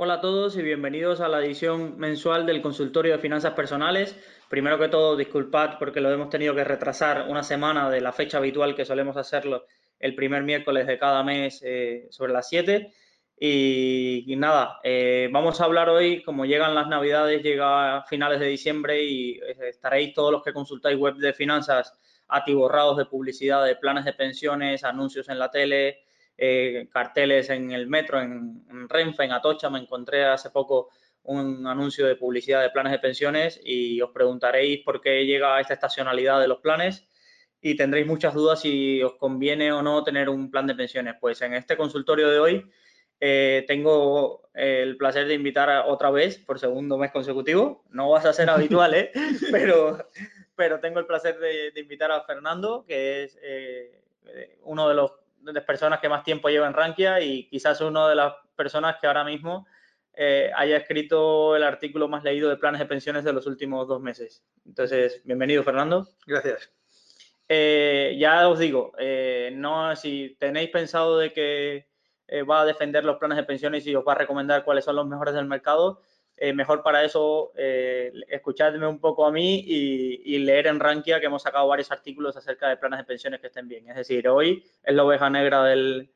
Hola 0.00 0.14
a 0.14 0.20
todos 0.20 0.56
y 0.56 0.62
bienvenidos 0.62 1.20
a 1.20 1.26
la 1.26 1.44
edición 1.44 1.98
mensual 1.98 2.46
del 2.46 2.62
consultorio 2.62 3.14
de 3.14 3.18
finanzas 3.18 3.54
personales. 3.54 4.16
Primero 4.48 4.78
que 4.78 4.86
todo, 4.86 5.16
disculpad 5.16 5.76
porque 5.76 6.00
lo 6.00 6.12
hemos 6.12 6.30
tenido 6.30 6.54
que 6.54 6.62
retrasar 6.62 7.26
una 7.28 7.42
semana 7.42 7.90
de 7.90 8.00
la 8.00 8.12
fecha 8.12 8.38
habitual 8.38 8.76
que 8.76 8.84
solemos 8.84 9.16
hacerlo 9.16 9.64
el 9.98 10.14
primer 10.14 10.44
miércoles 10.44 10.86
de 10.86 11.00
cada 11.00 11.24
mes 11.24 11.60
eh, 11.64 12.06
sobre 12.10 12.32
las 12.32 12.48
7. 12.48 12.92
Y, 13.40 14.36
nada, 14.38 14.78
eh, 14.84 15.28
vamos 15.32 15.60
a 15.60 15.64
hablar 15.64 15.88
hoy, 15.88 16.22
como 16.22 16.44
llegan 16.44 16.76
las 16.76 16.86
navidades, 16.86 17.42
llega 17.42 17.96
a 17.96 18.04
finales 18.04 18.38
de 18.38 18.46
diciembre 18.46 19.02
y 19.02 19.32
eh, 19.32 19.56
estaréis 19.62 20.14
todos 20.14 20.30
los 20.30 20.44
que 20.44 20.52
consultáis 20.52 20.96
web 20.96 21.16
de 21.16 21.32
finanzas 21.32 21.92
atiborrados 22.28 22.98
de 22.98 23.06
publicidad, 23.06 23.64
de 23.64 23.74
planes 23.74 24.04
de 24.04 24.12
pensiones, 24.12 24.84
anuncios 24.84 25.28
en 25.28 25.40
la 25.40 25.50
tele, 25.50 26.04
eh, 26.40 26.88
carteles 26.90 27.50
en 27.50 27.72
el 27.72 27.88
metro, 27.88 28.20
en, 28.20 28.88
Renfe, 28.88 29.24
en 29.24 29.32
Atocha. 29.32 29.68
Me 29.68 29.80
encontré 29.80 30.24
hace 30.24 30.50
poco 30.50 30.90
un 31.24 31.66
anuncio 31.66 32.06
de 32.06 32.14
publicidad 32.14 32.62
de 32.62 32.70
planes 32.70 32.92
de 32.92 33.00
pensiones 33.00 33.60
y 33.62 34.00
os 34.00 34.10
preguntaréis 34.10 34.84
por 34.84 35.00
qué 35.00 35.26
llega 35.26 35.60
esta 35.60 35.74
estacionalidad 35.74 36.40
de 36.40 36.48
los 36.48 36.60
planes 36.60 37.06
y 37.60 37.74
tendréis 37.74 38.06
muchas 38.06 38.34
dudas 38.34 38.60
si 38.60 39.02
os 39.02 39.16
conviene 39.16 39.72
o 39.72 39.82
no 39.82 40.04
tener 40.04 40.28
un 40.28 40.48
plan 40.50 40.66
de 40.68 40.76
pensiones. 40.76 41.16
Pues 41.20 41.42
en 41.42 41.54
este 41.54 41.76
consultorio 41.76 42.30
de 42.30 42.38
hoy 42.38 42.70
eh, 43.20 43.64
tengo 43.66 44.48
el 44.54 44.96
placer 44.96 45.26
de 45.26 45.34
invitar 45.34 45.84
otra 45.86 46.10
vez 46.10 46.38
por 46.38 46.60
segundo 46.60 46.96
mes 46.98 47.10
consecutivo. 47.10 47.84
No 47.90 48.10
vas 48.10 48.24
a 48.26 48.32
ser 48.32 48.48
habitual, 48.48 48.94
¿eh? 48.94 49.10
pero, 49.50 50.08
pero 50.54 50.78
tengo 50.78 51.00
el 51.00 51.06
placer 51.06 51.38
de, 51.40 51.72
invitar 51.80 52.12
a 52.12 52.22
Fernando, 52.22 52.84
que 52.86 53.24
es 53.24 53.38
eh, 53.42 54.02
uno 54.62 54.88
de 54.88 54.94
los 54.94 55.12
de 55.40 55.52
las 55.52 55.64
personas 55.64 56.00
que 56.00 56.08
más 56.08 56.24
tiempo 56.24 56.48
lleva 56.48 56.66
en 56.66 56.74
Rankia 56.74 57.20
y 57.20 57.48
quizás 57.48 57.80
una 57.80 58.08
de 58.08 58.14
las 58.14 58.34
personas 58.56 58.96
que 59.00 59.06
ahora 59.06 59.24
mismo 59.24 59.66
eh, 60.20 60.50
haya 60.56 60.78
escrito 60.78 61.54
el 61.54 61.62
artículo 61.62 62.08
más 62.08 62.24
leído 62.24 62.48
de 62.48 62.56
planes 62.56 62.80
de 62.80 62.86
pensiones 62.86 63.22
de 63.22 63.32
los 63.32 63.46
últimos 63.46 63.86
dos 63.86 64.00
meses. 64.00 64.44
Entonces, 64.66 65.22
bienvenido, 65.24 65.62
Fernando. 65.62 66.08
Gracias. 66.26 66.72
Eh, 67.48 68.16
ya 68.18 68.48
os 68.48 68.58
digo, 68.58 68.92
eh, 68.98 69.52
no 69.54 69.94
si 69.94 70.36
tenéis 70.40 70.70
pensado 70.70 71.18
de 71.18 71.32
que 71.32 71.86
va 72.50 72.60
a 72.62 72.66
defender 72.66 73.04
los 73.04 73.16
planes 73.16 73.36
de 73.36 73.44
pensiones 73.44 73.86
y 73.86 73.94
os 73.94 74.04
va 74.06 74.12
a 74.12 74.16
recomendar 74.16 74.64
cuáles 74.64 74.84
son 74.84 74.96
los 74.96 75.06
mejores 75.06 75.34
del 75.34 75.46
mercado, 75.46 76.02
eh, 76.40 76.52
mejor 76.52 76.84
para 76.84 77.04
eso 77.04 77.52
eh, 77.56 78.12
escuchadme 78.28 78.86
un 78.86 79.00
poco 79.00 79.26
a 79.26 79.32
mí 79.32 79.64
y, 79.66 80.38
leer 80.38 80.68
en 80.68 80.78
Rankia 80.78 81.18
que 81.18 81.26
hemos 81.26 81.42
sacado 81.42 81.66
varios 81.66 81.90
artículos 81.90 82.36
acerca 82.36 82.68
de 82.68 82.76
planes 82.76 83.00
de 83.00 83.04
pensiones 83.04 83.40
que 83.40 83.48
estén 83.48 83.66
bien. 83.66 83.88
Es 83.88 83.96
decir, 83.96 84.28
hoy 84.28 84.64
es 84.84 84.94
la 84.94 85.04
oveja 85.04 85.28
negra 85.28 85.64
del, 85.64 86.10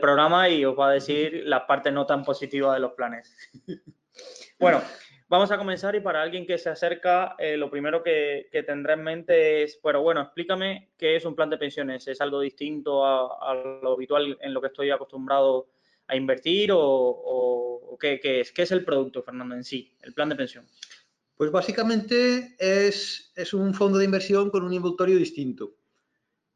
programa 0.00 0.48
y 0.48 0.64
os 0.64 0.78
va 0.78 0.88
a 0.88 0.92
decir 0.92 1.44
la 1.46 1.66
parte 1.66 1.92
no 1.92 2.06
tan 2.06 2.24
positiva 2.24 2.74
de 2.74 2.80
los 2.80 2.92
planes. 2.92 3.34
bueno, 4.58 4.82
vamos 5.28 5.50
a 5.52 5.56
comenzar 5.56 5.94
y 5.94 6.00
para 6.00 6.20
alguien 6.20 6.44
que 6.44 6.58
se 6.58 6.68
acerca, 6.68 7.36
eh, 7.38 7.56
lo 7.56 7.70
primero 7.70 8.02
que, 8.02 8.50
tendrá 8.66 8.94
en 8.94 9.04
mente 9.04 9.62
es, 9.62 9.78
pero 9.82 10.02
bueno, 10.02 10.20
explícame 10.20 10.90
qué 10.98 11.16
es 11.16 11.24
un 11.24 11.36
plan 11.36 11.50
de 11.50 11.56
pensiones. 11.56 12.06
¿Es 12.08 12.20
algo 12.20 12.40
distinto 12.40 13.06
a, 13.06 13.52
a 13.52 13.54
lo 13.54 13.92
habitual 13.92 14.36
en 14.40 14.52
lo 14.52 14.60
que 14.60 14.66
estoy 14.66 14.90
acostumbrado 14.90 15.68
a 16.08 16.16
invertir 16.16 16.70
o, 16.72 17.96
qué, 18.00 18.20
es? 18.22 18.52
¿Qué 18.52 18.62
es 18.62 18.72
el 18.72 18.84
producto, 18.84 19.22
Fernando, 19.22 19.54
en 19.54 19.64
sí, 19.64 19.94
el 20.02 20.14
plan 20.14 20.28
de 20.28 20.36
pensión? 20.36 20.66
Pues 21.36 21.52
básicamente 21.52 22.56
es, 22.58 23.30
un 23.52 23.72
fondo 23.72 23.98
de 23.98 24.04
inversión 24.04 24.50
con 24.50 24.64
un 24.64 24.72
envoltorio 24.72 25.16
distinto. 25.16 25.74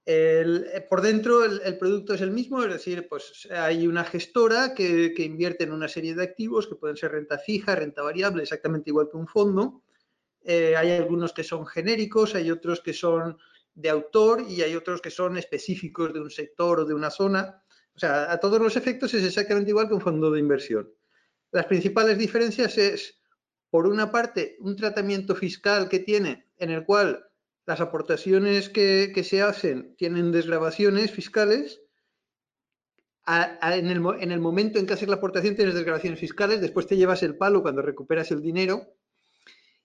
Eh, 0.04 0.84
por 0.90 1.00
dentro 1.00 1.44
el, 1.44 1.78
producto 1.78 2.14
es 2.14 2.20
el 2.20 2.32
mismo, 2.32 2.64
es 2.64 2.72
decir, 2.72 3.06
pues 3.08 3.46
hay 3.52 3.86
una 3.86 4.02
gestora 4.02 4.74
que, 4.74 5.14
invierte 5.18 5.62
en 5.62 5.72
una 5.72 5.86
serie 5.86 6.16
de 6.16 6.24
activos 6.24 6.66
que 6.66 6.74
pueden 6.74 6.96
ser 6.96 7.12
renta 7.12 7.38
fija, 7.38 7.76
renta 7.76 8.02
variable, 8.02 8.42
exactamente 8.42 8.90
igual 8.90 9.08
que 9.08 9.16
un 9.16 9.28
fondo. 9.28 9.82
Eh, 10.44 10.74
hay 10.74 10.90
algunos 10.90 11.32
que 11.32 11.44
son 11.44 11.64
genéricos, 11.64 12.34
hay 12.34 12.50
otros 12.50 12.80
que 12.80 12.92
son 12.92 13.38
de 13.74 13.88
autor 13.88 14.44
y 14.48 14.62
hay 14.62 14.74
otros 14.74 15.00
que 15.00 15.10
son 15.10 15.36
específicos 15.38 16.12
de 16.12 16.20
un 16.20 16.30
sector 16.30 16.80
o 16.80 16.84
de 16.84 16.94
una 16.94 17.10
zona. 17.10 17.62
O 17.94 17.98
sea, 17.98 18.32
a 18.32 18.38
todos 18.40 18.60
los 18.60 18.76
efectos 18.76 19.12
es 19.14 19.24
exactamente 19.24 19.70
igual 19.70 19.88
que 19.88 19.94
un 19.94 20.00
fondo 20.00 20.30
de 20.30 20.40
inversión. 20.40 20.90
Las 21.50 21.66
principales 21.66 22.16
diferencias 22.16 22.78
es, 22.78 23.20
por 23.70 23.86
una 23.86 24.10
parte, 24.10 24.56
un 24.60 24.76
tratamiento 24.76 25.34
fiscal 25.34 25.88
que 25.88 25.98
tiene 25.98 26.46
en 26.56 26.70
el 26.70 26.84
cual 26.84 27.26
las 27.66 27.80
aportaciones 27.80 28.68
que, 28.70 29.12
se 29.24 29.42
hacen 29.42 29.94
tienen 29.96 30.32
desgrabaciones 30.32 31.10
fiscales. 31.10 31.82
en, 33.26 33.86
el, 33.86 34.02
en, 34.20 34.32
el, 34.32 34.40
momento 34.40 34.78
en 34.78 34.86
que 34.86 34.94
haces 34.94 35.08
la 35.08 35.16
aportación 35.16 35.54
tienes 35.54 35.74
desgrabaciones 35.74 36.18
fiscales, 36.18 36.60
después 36.60 36.86
te 36.86 36.96
llevas 36.96 37.22
el 37.22 37.36
palo 37.36 37.62
cuando 37.62 37.82
recuperas 37.82 38.30
el 38.30 38.40
dinero. 38.40 38.94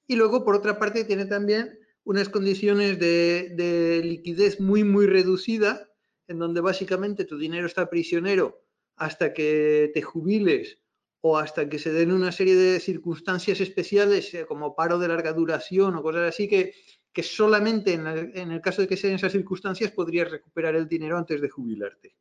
Y 0.08 0.16
luego, 0.16 0.46
por 0.46 0.56
otra 0.56 0.80
parte, 0.80 1.04
tiene 1.04 1.26
también 1.26 1.78
unas 2.06 2.30
condiciones 2.30 2.98
de, 3.00 3.52
de 3.56 4.02
liquidez 4.02 4.62
muy, 4.62 4.86
muy 4.86 5.06
reducida 5.06 5.87
en 6.28 6.40
donde 6.40 6.62
básicamente 6.62 7.26
tu 7.26 7.38
dinero 7.38 7.68
está 7.68 7.90
prisionero 7.90 8.62
hasta 8.96 9.34
que 9.34 9.92
te 9.94 10.02
jubiles 10.02 10.80
o 11.22 11.38
hasta 11.38 11.68
que 11.70 11.80
se 11.80 11.92
den 11.92 12.12
una 12.12 12.32
serie 12.32 12.56
de 12.56 12.80
circunstancias 12.80 13.60
especiales 13.60 14.34
eh, 14.34 14.46
como 14.46 14.76
paro 14.76 15.00
de 15.00 15.08
larga 15.08 15.34
duración 15.34 15.96
o 15.96 16.04
cosas 16.04 16.30
así 16.30 16.48
que, 16.48 16.74
que 17.12 17.24
solamente 17.24 17.94
en, 17.94 18.52
el 18.52 18.62
caso 18.62 18.82
de 18.82 18.88
que 18.88 18.98
sean 18.98 19.16
esas 19.16 19.32
circunstancias 19.32 19.92
podrías 19.92 20.30
recuperar 20.30 20.76
el 20.76 20.88
dinero 20.88 21.18
antes 21.18 21.42
de 21.42 21.50
jubilarte. 21.50 22.16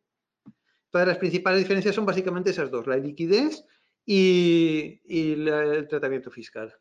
Todas 0.90 1.08
las 1.08 1.18
principales 1.18 1.60
diferencias 1.60 1.94
son 1.94 2.06
básicamente 2.06 2.50
esas 2.50 2.70
dos, 2.70 2.86
la 2.86 2.96
liquidez 2.96 3.64
y, 4.04 5.00
el 5.06 5.86
tratamiento 5.88 6.30
fiscal. 6.30 6.74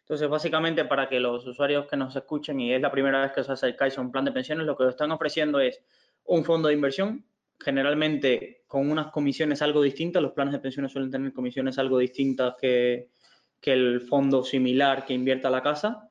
Entonces, 0.00 0.28
básicamente, 0.30 0.86
para 0.86 1.06
que 1.06 1.20
los 1.20 1.46
usuarios 1.46 1.86
que 1.86 1.98
nos 1.98 2.16
escuchen 2.16 2.58
y 2.60 2.72
es 2.72 2.80
la 2.80 2.90
primera 2.90 3.20
vez 3.20 3.32
que 3.32 3.42
os 3.42 3.50
acercáis 3.50 3.98
a 3.98 4.00
un 4.00 4.10
plan 4.10 4.24
de 4.24 4.32
pensiones, 4.32 4.64
lo 4.64 4.74
que 4.74 4.84
os 4.84 4.90
están 4.90 5.10
ofreciendo 5.12 5.60
es 5.60 5.82
un 6.28 6.44
fondo 6.44 6.68
de 6.68 6.74
inversión, 6.74 7.24
generalmente 7.58 8.62
con 8.66 8.90
unas 8.90 9.08
comisiones 9.08 9.62
algo 9.62 9.82
distintas. 9.82 10.22
Los 10.22 10.32
planes 10.32 10.52
de 10.52 10.60
pensiones 10.60 10.92
suelen 10.92 11.10
tener 11.10 11.32
comisiones 11.32 11.78
algo 11.78 11.98
distintas 11.98 12.54
que, 12.60 13.08
el 13.62 14.00
fondo 14.00 14.44
similar 14.44 15.04
que 15.04 15.14
invierta 15.14 15.50
la 15.50 15.62
casa, 15.62 16.08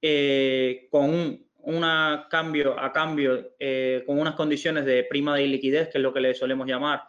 eh, 0.00 0.88
con 0.90 1.44
un 1.58 1.80
cambio 2.30 2.78
a 2.78 2.92
cambio, 2.92 3.54
eh, 3.58 4.02
con 4.06 4.18
unas 4.18 4.34
condiciones 4.34 4.84
de 4.84 5.04
prima 5.04 5.36
de 5.36 5.46
liquidez, 5.46 5.88
que 5.88 5.98
es 5.98 6.02
lo 6.02 6.12
que 6.12 6.20
le 6.20 6.34
solemos 6.34 6.66
llamar, 6.66 7.02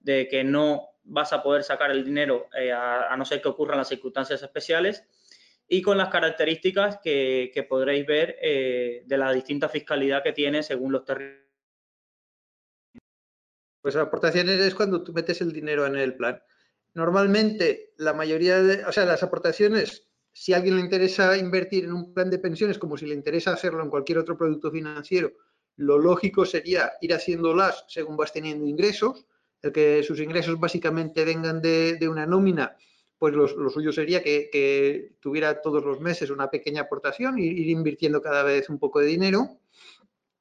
de 0.00 0.28
que 0.28 0.44
no 0.44 0.90
vas 1.04 1.32
a 1.32 1.42
poder 1.42 1.64
sacar 1.64 1.90
el 1.90 2.04
dinero 2.04 2.48
eh, 2.56 2.72
a, 2.72 3.14
no 3.16 3.24
ser 3.24 3.42
que 3.42 3.48
ocurran 3.48 3.78
las 3.78 3.88
circunstancias 3.88 4.42
especiales 4.42 5.04
y 5.66 5.82
con 5.82 5.98
las 5.98 6.08
características 6.08 6.98
que, 7.02 7.50
que 7.52 7.62
podréis 7.62 8.06
ver 8.06 8.36
de 8.40 9.16
la 9.18 9.32
distinta 9.32 9.68
fiscalidad 9.68 10.22
que 10.22 10.32
tiene 10.32 10.62
según 10.62 10.92
los 10.92 11.04
territorios 11.04 11.51
pues 13.82 13.96
aportaciones 13.96 14.60
es 14.60 14.74
cuando 14.74 15.02
tú 15.02 15.12
metes 15.12 15.40
el 15.40 15.52
dinero 15.52 15.84
en 15.84 15.96
el 15.96 16.14
plan. 16.14 16.40
Normalmente, 16.94 17.92
la 17.96 18.12
mayoría 18.14 18.62
de, 18.62 18.84
o 18.84 18.92
sea, 18.92 19.04
las 19.04 19.22
aportaciones, 19.22 20.08
si 20.32 20.52
a 20.52 20.58
alguien 20.58 20.76
le 20.76 20.82
interesa 20.82 21.36
invertir 21.36 21.84
en 21.84 21.92
un 21.92 22.14
plan 22.14 22.30
de 22.30 22.38
pensiones, 22.38 22.78
como 22.78 22.96
si 22.96 23.06
le 23.06 23.14
interesa 23.14 23.52
hacerlo 23.52 23.82
en 23.82 23.90
cualquier 23.90 24.18
otro 24.18 24.38
producto 24.38 24.70
financiero, 24.70 25.32
lo 25.76 25.98
lógico 25.98 26.46
sería 26.46 26.92
ir 27.00 27.12
haciéndolas 27.12 27.84
según 27.88 28.16
vas 28.16 28.32
teniendo 28.32 28.66
ingresos, 28.66 29.26
el 29.62 29.72
que 29.72 30.02
sus 30.02 30.20
ingresos 30.20 30.60
básicamente 30.60 31.24
vengan 31.24 31.60
de, 31.60 32.08
una 32.08 32.26
nómina, 32.26 32.76
pues 33.18 33.34
lo, 33.34 33.48
suyo 33.70 33.90
sería 33.90 34.22
que, 34.22 35.16
tuviera 35.20 35.60
todos 35.60 35.84
los 35.84 36.00
meses 36.00 36.30
una 36.30 36.50
pequeña 36.50 36.82
aportación, 36.82 37.38
ir, 37.38 37.58
ir 37.58 37.68
invirtiendo 37.68 38.20
cada 38.20 38.42
vez 38.42 38.68
un 38.68 38.78
poco 38.78 39.00
de 39.00 39.06
dinero, 39.06 39.58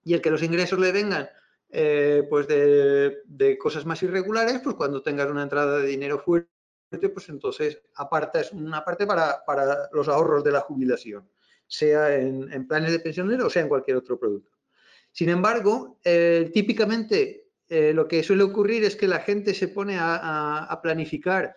y 0.04 0.14
el 0.14 0.22
que 0.22 0.32
los 0.32 0.44
ingresos 0.44 0.80
le 0.80 0.92
vengan 0.92 1.30
eh, 1.74 2.28
pues 2.30 2.48
de, 2.48 3.58
cosas 3.58 3.86
más 3.86 4.04
irregulares, 4.04 4.60
pues 4.62 4.76
cuando 4.76 5.02
tengas 5.02 5.30
una 5.30 5.44
entrada 5.44 5.80
de 5.80 5.88
dinero 5.88 6.20
fuerte, 6.20 6.50
pues 7.14 7.30
entonces 7.30 7.82
apartas 7.96 8.52
una 8.52 8.84
parte 8.84 9.08
para, 9.08 9.42
los 9.94 10.10
ahorros 10.10 10.44
de 10.44 10.52
la 10.52 10.60
jubilación, 10.60 11.30
sea 11.68 12.14
en, 12.14 12.68
planes 12.68 12.92
de 12.92 13.00
pensiones 13.00 13.40
o 13.40 13.50
sea 13.50 13.62
en 13.62 13.70
cualquier 13.70 13.96
otro 13.96 14.20
producto. 14.20 14.52
Sin 15.14 15.30
embargo, 15.30 16.00
eh, 16.04 16.52
típicamente 16.54 17.52
eh, 17.70 17.94
lo 17.94 18.06
que 18.06 18.22
suele 18.22 18.44
ocurrir 18.44 18.84
es 18.84 18.98
que 18.98 19.08
la 19.08 19.20
gente 19.20 19.54
se 19.54 19.70
pone 19.70 19.98
a, 19.98 20.78
planificar 20.84 21.56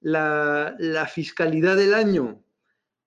la, 0.00 0.74
la, 0.78 1.06
fiscalidad 1.06 1.76
del 1.76 1.94
año 1.94 2.44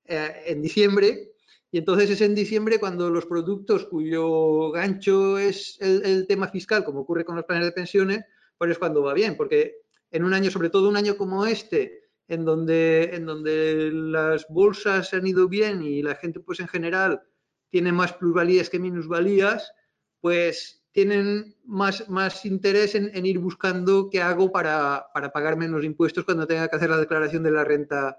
en 0.05 0.61
diciembre 0.61 1.33
y 1.71 1.79
entonces 1.79 2.09
es 2.09 2.21
en 2.21 2.35
diciembre 2.35 2.79
cuando 2.79 3.09
los 3.09 3.25
productos 3.25 3.85
cuyo 3.85 4.71
gancho 4.71 5.37
es 5.37 5.77
el, 5.81 6.25
tema 6.27 6.47
fiscal, 6.47 6.85
como 6.85 7.01
ocurre 7.01 7.25
con 7.25 7.35
los 7.35 7.45
planes 7.45 7.65
de 7.65 7.73
pensiones, 7.73 8.25
pues 8.57 8.71
es 8.71 8.77
cuando 8.79 9.03
va 9.03 9.13
bien, 9.13 9.35
porque 9.35 9.81
en 10.11 10.23
un 10.23 10.33
año, 10.33 10.49
sobre 10.49 10.69
todo 10.69 10.87
un 10.87 10.95
año 10.95 11.17
como 11.17 11.45
este, 11.45 12.09
en 12.29 12.45
donde, 12.45 13.15
en 13.15 13.25
donde 13.25 13.91
las 13.91 14.47
bolsas 14.49 15.13
han 15.13 15.27
ido 15.27 15.49
bien 15.49 15.83
y 15.83 16.01
la 16.01 16.15
gente 16.15 16.39
pues 16.39 16.59
en 16.61 16.67
general 16.67 17.21
tiene 17.69 17.91
más 17.91 18.13
plusvalías 18.13 18.69
que 18.69 18.79
minusvalías, 18.79 19.73
pues 20.21 20.85
tienen 20.93 21.55
más, 21.65 22.09
más 22.09 22.45
interés 22.45 22.95
en, 22.95 23.25
ir 23.25 23.39
buscando 23.39 24.09
qué 24.09 24.21
hago 24.21 24.51
para, 24.51 25.07
pagar 25.33 25.57
menos 25.57 25.83
impuestos 25.83 26.23
cuando 26.23 26.47
tenga 26.47 26.69
que 26.69 26.75
hacer 26.77 26.89
la 26.89 26.97
declaración 26.97 27.43
de 27.43 27.51
la 27.51 27.65
renta 27.65 28.17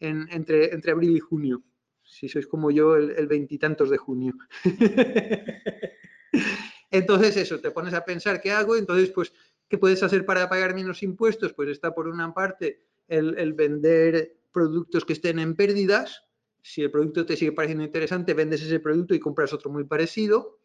entre, 0.00 0.74
entre 0.74 0.92
abril 0.92 1.16
y 1.16 1.20
junio. 1.20 1.62
Si 2.08 2.28
sois 2.28 2.46
como 2.46 2.70
yo, 2.70 2.96
el 2.96 3.26
veintitantos 3.26 3.90
de 3.90 3.98
junio. 3.98 4.34
entonces, 6.90 7.36
eso, 7.36 7.60
te 7.60 7.70
pones 7.70 7.94
a 7.94 8.04
pensar 8.04 8.40
qué 8.40 8.50
hago, 8.50 8.76
entonces, 8.76 9.10
pues, 9.10 9.32
¿qué 9.68 9.78
puedes 9.78 10.02
hacer 10.02 10.24
para 10.24 10.48
pagar 10.48 10.74
menos 10.74 11.02
impuestos? 11.02 11.52
Pues 11.52 11.68
está 11.68 11.94
por 11.94 12.08
una 12.08 12.32
parte 12.32 12.80
el, 13.06 13.38
el 13.38 13.52
vender 13.52 14.36
productos 14.52 15.04
que 15.04 15.12
estén 15.12 15.38
en 15.38 15.54
pérdidas. 15.54 16.24
Si 16.62 16.82
el 16.82 16.90
producto 16.90 17.26
te 17.26 17.36
sigue 17.36 17.52
pareciendo 17.52 17.84
interesante, 17.84 18.34
vendes 18.34 18.62
ese 18.62 18.80
producto 18.80 19.14
y 19.14 19.20
compras 19.20 19.52
otro 19.52 19.70
muy 19.70 19.84
parecido 19.84 20.58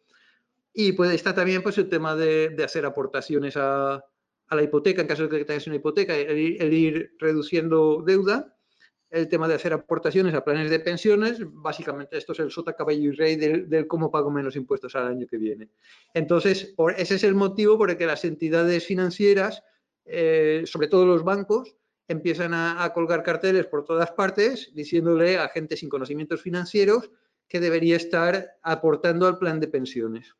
y 0.76 0.92
puede 0.92 1.14
estar 1.14 1.34
también 1.34 1.62
pues, 1.62 1.78
el 1.78 1.88
tema 1.88 2.16
de, 2.16 2.54
hacer 2.62 2.84
aportaciones 2.84 3.56
a, 3.56 4.04
la 4.50 4.62
hipoteca, 4.62 5.00
en 5.00 5.08
caso 5.08 5.26
de 5.26 5.38
que 5.38 5.44
tengas 5.44 5.66
una 5.66 5.76
hipoteca, 5.76 6.16
el, 6.16 6.72
ir 6.72 7.16
reduciendo 7.18 8.02
deuda. 8.06 8.53
El 9.14 9.28
tema 9.28 9.46
de 9.46 9.54
hacer 9.54 9.72
aportaciones 9.72 10.34
a 10.34 10.42
planes 10.42 10.70
de 10.70 10.80
pensiones, 10.80 11.38
básicamente 11.40 12.18
esto 12.18 12.32
es 12.32 12.40
el 12.40 12.50
sota, 12.50 12.74
caballo 12.74 13.00
y 13.00 13.12
rey 13.12 13.36
del, 13.36 13.86
cómo 13.86 14.10
pago 14.10 14.28
menos 14.28 14.56
impuestos 14.56 14.96
al 14.96 15.06
año 15.06 15.26
que 15.28 15.38
viene. 15.38 15.68
Entonces, 16.12 16.74
ese 16.96 17.14
es 17.14 17.22
el 17.22 17.36
motivo 17.36 17.78
por 17.78 17.90
el 17.90 17.96
que 17.96 18.06
las 18.06 18.24
entidades 18.24 18.84
financieras, 18.84 19.62
eh, 20.04 20.64
sobre 20.66 20.88
todo 20.88 21.06
los 21.06 21.22
bancos, 21.22 21.76
empiezan 22.08 22.54
a, 22.54 22.82
a, 22.82 22.92
colgar 22.92 23.22
carteles 23.22 23.66
por 23.66 23.84
todas 23.84 24.10
partes 24.10 24.72
diciéndole 24.74 25.38
a 25.38 25.48
gente 25.48 25.76
sin 25.76 25.88
conocimientos 25.88 26.42
financieros 26.42 27.10
que 27.48 27.60
debería 27.60 27.96
estar 27.96 28.56
aportando 28.62 29.28
al 29.28 29.38
plan 29.38 29.60
de 29.60 29.68
pensiones. 29.68 30.34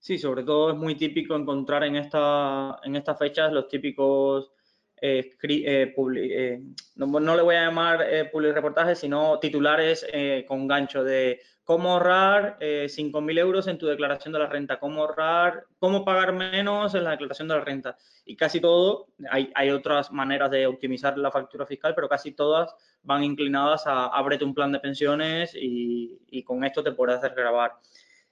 Sí, 0.00 0.16
sobre 0.18 0.44
todo 0.44 0.70
es 0.70 0.76
muy 0.76 0.96
típico 0.96 1.34
encontrar 1.34 1.84
en, 1.84 1.96
esta, 1.96 2.78
en 2.84 2.96
estas 2.96 3.18
fechas 3.18 3.52
los 3.52 3.68
típicos, 3.68 4.52
eh, 5.00 5.36
eh, 5.42 5.94
eh, 5.96 6.62
no, 6.96 7.36
le 7.36 7.42
voy 7.42 7.54
a 7.54 7.66
llamar 7.66 8.06
public 8.32 8.54
reportajes, 8.54 8.98
sino 8.98 9.38
titulares 9.38 10.06
con 10.46 10.66
gancho 10.66 11.04
de 11.04 11.40
cómo 11.64 11.92
ahorrar 11.92 12.56
5.000 12.60 13.38
euros 13.38 13.66
en 13.66 13.78
tu 13.78 13.86
declaración 13.86 14.32
de 14.32 14.38
la 14.38 14.46
renta, 14.46 14.78
cómo 14.78 15.02
ahorrar, 15.02 15.64
cómo 15.78 16.04
pagar 16.04 16.32
menos 16.32 16.94
en 16.94 17.04
la 17.04 17.10
declaración 17.10 17.48
de 17.48 17.54
la 17.54 17.64
renta. 17.64 17.96
Y 18.24 18.36
casi 18.36 18.60
todo, 18.60 19.08
hay, 19.30 19.50
hay 19.54 19.70
otras 19.70 20.10
maneras 20.10 20.50
de 20.50 20.66
optimizar 20.66 21.16
la 21.18 21.30
factura 21.30 21.66
fiscal, 21.66 21.94
pero 21.94 22.08
casi 22.08 22.32
todas 22.32 22.74
van 23.02 23.22
inclinadas 23.22 23.86
a 23.86 24.06
ábrete 24.06 24.44
un 24.44 24.54
plan 24.54 24.72
de 24.72 24.80
pensiones 24.80 25.54
y, 25.54 26.18
y 26.30 26.42
con 26.42 26.64
esto 26.64 26.82
te 26.82 26.92
puedes 26.92 27.16
hacer 27.16 27.34
grabar. 27.34 27.72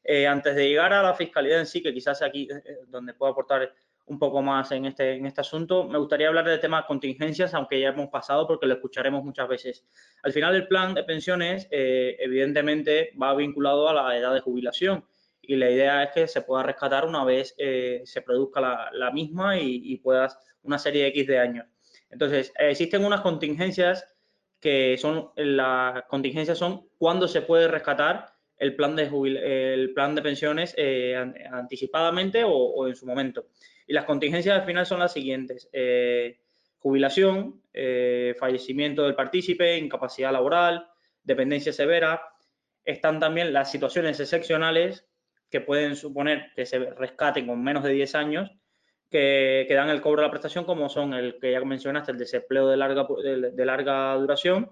Eh, 0.09 0.25
antes 0.25 0.55
de 0.55 0.69
llegar 0.69 0.93
a 0.93 1.03
la 1.03 1.15
fiscalidad 1.15 1.59
en 1.59 1.67
sí, 1.67 1.83
que 1.83 1.93
quizás 1.93 2.23
aquí 2.23 2.49
eh, 2.49 2.63
eh, 2.65 2.79
donde 2.87 3.13
puedo 3.13 3.33
aportar 3.33 3.73
un 4.07 4.19
poco 4.19 4.41
más 4.41 4.71
en 4.73 4.87
este, 4.87 5.15
en 5.15 5.27
este 5.27 5.41
asunto, 5.41 5.85
me 5.85 5.99
gustaría 5.99 6.29
hablar 6.29 6.47
del 6.47 6.61
tema 6.61 6.87
contingencias, 6.87 7.55
aunque 7.55 7.81
ya 7.81 7.89
hemos 7.89 8.09
pasado 8.09 8.47
porque 8.47 8.67
lo 8.67 8.75
escucharemos 8.75 9.25
muchas 9.25 9.49
veces. 9.49 9.85
Al 10.23 10.33
final, 10.33 10.55
el 10.55 10.69
plan 10.69 10.95
de 10.95 11.05
pensiones, 11.05 11.67
evidentemente, 11.71 13.13
va 13.21 13.35
vinculado 13.35 13.89
a 13.89 13.95
la 13.95 14.17
edad 14.17 14.33
de 14.33 14.41
jubilación 14.41 15.05
y 15.43 15.57
la 15.57 15.71
idea 15.71 16.05
es 16.05 16.11
que 16.11 16.29
se 16.29 16.43
pueda 16.43 16.63
rescatar 16.63 17.05
una 17.05 17.25
vez 17.25 17.55
se 17.57 18.23
produzca 18.25 18.91
la, 18.93 19.11
misma 19.11 19.59
y, 19.59 19.97
puedas 19.99 20.39
una 20.63 20.79
serie 20.79 21.03
de 21.03 21.09
X 21.09 21.27
de 21.27 21.39
años. 21.39 21.67
Entonces, 22.11 22.53
existen 22.59 23.05
unas 23.05 23.21
contingencias 23.21 24.07
que 24.61 24.97
son, 24.99 25.31
las 25.37 26.05
contingencias 26.05 26.59
son 26.59 26.89
cuando 26.99 27.29
se 27.29 27.43
puede 27.43 27.69
rescatar 27.69 28.37
el 28.59 28.75
plan 28.75 28.97
de, 28.97 29.05
el 29.75 29.93
plan 29.93 30.15
de 30.15 30.23
pensiones 30.23 30.75
eh, 30.77 31.15
anticipadamente 31.51 32.43
o, 32.45 32.89
en 32.89 32.97
su 32.97 33.07
momento. 33.07 33.47
Y 33.87 33.93
las 33.93 34.05
contingencias 34.05 34.59
al 34.59 34.67
final 34.67 34.87
son 34.87 35.01
las 35.01 35.13
siguientes. 35.13 35.69
Eh, 35.73 36.41
jubilación, 36.79 37.63
eh, 37.73 38.35
fallecimiento 38.39 39.05
del 39.05 39.15
partícipe, 39.15 39.77
incapacidad 39.77 40.33
laboral, 40.33 40.89
dependencia 41.23 41.73
severa. 41.73 42.23
Están 42.85 43.21
también 43.21 43.53
las 43.53 43.71
situaciones 43.71 44.19
excepcionales 44.21 45.07
que 45.51 45.61
pueden 45.61 45.97
suponer 45.97 46.53
que 46.55 46.67
se 46.67 46.79
rescaten 46.79 47.47
con 47.47 47.63
menos 47.63 47.85
de 47.85 47.93
10 47.93 48.15
años, 48.17 48.51
que, 49.11 49.67
dan 49.71 49.89
el 49.89 50.01
cobro 50.01 50.23
de 50.23 50.29
la 50.29 50.31
prestación, 50.31 50.65
como 50.65 50.89
son 50.89 51.15
el 51.15 51.39
que 51.39 51.53
ya 51.53 51.61
mencionaste, 51.61 52.13
el 52.13 52.19
desempleo 52.19 52.69
de 52.69 52.77
larga, 52.77 53.07
de 53.23 53.65
larga 53.65 54.15
duración 54.17 54.71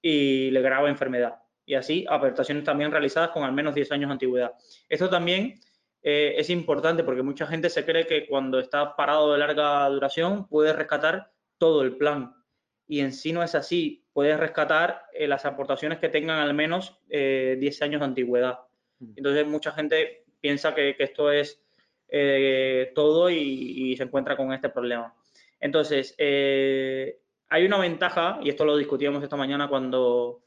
y 0.00 0.50
la 0.50 0.60
grave 0.60 0.90
enfermedad 0.90 1.42
y 1.64 1.74
así 1.74 2.04
aportaciones 2.08 2.64
también 2.64 2.90
realizadas 2.90 3.30
con 3.30 3.44
al 3.44 3.52
menos 3.52 3.74
10 3.74 3.92
años 3.92 4.08
de 4.08 4.12
antigüedad. 4.12 4.52
Esto 4.88 5.08
también 5.08 5.54
eh, 6.02 6.34
es 6.36 6.50
importante 6.50 7.04
porque 7.04 7.22
mucha 7.22 7.46
gente 7.46 7.70
se 7.70 7.84
cree 7.84 8.06
que 8.06 8.26
cuando 8.26 8.58
está 8.58 8.96
parado 8.96 9.32
de 9.32 9.38
larga 9.38 9.88
duración 9.88 10.48
puede 10.48 10.72
rescatar 10.72 11.30
todo 11.58 11.82
el 11.82 11.96
plan 11.96 12.34
y 12.88 13.00
en 13.00 13.12
sí 13.12 13.32
no 13.32 13.42
es 13.42 13.54
así. 13.54 14.04
Puedes 14.12 14.38
rescatar 14.38 15.04
eh, 15.12 15.28
las 15.28 15.44
aportaciones 15.46 15.98
que 15.98 16.08
tengan 16.08 16.38
al 16.38 16.54
menos 16.54 16.98
10 17.08 17.10
eh, 17.10 17.84
años 17.84 18.00
de 18.00 18.04
antigüedad. 18.04 18.58
Mm. 18.98 19.12
Entonces 19.16 19.46
mucha 19.46 19.72
gente 19.72 20.24
piensa 20.40 20.74
que, 20.74 20.96
esto 20.98 21.30
es 21.30 21.62
todo 22.94 23.30
y, 23.30 23.36
y, 23.36 23.96
se 23.96 24.02
encuentra 24.02 24.36
con 24.36 24.52
este 24.52 24.68
problema. 24.68 25.14
Entonces, 25.58 26.14
hay 26.18 27.64
una 27.64 27.78
ventaja, 27.78 28.38
y 28.42 28.50
esto 28.50 28.66
lo 28.66 28.76
discutíamos 28.76 29.22
esta 29.22 29.36
mañana 29.36 29.66
cuando, 29.68 30.42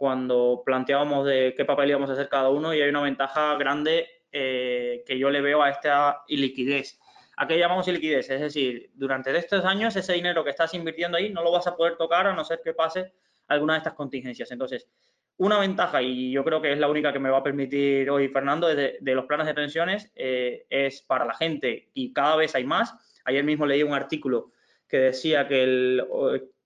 cuando 0.00 0.62
planteábamos 0.64 1.26
de 1.26 1.52
qué 1.54 1.66
papel 1.66 1.90
íbamos 1.90 2.08
a 2.08 2.14
hacer 2.14 2.30
cada 2.30 2.48
uno 2.48 2.72
y 2.72 2.80
hay 2.80 2.88
una 2.88 3.02
ventaja 3.02 3.54
grande 3.56 4.08
eh, 4.32 5.04
que 5.06 5.18
yo 5.18 5.28
le 5.28 5.42
veo 5.42 5.62
a 5.62 5.68
esta 5.68 6.22
iliquidez. 6.26 6.98
¿A 7.36 7.46
qué 7.46 7.58
llamamos 7.58 7.86
iliquidez? 7.86 8.30
Es 8.30 8.40
decir, 8.40 8.92
durante 8.94 9.36
estos 9.36 9.62
años 9.66 9.94
ese 9.94 10.14
dinero 10.14 10.42
que 10.42 10.48
estás 10.48 10.72
invirtiendo 10.72 11.18
ahí 11.18 11.28
no 11.28 11.42
lo 11.42 11.52
vas 11.52 11.66
a 11.66 11.76
poder 11.76 11.98
tocar 11.98 12.26
a 12.26 12.32
no 12.32 12.42
ser 12.46 12.62
que 12.64 12.72
pase 12.72 13.12
alguna 13.48 13.74
de 13.74 13.78
estas 13.80 13.92
contingencias. 13.92 14.50
Entonces, 14.50 14.88
una 15.36 15.58
ventaja, 15.58 16.00
y 16.00 16.32
yo 16.32 16.44
creo 16.44 16.62
que 16.62 16.72
es 16.72 16.78
la 16.78 16.88
única 16.88 17.12
que 17.12 17.18
me 17.18 17.28
va 17.28 17.36
a 17.36 17.42
permitir 17.42 18.08
hoy 18.08 18.28
Fernando, 18.28 18.68
de, 18.68 18.96
de 19.02 19.14
los 19.14 19.26
planes 19.26 19.48
de 19.48 19.52
pensiones, 19.52 20.10
eh, 20.14 20.64
es 20.70 21.02
para 21.02 21.26
la 21.26 21.34
gente 21.34 21.90
y 21.92 22.14
cada 22.14 22.36
vez 22.36 22.54
hay 22.54 22.64
más. 22.64 22.94
Ayer 23.26 23.44
mismo 23.44 23.66
leí 23.66 23.82
un 23.82 23.92
artículo 23.92 24.52
que 24.88 24.96
decía 24.96 25.46
que 25.46 25.62
el 25.62 26.02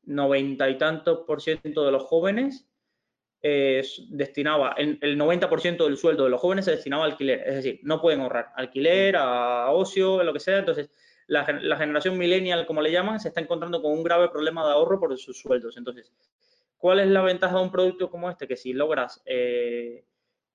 noventa 0.05 0.71
y 0.71 0.79
tantos 0.79 1.25
por 1.27 1.43
ciento 1.43 1.85
de 1.85 1.91
los 1.91 2.05
jóvenes 2.05 2.69
destinaba, 4.09 4.75
el, 4.79 5.19
90% 5.19 5.85
del 5.85 5.99
sueldo 5.99 6.25
de 6.25 6.31
los 6.31 6.41
jóvenes 6.41 6.65
se 6.65 6.71
destinaba 6.71 7.05
a 7.05 7.07
alquiler, 7.09 7.43
es 7.47 7.57
decir, 7.57 7.81
no 7.83 8.01
pueden 8.01 8.21
ahorrar 8.21 8.49
alquiler, 8.57 9.17
a 9.17 9.71
ocio, 9.71 10.23
lo 10.23 10.33
que 10.33 10.41
sea. 10.41 10.59
Entonces, 10.61 10.91
la, 11.27 11.45
generación 11.45 12.17
millennial, 12.17 12.65
como 12.67 12.81
le 12.81 12.91
llaman, 12.91 13.21
se 13.21 13.29
está 13.29 13.43
encontrando 13.43 13.83
con 13.83 13.93
un 13.93 14.03
grave 14.03 14.31
problema 14.31 14.65
de 14.67 14.73
ahorro 14.73 14.99
por 14.99 15.17
sus 15.19 15.39
sueldos. 15.39 15.77
Entonces, 15.77 16.11
¿cuál 16.79 17.01
es 17.01 17.09
la 17.09 17.21
ventaja 17.21 17.57
de 17.57 17.63
un 17.63 17.71
producto 17.71 18.11
como 18.11 18.31
este? 18.31 18.49
Que 18.49 18.57
si 18.57 18.73
logras 18.73 19.23
eh, 19.27 20.05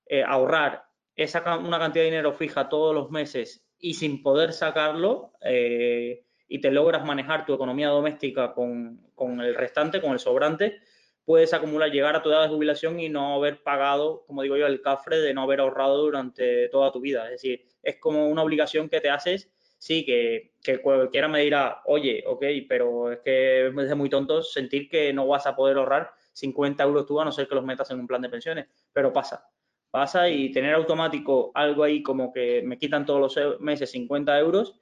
eh, 0.06 0.24
ahorrar 0.26 0.84
esa, 1.14 1.58
una 1.58 1.78
cantidad 1.78 2.02
de 2.04 2.10
dinero 2.10 2.32
fija 2.32 2.68
todos 2.68 2.92
los 2.92 3.10
meses 3.10 3.64
y 3.78 3.94
sin 3.94 4.20
poder 4.22 4.52
sacarlo, 4.52 5.32
eh, 5.42 6.24
y 6.48 6.60
te 6.60 6.72
logras 6.72 7.04
manejar 7.04 7.46
tu 7.46 7.54
economía 7.54 7.88
doméstica 7.88 8.52
con, 8.52 9.00
con 9.14 9.40
el 9.40 9.54
restante, 9.54 10.00
con 10.00 10.10
el 10.10 10.18
sobrante, 10.18 10.80
puedes 11.24 11.52
acumular, 11.54 11.90
llegar 11.90 12.16
a 12.16 12.22
tu 12.22 12.30
edad 12.30 12.42
de 12.42 12.48
jubilación 12.48 12.98
y 13.00 13.08
no 13.08 13.34
haber 13.34 13.62
pagado, 13.62 14.24
como 14.26 14.42
digo 14.42 14.56
yo, 14.56 14.66
el 14.66 14.82
cafre 14.82 15.20
de 15.20 15.34
no 15.34 15.42
haber 15.42 15.60
ahorrado 15.60 15.98
durante 15.98 16.68
toda 16.68 16.92
tu 16.92 17.00
vida. 17.00 17.24
Es 17.26 17.42
decir, 17.42 17.66
es 17.82 17.96
como 17.96 18.28
una 18.28 18.42
obligación 18.42 18.88
que 18.88 19.00
te 19.00 19.10
haces, 19.10 19.50
sí, 19.78 20.04
que, 20.04 20.52
que 20.62 20.80
cualquiera 20.80 21.28
me 21.28 21.40
dirá, 21.40 21.82
oye, 21.86 22.24
ok, 22.26 22.44
pero 22.68 23.12
es 23.12 23.20
que 23.20 23.66
es 23.68 23.96
muy 23.96 24.08
tonto 24.08 24.42
sentir 24.42 24.88
que 24.88 25.12
no 25.12 25.26
vas 25.26 25.46
a 25.46 25.56
poder 25.56 25.76
ahorrar 25.76 26.12
50 26.32 26.82
euros 26.82 27.06
tú 27.06 27.20
a 27.20 27.24
no 27.24 27.32
ser 27.32 27.48
que 27.48 27.54
los 27.54 27.64
metas 27.64 27.90
en 27.90 28.00
un 28.00 28.06
plan 28.06 28.22
de 28.22 28.28
pensiones, 28.28 28.66
pero 28.92 29.12
pasa. 29.12 29.48
Pasa 29.90 30.28
y 30.28 30.52
tener 30.52 30.74
automático 30.74 31.50
algo 31.54 31.82
ahí 31.82 32.02
como 32.02 32.32
que 32.32 32.62
me 32.62 32.78
quitan 32.78 33.04
todos 33.04 33.36
los 33.36 33.60
meses 33.60 33.90
50 33.90 34.38
euros, 34.38 34.80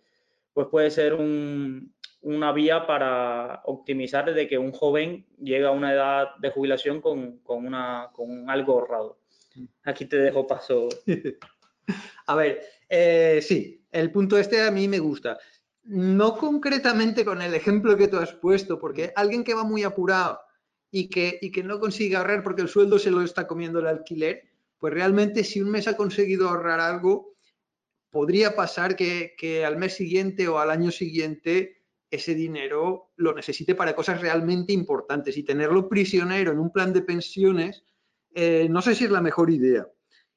pues 0.52 0.68
puede 0.68 0.90
ser 0.90 1.14
un, 1.14 1.94
una 2.20 2.52
vía 2.52 2.86
para 2.86 3.62
optimizar 3.64 4.26
desde 4.26 4.48
que 4.48 4.58
un 4.58 4.72
joven 4.72 5.26
llega 5.40 5.68
a 5.68 5.72
una 5.72 5.92
edad 5.92 6.36
de 6.40 6.50
jubilación 6.50 7.00
con, 7.00 7.40
una, 7.46 8.10
con 8.12 8.50
algo 8.50 8.74
ahorrado. 8.74 9.20
Aquí 9.84 10.06
te 10.06 10.18
dejo 10.18 10.46
paso. 10.46 10.88
a 12.26 12.34
ver, 12.34 12.60
eh, 12.88 13.40
sí, 13.42 13.84
el 13.90 14.10
punto 14.10 14.36
este 14.38 14.62
a 14.62 14.70
mí 14.70 14.88
me 14.88 14.98
gusta. 14.98 15.38
No 15.84 16.36
concretamente 16.36 17.24
con 17.24 17.40
el 17.40 17.54
ejemplo 17.54 17.96
que 17.96 18.08
tú 18.08 18.18
has 18.18 18.32
puesto, 18.34 18.78
porque 18.78 19.12
alguien 19.16 19.44
que 19.44 19.54
va 19.54 19.64
muy 19.64 19.84
apurado 19.84 20.40
y 20.90 21.08
que, 21.08 21.38
y 21.40 21.50
que 21.50 21.62
no 21.62 21.80
consigue 21.80 22.16
ahorrar 22.16 22.42
porque 22.42 22.62
el 22.62 22.68
sueldo 22.68 22.98
se 22.98 23.10
lo 23.10 23.22
está 23.22 23.46
comiendo 23.46 23.78
el 23.78 23.86
alquiler, 23.86 24.42
pues 24.78 24.92
realmente 24.92 25.44
si 25.44 25.60
un 25.60 25.70
mes 25.70 25.88
ha 25.88 25.96
conseguido 25.96 26.48
ahorrar 26.48 26.80
algo, 26.80 27.34
podría 28.10 28.54
pasar 28.54 28.96
que, 28.96 29.34
que 29.38 29.64
al 29.64 29.76
mes 29.76 29.94
siguiente 29.94 30.48
o 30.48 30.58
al 30.58 30.70
año 30.70 30.90
siguiente 30.90 31.77
ese 32.10 32.34
dinero 32.34 33.12
lo 33.16 33.34
necesite 33.34 33.74
para 33.74 33.94
cosas 33.94 34.20
realmente 34.20 34.72
importantes 34.72 35.36
y 35.36 35.42
tenerlo 35.42 35.88
prisionero 35.88 36.52
en 36.52 36.58
un 36.58 36.72
plan 36.72 36.92
de 36.92 37.02
pensiones, 37.02 37.84
eh, 38.34 38.66
no 38.70 38.82
sé 38.82 38.94
si 38.94 39.04
es 39.04 39.10
la 39.10 39.20
mejor 39.20 39.50
idea. 39.50 39.86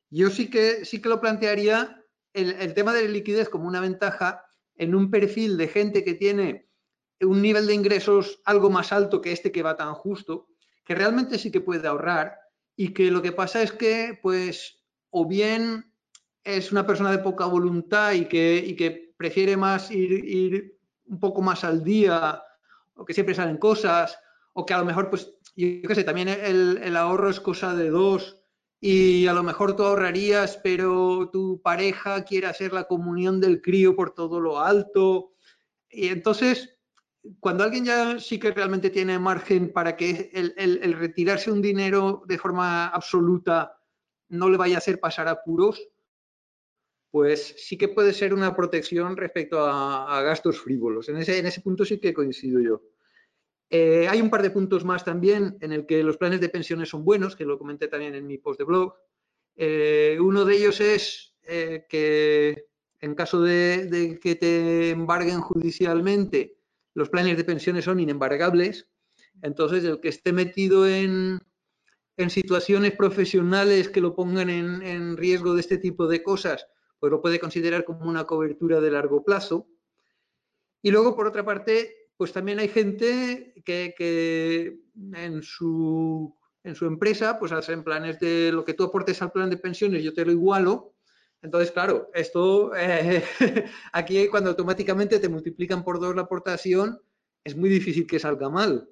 Yo 0.09 0.29
sí 0.29 0.49
que, 0.49 0.83
sí 0.83 1.01
que 1.01 1.09
lo 1.09 1.21
plantearía 1.21 2.03
el, 2.33 2.73
tema 2.73 2.93
de 2.93 3.03
la 3.03 3.09
liquidez 3.09 3.49
como 3.49 3.67
una 3.67 3.79
ventaja 3.79 4.45
en 4.75 4.95
un 4.95 5.09
perfil 5.09 5.57
de 5.57 5.67
gente 5.67 6.03
que 6.03 6.13
tiene 6.13 6.69
un 7.21 7.41
nivel 7.41 7.67
de 7.67 7.73
ingresos 7.73 8.41
algo 8.45 8.69
más 8.69 8.91
alto 8.91 9.21
que 9.21 9.31
este 9.31 9.51
que 9.51 9.63
va 9.63 9.77
tan 9.77 9.93
justo, 9.93 10.47
que 10.83 10.95
realmente 10.95 11.37
sí 11.37 11.51
que 11.51 11.61
puede 11.61 11.87
ahorrar 11.87 12.37
y 12.75 12.93
que 12.93 13.11
lo 13.11 13.21
que 13.21 13.31
pasa 13.31 13.61
es 13.61 13.71
que, 13.71 14.17
pues, 14.21 14.83
o 15.09 15.27
bien 15.27 15.93
es 16.43 16.71
una 16.71 16.85
persona 16.85 17.11
de 17.11 17.19
poca 17.19 17.45
voluntad 17.45 18.13
y 18.13 18.25
que, 18.25 18.75
que 18.77 19.13
prefiere 19.17 19.55
más 19.55 19.91
ir, 19.91 20.79
un 21.11 21.19
poco 21.19 21.41
más 21.41 21.63
al 21.63 21.83
día, 21.83 22.41
o 22.95 23.05
que 23.05 23.13
siempre 23.13 23.35
salen 23.35 23.57
cosas, 23.57 24.17
o 24.53 24.65
que 24.65 24.73
a 24.73 24.79
lo 24.79 24.85
mejor, 24.85 25.09
pues, 25.09 25.31
yo 25.55 25.87
qué 25.87 25.93
sé, 25.93 26.03
también 26.03 26.29
el, 26.29 26.79
el 26.81 26.97
ahorro 26.97 27.29
es 27.29 27.39
cosa 27.39 27.75
de 27.75 27.89
dos, 27.91 28.41
y 28.83 29.27
a 29.27 29.33
lo 29.33 29.43
mejor 29.43 29.75
tú 29.75 29.83
ahorrarías, 29.83 30.57
pero 30.63 31.29
tu 31.31 31.61
pareja 31.61 32.23
quiere 32.23 32.47
hacer 32.47 32.73
la 32.73 32.85
comunión 32.85 33.39
del 33.39 33.61
crío 33.61 33.95
por 33.95 34.15
todo 34.15 34.39
lo 34.39 34.59
alto. 34.59 35.33
Y 35.87 36.07
entonces, 36.07 36.79
cuando 37.39 37.63
alguien 37.63 37.85
ya 37.85 38.19
sí 38.19 38.39
que 38.39 38.51
realmente 38.51 38.89
tiene 38.89 39.19
margen 39.19 39.71
para 39.71 39.95
que 39.95 40.31
el, 40.33 40.93
retirarse 40.93 41.51
un 41.51 41.61
dinero 41.61 42.23
de 42.25 42.39
forma 42.39 42.87
absoluta 42.87 43.77
no 44.29 44.49
le 44.49 44.57
vaya 44.57 44.75
a 44.75 44.77
hacer 44.79 44.99
pasar 44.99 45.27
apuros, 45.27 45.79
pues 47.11 47.55
sí 47.57 47.77
que 47.77 47.89
puede 47.89 48.13
ser 48.13 48.33
una 48.33 48.55
protección 48.55 49.17
respecto 49.17 49.59
a, 49.59 50.21
gastos 50.21 50.61
frívolos. 50.61 51.09
En 51.09 51.17
ese, 51.17 51.37
en 51.37 51.45
ese 51.45 51.59
punto 51.59 51.83
sí 51.83 51.99
que 51.99 52.13
coincido 52.13 52.61
yo. 52.61 52.81
Eh, 53.69 54.07
hay 54.09 54.21
un 54.21 54.29
par 54.29 54.41
de 54.41 54.49
puntos 54.49 54.85
más 54.85 55.03
también 55.03 55.57
en 55.61 55.73
el 55.73 55.85
que 55.85 56.03
los 56.03 56.17
planes 56.17 56.39
de 56.41 56.49
pensiones 56.49 56.89
son 56.89 57.03
buenos, 57.03 57.35
que 57.35 57.45
lo 57.45 57.57
comenté 57.57 57.89
también 57.89 58.15
en 58.15 58.25
mi 58.25 58.37
post 58.37 58.59
de 58.59 58.65
blog. 58.65 58.95
Eh, 59.57 60.17
uno 60.21 60.45
de 60.45 60.55
ellos 60.55 60.79
es 60.79 61.35
eh, 61.43 61.85
que 61.89 62.67
en 63.01 63.15
caso 63.15 63.41
de, 63.41 64.19
que 64.21 64.35
te 64.35 64.91
embarguen 64.91 65.41
judicialmente, 65.41 66.57
los 66.93 67.09
planes 67.09 67.35
de 67.35 67.43
pensiones 67.43 67.85
son 67.85 67.99
inembargables. 67.99 68.87
Entonces, 69.41 69.83
el 69.83 69.99
que 69.99 70.09
esté 70.09 70.31
metido 70.31 70.87
en, 70.87 71.39
situaciones 72.27 72.91
profesionales 72.91 73.89
que 73.89 73.99
lo 73.99 74.13
pongan 74.13 74.51
en, 74.51 74.83
en 74.83 75.17
riesgo 75.17 75.55
de 75.55 75.61
este 75.61 75.79
tipo 75.79 76.05
de 76.05 76.21
cosas, 76.21 76.67
pues 77.01 77.09
lo 77.09 77.19
puede 77.19 77.39
considerar 77.39 77.83
como 77.83 78.07
una 78.07 78.25
cobertura 78.25 78.79
de 78.79 78.91
largo 78.91 79.25
plazo. 79.25 79.67
Y 80.83 80.91
luego, 80.91 81.15
por 81.15 81.25
otra 81.25 81.43
parte, 81.43 82.11
pues 82.15 82.31
también 82.31 82.59
hay 82.59 82.67
gente 82.67 83.55
que, 83.65 84.79
en, 85.13 85.41
su, 85.41 86.37
en 86.63 86.75
su 86.75 86.85
empresa 86.85 87.39
pues 87.39 87.51
hacen 87.51 87.83
planes 87.83 88.19
de 88.19 88.51
lo 88.51 88.63
que 88.63 88.75
tú 88.75 88.83
aportes 88.83 89.19
al 89.23 89.31
plan 89.31 89.49
de 89.49 89.57
pensiones, 89.57 90.03
yo 90.03 90.13
te 90.13 90.23
lo 90.23 90.31
igualo. 90.31 90.93
Entonces, 91.41 91.71
claro, 91.71 92.11
esto 92.13 92.71
eh, 92.75 93.23
aquí 93.93 94.27
cuando 94.27 94.51
automáticamente 94.51 95.17
te 95.17 95.27
multiplican 95.27 95.83
por 95.83 95.99
dos 95.99 96.15
la 96.15 96.21
aportación, 96.21 97.01
es 97.43 97.55
muy 97.55 97.69
difícil 97.69 98.05
que 98.05 98.19
salga 98.19 98.47
mal. 98.47 98.87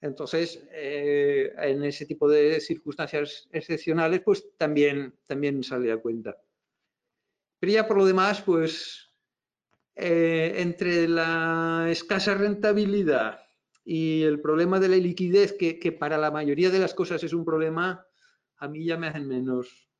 Entonces, 0.00 0.64
eh, 0.70 1.52
en 1.58 1.82
ese 1.82 2.06
tipo 2.06 2.30
de 2.30 2.60
circunstancias 2.60 3.48
excepcionales, 3.50 4.20
pues 4.24 4.48
también, 4.56 5.12
también 5.26 5.64
sale 5.64 5.90
a 5.90 5.96
cuenta. 5.96 6.36
Pero 7.58 7.72
ya 7.72 7.88
por 7.88 7.98
lo 7.98 8.06
demás, 8.06 8.42
pues 8.42 9.12
eh, 9.96 10.54
entre 10.58 11.08
la 11.08 11.86
escasa 11.90 12.34
rentabilidad 12.34 13.40
y 13.84 14.22
el 14.22 14.40
problema 14.40 14.78
de 14.78 14.88
la 14.88 14.96
liquidez, 14.96 15.56
que, 15.58 15.92
para 15.92 16.18
la 16.18 16.30
mayoría 16.30 16.70
de 16.70 16.78
las 16.78 16.94
cosas 16.94 17.24
es 17.24 17.32
un 17.32 17.44
problema, 17.44 18.06
a 18.58 18.68
mí 18.68 18.84
ya 18.84 18.96
me 18.96 19.08
hacen 19.08 19.26
menos. 19.26 19.90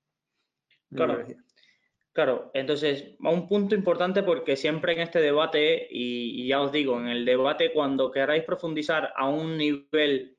Claro. 0.94 1.26
Claro, 2.12 2.50
entonces, 2.52 3.14
un 3.20 3.46
punto 3.46 3.76
importante 3.76 4.24
porque 4.24 4.56
siempre 4.56 4.92
en 4.92 5.02
este 5.02 5.20
debate, 5.20 5.86
y, 5.88 6.48
ya 6.48 6.60
os 6.60 6.72
digo, 6.72 6.98
en 6.98 7.06
el 7.06 7.24
debate 7.24 7.72
cuando 7.72 8.10
queráis 8.10 8.42
profundizar 8.42 9.12
a 9.16 9.28
un 9.28 9.56
nivel 9.56 10.36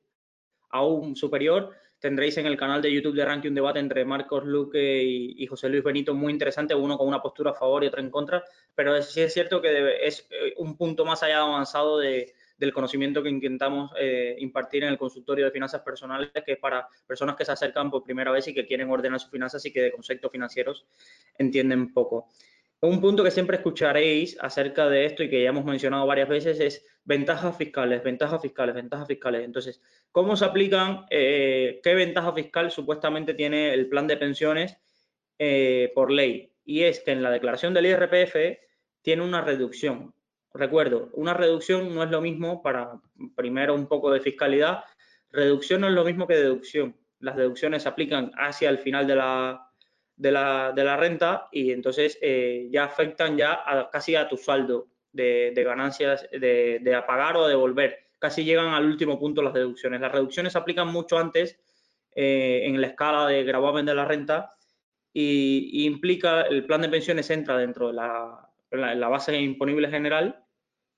aún 0.68 1.16
superior, 1.16 1.74
tendréis 2.00 2.36
en 2.38 2.46
el 2.46 2.56
canal 2.56 2.80
de 2.82 2.92
YouTube 2.92 3.14
de 3.14 3.24
Ranking 3.24 3.50
un 3.50 3.54
debate 3.54 3.78
entre 3.78 4.04
Marcos 4.04 4.44
Luque 4.44 5.02
y, 5.04 5.46
José 5.46 5.68
Luis 5.68 5.84
Benito 5.84 6.14
muy 6.14 6.32
interesante, 6.32 6.74
uno 6.74 6.96
con 6.96 7.06
una 7.06 7.20
postura 7.20 7.50
a 7.50 7.54
favor 7.54 7.84
y 7.84 7.88
otro 7.88 8.00
en 8.00 8.10
contra, 8.10 8.42
pero 8.74 9.00
sí 9.02 9.20
es 9.20 9.32
cierto 9.32 9.60
que 9.60 10.06
es 10.06 10.26
eh, 10.30 10.54
un 10.56 10.76
punto 10.76 11.04
más 11.04 11.22
allá 11.22 11.40
avanzado 11.40 11.98
del 11.98 12.72
conocimiento 12.72 13.22
que 13.22 13.28
intentamos 13.28 13.90
eh, 13.98 14.34
impartir 14.38 14.82
en 14.84 14.90
el 14.90 14.98
consultorio 14.98 15.44
de 15.44 15.50
finanzas 15.50 15.82
personales, 15.82 16.30
que 16.44 16.52
es 16.52 16.58
para 16.58 16.88
personas 17.06 17.36
que 17.36 17.44
se 17.44 17.52
acercan 17.52 17.90
por 17.90 18.02
primera 18.02 18.30
vez 18.30 18.48
y 18.48 18.54
que 18.54 18.66
quieren 18.66 18.90
ordenar 18.90 19.20
sus 19.20 19.30
finanzas 19.30 19.64
y 19.66 19.72
que 19.72 19.82
de 19.82 19.92
conceptos 19.92 20.32
financieros 20.32 20.86
entienden 21.38 21.92
poco. 21.92 22.28
Un 22.82 22.98
punto 23.00 23.22
que 23.22 23.30
siempre 23.30 23.58
escucharéis 23.58 24.38
acerca 24.40 24.88
de 24.88 25.04
esto 25.04 25.22
y 25.22 25.28
que 25.28 25.42
ya 25.42 25.50
hemos 25.50 25.66
mencionado 25.66 26.06
varias 26.06 26.30
veces 26.30 26.60
es 26.60 26.86
ventajas 27.04 27.54
fiscales, 27.56 28.02
ventajas 28.02 28.40
fiscales, 28.40 28.74
ventajas 28.74 29.06
fiscales. 29.06 29.44
Entonces, 29.44 29.82
¿cómo 30.10 30.34
se 30.34 30.46
aplican? 30.46 31.04
Eh, 31.10 31.80
¿Qué 31.82 31.94
ventaja 31.94 32.32
fiscal 32.32 32.70
supuestamente 32.70 33.34
tiene 33.34 33.74
el 33.74 33.86
plan 33.88 34.06
de 34.06 34.16
pensiones 34.16 34.78
eh, 35.38 35.92
por 35.94 36.10
ley? 36.10 36.54
Y 36.64 36.84
es 36.84 37.00
que 37.00 37.10
en 37.10 37.22
la 37.22 37.30
declaración 37.30 37.74
del 37.74 37.84
IRPF 37.84 38.36
tiene 39.02 39.22
una 39.24 39.42
reducción. 39.42 40.14
Recuerdo, 40.54 41.10
una 41.12 41.34
reducción 41.34 41.94
no 41.94 42.02
es 42.02 42.10
lo 42.10 42.22
mismo 42.22 42.62
para, 42.62 42.98
primero, 43.36 43.74
un 43.74 43.88
poco 43.88 44.10
de 44.10 44.20
fiscalidad. 44.20 44.84
Reducción 45.30 45.82
no 45.82 45.88
es 45.88 45.92
lo 45.92 46.04
mismo 46.04 46.26
que 46.26 46.36
deducción. 46.36 46.96
Las 47.18 47.36
deducciones 47.36 47.82
se 47.82 47.90
aplican 47.90 48.32
hacia 48.38 48.70
el 48.70 48.78
final 48.78 49.06
de 49.06 49.16
la, 49.16 49.69
de 50.20 50.32
la, 50.32 50.96
renta 50.98 51.48
y 51.50 51.72
entonces 51.72 52.18
eh, 52.20 52.68
ya 52.70 52.84
afectan 52.84 53.38
ya 53.38 53.64
casi 53.90 54.14
a 54.14 54.28
tu 54.28 54.36
saldo 54.36 54.88
de, 55.12 55.52
ganancias 55.56 56.28
de, 56.30 56.78
de 56.82 57.02
pagar 57.06 57.36
o 57.36 57.48
devolver. 57.48 58.10
Casi 58.18 58.44
llegan 58.44 58.74
al 58.74 58.84
último 58.84 59.18
punto 59.18 59.40
las 59.40 59.54
deducciones. 59.54 60.00
Las 60.00 60.12
reducciones 60.12 60.52
se 60.52 60.58
aplican 60.58 60.88
mucho 60.88 61.16
antes 61.16 61.58
eh, 62.14 62.62
en 62.64 62.80
la 62.80 62.88
escala 62.88 63.26
de 63.28 63.44
gravamen 63.44 63.86
de 63.86 63.94
la 63.94 64.04
renta 64.04 64.54
y, 65.12 65.86
implica 65.86 66.42
el 66.42 66.66
plan 66.66 66.82
de 66.82 66.88
pensiones 66.88 67.30
entra 67.30 67.56
dentro 67.56 67.88
de 67.88 67.94
la, 67.94 69.08
base 69.08 69.40
imponible 69.40 69.88
general 69.88 70.44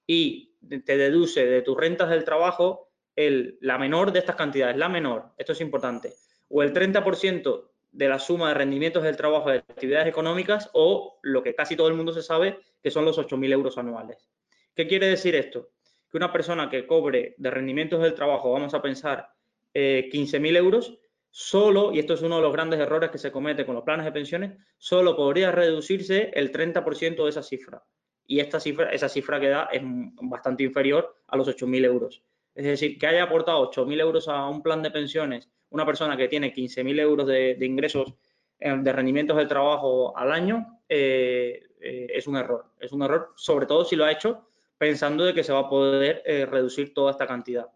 y 0.07 0.57
te 0.85 0.97
deduce 0.97 1.47
de 1.47 1.63
tus 1.63 1.77
rentas 1.77 2.11
del 2.11 2.25
trabajo 2.25 2.89
la 3.15 3.79
menor 3.79 4.11
de 4.11 4.21
estas 4.21 4.37
cantidades, 4.37 4.77
la 4.77 4.89
menor, 4.89 5.33
esto 5.37 5.53
es 5.53 5.61
importante, 5.61 6.15
o 6.49 6.63
el 6.63 6.73
30% 6.73 7.72
de 7.93 8.09
la 8.09 8.19
suma 8.19 8.49
de 8.49 8.55
rendimientos 8.55 9.03
del 9.03 9.17
trabajo 9.17 9.51
de 9.51 9.59
actividades 9.59 10.09
económicas 10.09 10.71
o 10.73 11.19
lo 11.23 11.43
que 11.43 11.55
casi 11.55 11.77
todo 11.77 11.89
el 11.89 11.95
mundo 11.95 12.13
se 12.13 12.23
sabe, 12.23 12.59
que 12.83 12.91
son 12.91 13.05
los 13.05 13.19
8.000 13.19 13.53
euros 13.53 13.79
anuales. 13.79 14.29
¿Qué 14.75 14.87
quiere 14.87 15.07
decir 15.07 15.35
esto? 15.35 15.71
Que 16.11 16.17
una 16.17 16.33
persona 16.33 16.71
que 16.71 16.87
cobre 16.87 17.35
de 17.37 17.51
rendimientos 17.51 18.03
del 18.03 18.15
trabajo, 18.15 18.53
vamos 18.53 18.73
a 18.73 18.81
pensar, 18.81 19.29
eh, 19.75 20.09
15.000 20.11 20.57
euros, 20.57 20.99
solo, 21.31 21.93
y 21.93 21.99
esto 21.99 22.15
es 22.15 22.23
uno 22.23 22.37
de 22.37 22.43
los 22.43 22.53
grandes 22.53 22.81
errores 22.81 23.11
que 23.11 23.19
se 23.19 23.31
comete 23.31 23.67
con 23.67 23.75
los 23.75 23.85
planes 23.85 24.07
de 24.07 24.13
pensiones, 24.13 24.53
solo 24.79 25.15
podría 25.15 25.51
reducirse 25.51 26.31
el 26.35 26.51
30% 26.51 27.25
de 27.25 27.31
esa 27.31 27.43
cifra. 27.43 27.83
Y 28.27 28.41
esta 28.41 28.61
cifra, 28.61 28.91
esa 28.91 29.09
cifra 29.09 29.39
que 29.39 29.49
da 29.49 29.69
es 29.71 29.83
bastante 29.85 30.63
inferior 30.63 31.17
a 31.27 31.37
los 31.37 31.49
8.000 31.49 31.85
euros. 31.85 32.23
Es 32.55 32.65
decir, 32.65 32.99
que 32.99 33.07
haya 33.07 33.25
aportado 33.25 33.71
8.000 33.71 34.01
euros 34.01 34.29
a 34.29 34.47
un 34.49 34.63
plan 34.63 34.83
de 34.83 34.91
pensiones 34.91 35.51
una 35.73 35.87
persona 35.87 36.17
que 36.17 36.29
tiene 36.29 36.55
15.000 36.55 37.01
euros 37.01 37.27
de, 37.27 37.57
ingresos 37.61 38.15
de 38.59 38.93
rendimientos 38.93 39.37
del 39.37 39.49
trabajo 39.49 40.17
al 40.17 40.31
año 40.31 40.79
eh, 40.89 41.63
eh, 41.81 42.07
es 42.15 42.27
un 42.27 42.37
error. 42.37 42.67
Es 42.79 42.93
un 42.93 43.03
error, 43.03 43.33
sobre 43.35 43.67
todo 43.67 43.85
si 43.85 43.97
lo 43.97 44.05
ha 44.05 44.13
hecho 44.13 44.47
pensando 44.79 45.25
de 45.25 45.35
que 45.35 45.43
se 45.43 45.53
va 45.53 45.61
a 45.61 45.69
poder 45.69 46.23
eh, 46.25 46.47
reducir 46.47 46.93
toda 46.93 47.11
esta 47.11 47.27
cantidad. 47.27 47.67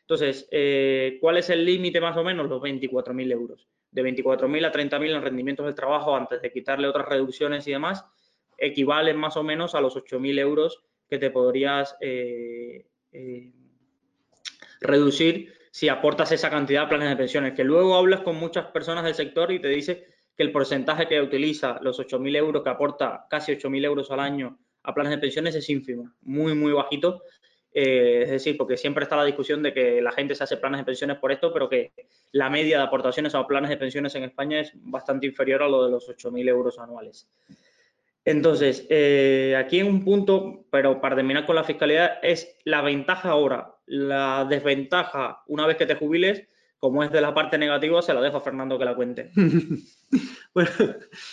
Entonces, 0.00 0.46
¿cuál 1.20 1.38
es 1.38 1.48
el 1.48 1.64
límite 1.64 1.98
más 1.98 2.14
o 2.18 2.24
menos? 2.24 2.46
Los 2.46 2.60
24.000 2.60 3.32
euros. 3.32 3.68
De 3.90 4.02
24.000 4.02 4.66
a 4.66 4.72
30.000 4.72 5.16
en 5.16 5.22
rendimientos 5.22 5.64
del 5.64 5.74
trabajo, 5.74 6.14
antes 6.14 6.42
de 6.42 6.52
quitarle 6.52 6.88
otras 6.88 7.08
reducciones 7.08 7.66
y 7.66 7.70
demás, 7.70 8.04
equivalen 8.58 9.16
más 9.16 9.38
o 9.38 9.42
menos 9.42 9.74
a 9.74 9.80
los 9.80 9.96
8.000 9.96 10.38
euros 10.40 10.82
que 11.08 11.18
te 11.18 11.30
podrías 11.30 11.96
reducir 14.80 15.54
si 15.74 15.88
aportas 15.88 16.30
esa 16.30 16.50
cantidad 16.50 16.84
a 16.84 16.88
planes 16.88 17.08
de 17.08 17.16
pensiones, 17.16 17.52
que 17.52 17.64
luego 17.64 17.96
hablas 17.96 18.20
con 18.20 18.36
muchas 18.36 18.66
personas 18.66 19.02
del 19.02 19.14
sector 19.16 19.50
y 19.50 19.58
te 19.58 19.66
dice 19.66 20.06
que 20.36 20.44
el 20.44 20.52
porcentaje 20.52 21.08
que 21.08 21.20
utiliza, 21.20 21.80
los 21.82 21.98
8.000 21.98 22.36
euros, 22.36 22.62
que 22.62 22.70
aporta 22.70 23.26
casi 23.28 23.50
8.000 23.50 23.84
euros 23.84 24.08
al 24.12 24.20
año 24.20 24.56
a 24.84 24.94
planes 24.94 25.10
de 25.10 25.18
pensiones 25.18 25.52
es 25.56 25.68
ínfimo, 25.68 26.12
muy, 26.22 26.54
muy 26.54 26.72
bajito. 26.72 27.24
Eh, 27.72 28.20
es 28.22 28.30
decir, 28.30 28.56
porque 28.56 28.76
siempre 28.76 29.02
está 29.02 29.16
la 29.16 29.24
discusión 29.24 29.64
de 29.64 29.74
que 29.74 30.00
la 30.00 30.12
gente 30.12 30.36
se 30.36 30.44
hace 30.44 30.58
planes 30.58 30.78
de 30.78 30.84
pensiones 30.84 31.18
por 31.18 31.32
esto, 31.32 31.52
pero 31.52 31.68
que 31.68 31.90
la 32.30 32.48
media 32.48 32.78
de 32.78 32.84
aportaciones 32.84 33.34
a 33.34 33.44
planes 33.44 33.68
de 33.68 33.76
pensiones 33.76 34.14
en 34.14 34.22
España 34.22 34.60
es 34.60 34.70
bastante 34.76 35.26
inferior 35.26 35.60
a 35.64 35.68
lo 35.68 35.86
de 35.86 35.90
los 35.90 36.08
8.000 36.08 36.48
euros 36.50 36.78
anuales. 36.78 37.28
Entonces, 38.24 38.86
eh, 38.88 39.54
aquí 39.58 39.80
en 39.80 39.86
un 39.86 40.04
punto, 40.04 40.66
pero 40.70 41.00
para 41.00 41.16
terminar 41.16 41.44
con 41.46 41.56
la 41.56 41.64
fiscalidad, 41.64 42.18
es 42.22 42.56
la 42.64 42.80
ventaja 42.80 43.30
ahora 43.30 43.74
la 43.86 44.46
desventaja, 44.48 45.42
una 45.46 45.66
vez 45.66 45.76
que 45.76 45.86
te 45.86 45.94
jubiles, 45.94 46.46
como 46.78 47.02
es 47.02 47.10
de 47.10 47.20
la 47.20 47.34
parte 47.34 47.58
negativa, 47.58 48.02
se 48.02 48.14
la 48.14 48.20
dejo 48.20 48.38
a 48.38 48.40
Fernando 48.40 48.78
que 48.78 48.84
la 48.84 48.94
cuente. 48.94 49.30
bueno, 50.54 50.70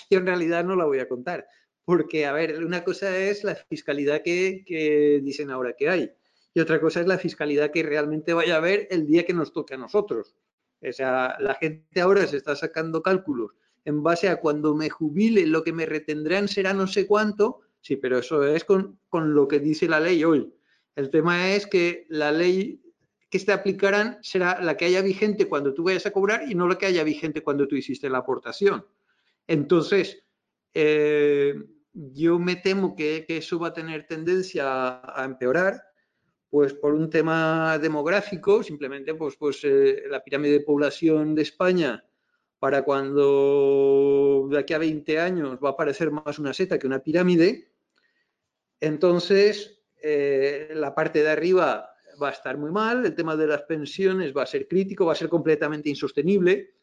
yo 0.10 0.20
en 0.20 0.26
realidad 0.26 0.64
no 0.64 0.76
la 0.76 0.86
voy 0.86 1.00
a 1.00 1.08
contar, 1.08 1.48
Porque, 1.86 2.26
a 2.26 2.34
ver, 2.34 2.64
una 2.64 2.84
cosa 2.84 3.18
es 3.18 3.44
la 3.44 3.56
fiscalidad 3.56 4.22
que, 4.24 4.64
que 4.66 5.20
dicen 5.24 5.50
ahora 5.52 5.74
que 5.74 5.90
hay 5.90 6.12
y 6.54 6.60
otra 6.60 6.82
cosa 6.82 7.00
es 7.00 7.08
la 7.08 7.18
fiscalidad 7.18 7.72
que 7.72 7.84
realmente 7.84 8.34
vaya 8.34 8.56
a 8.56 8.58
haber 8.58 8.88
el 8.92 9.08
día 9.08 9.26
que 9.26 9.34
nos 9.34 9.54
toque 9.54 9.76
a 9.76 9.78
nosotros. 9.78 10.36
O 10.82 10.92
sea, 10.92 11.38
la 11.40 11.56
gente 11.56 12.02
ahora 12.02 12.28
se 12.28 12.38
está 12.38 12.56
sacando 12.56 13.02
cálculos 13.02 13.52
en 13.86 14.04
base 14.04 14.30
a 14.30 14.38
cuando 14.38 14.76
me 14.76 14.90
jubile 14.90 15.46
lo 15.46 15.64
que 15.64 15.74
me 15.74 15.86
retendrán 15.86 16.48
será 16.48 16.74
no 16.74 16.88
sé 16.88 17.08
cuánto, 17.08 17.62
sí, 17.82 17.96
pero 17.96 18.20
eso 18.20 18.44
es 18.46 18.64
con, 18.64 19.00
con 19.10 19.34
lo 19.34 19.48
que 19.48 19.60
dice 19.60 19.88
la 19.88 20.00
ley 20.00 20.24
hoy. 20.24 20.54
El 20.96 21.10
tema 21.10 21.52
es 21.52 21.68
que 21.68 22.06
la 22.10 22.32
ley 22.32 22.82
que 23.30 23.40
te 23.40 23.54
aplicarán 23.54 24.20
será 24.22 24.62
la 24.62 24.76
que 24.76 24.86
haya 24.86 25.02
vigente 25.02 25.48
cuando 25.48 25.74
tú 25.74 25.84
vayas 25.84 26.06
a 26.06 26.12
cobrar 26.12 26.50
y 26.50 26.54
no 26.54 26.68
la 26.68 26.78
que 26.78 26.86
haya 26.86 27.04
vigente 27.04 27.42
cuando 27.42 27.68
tú 27.68 27.76
hiciste 27.76 28.10
la 28.10 28.20
aportación. 28.20 28.86
Entonces, 29.48 30.24
eh, 30.74 31.56
yo 31.94 32.40
me 32.40 32.58
temo 32.58 32.96
que, 32.96 33.26
que, 33.26 33.38
eso 33.38 33.58
va 33.58 33.70
a 33.70 33.74
tener 33.74 34.06
tendencia 34.06 34.66
a, 34.68 35.22
a 35.22 35.26
empeorar 35.26 35.82
pues 36.52 36.74
por 36.74 36.94
un 36.94 37.10
tema 37.10 37.80
demográfico, 37.80 38.62
simplemente 38.62 39.16
pues, 39.16 39.38
pues 39.38 39.62
eh, 39.64 40.04
la 40.10 40.22
pirámide 40.22 40.60
de 40.60 40.66
población 40.66 41.34
de 41.34 41.44
España 41.44 42.04
para 42.62 42.84
cuando 42.84 44.48
de 44.52 44.60
aquí 44.60 44.76
a 44.76 44.78
20 44.78 45.20
años 45.20 45.58
va 45.58 45.72
a 45.72 45.76
parecer 45.76 46.12
más 46.12 46.38
una 46.38 46.54
seta 46.54 46.78
que 46.78 46.86
una 46.86 47.00
pirámide, 47.00 47.72
entonces 48.80 49.82
eh, 50.00 50.70
la 50.76 50.94
parte 50.94 51.24
de 51.24 51.32
arriba 51.32 51.90
va 52.22 52.30
a 52.30 52.34
estar 52.34 52.60
muy 52.60 52.70
mal, 52.70 53.04
el 53.04 53.16
tema 53.16 53.36
de 53.36 53.48
las 53.48 53.64
pensiones 53.64 54.32
va 54.38 54.44
a 54.44 54.46
ser 54.46 54.68
crítico, 54.68 55.08
va 55.08 55.14
a 55.14 55.16
ser 55.16 55.28
completamente 55.28 55.90
insostenible, 55.90 56.76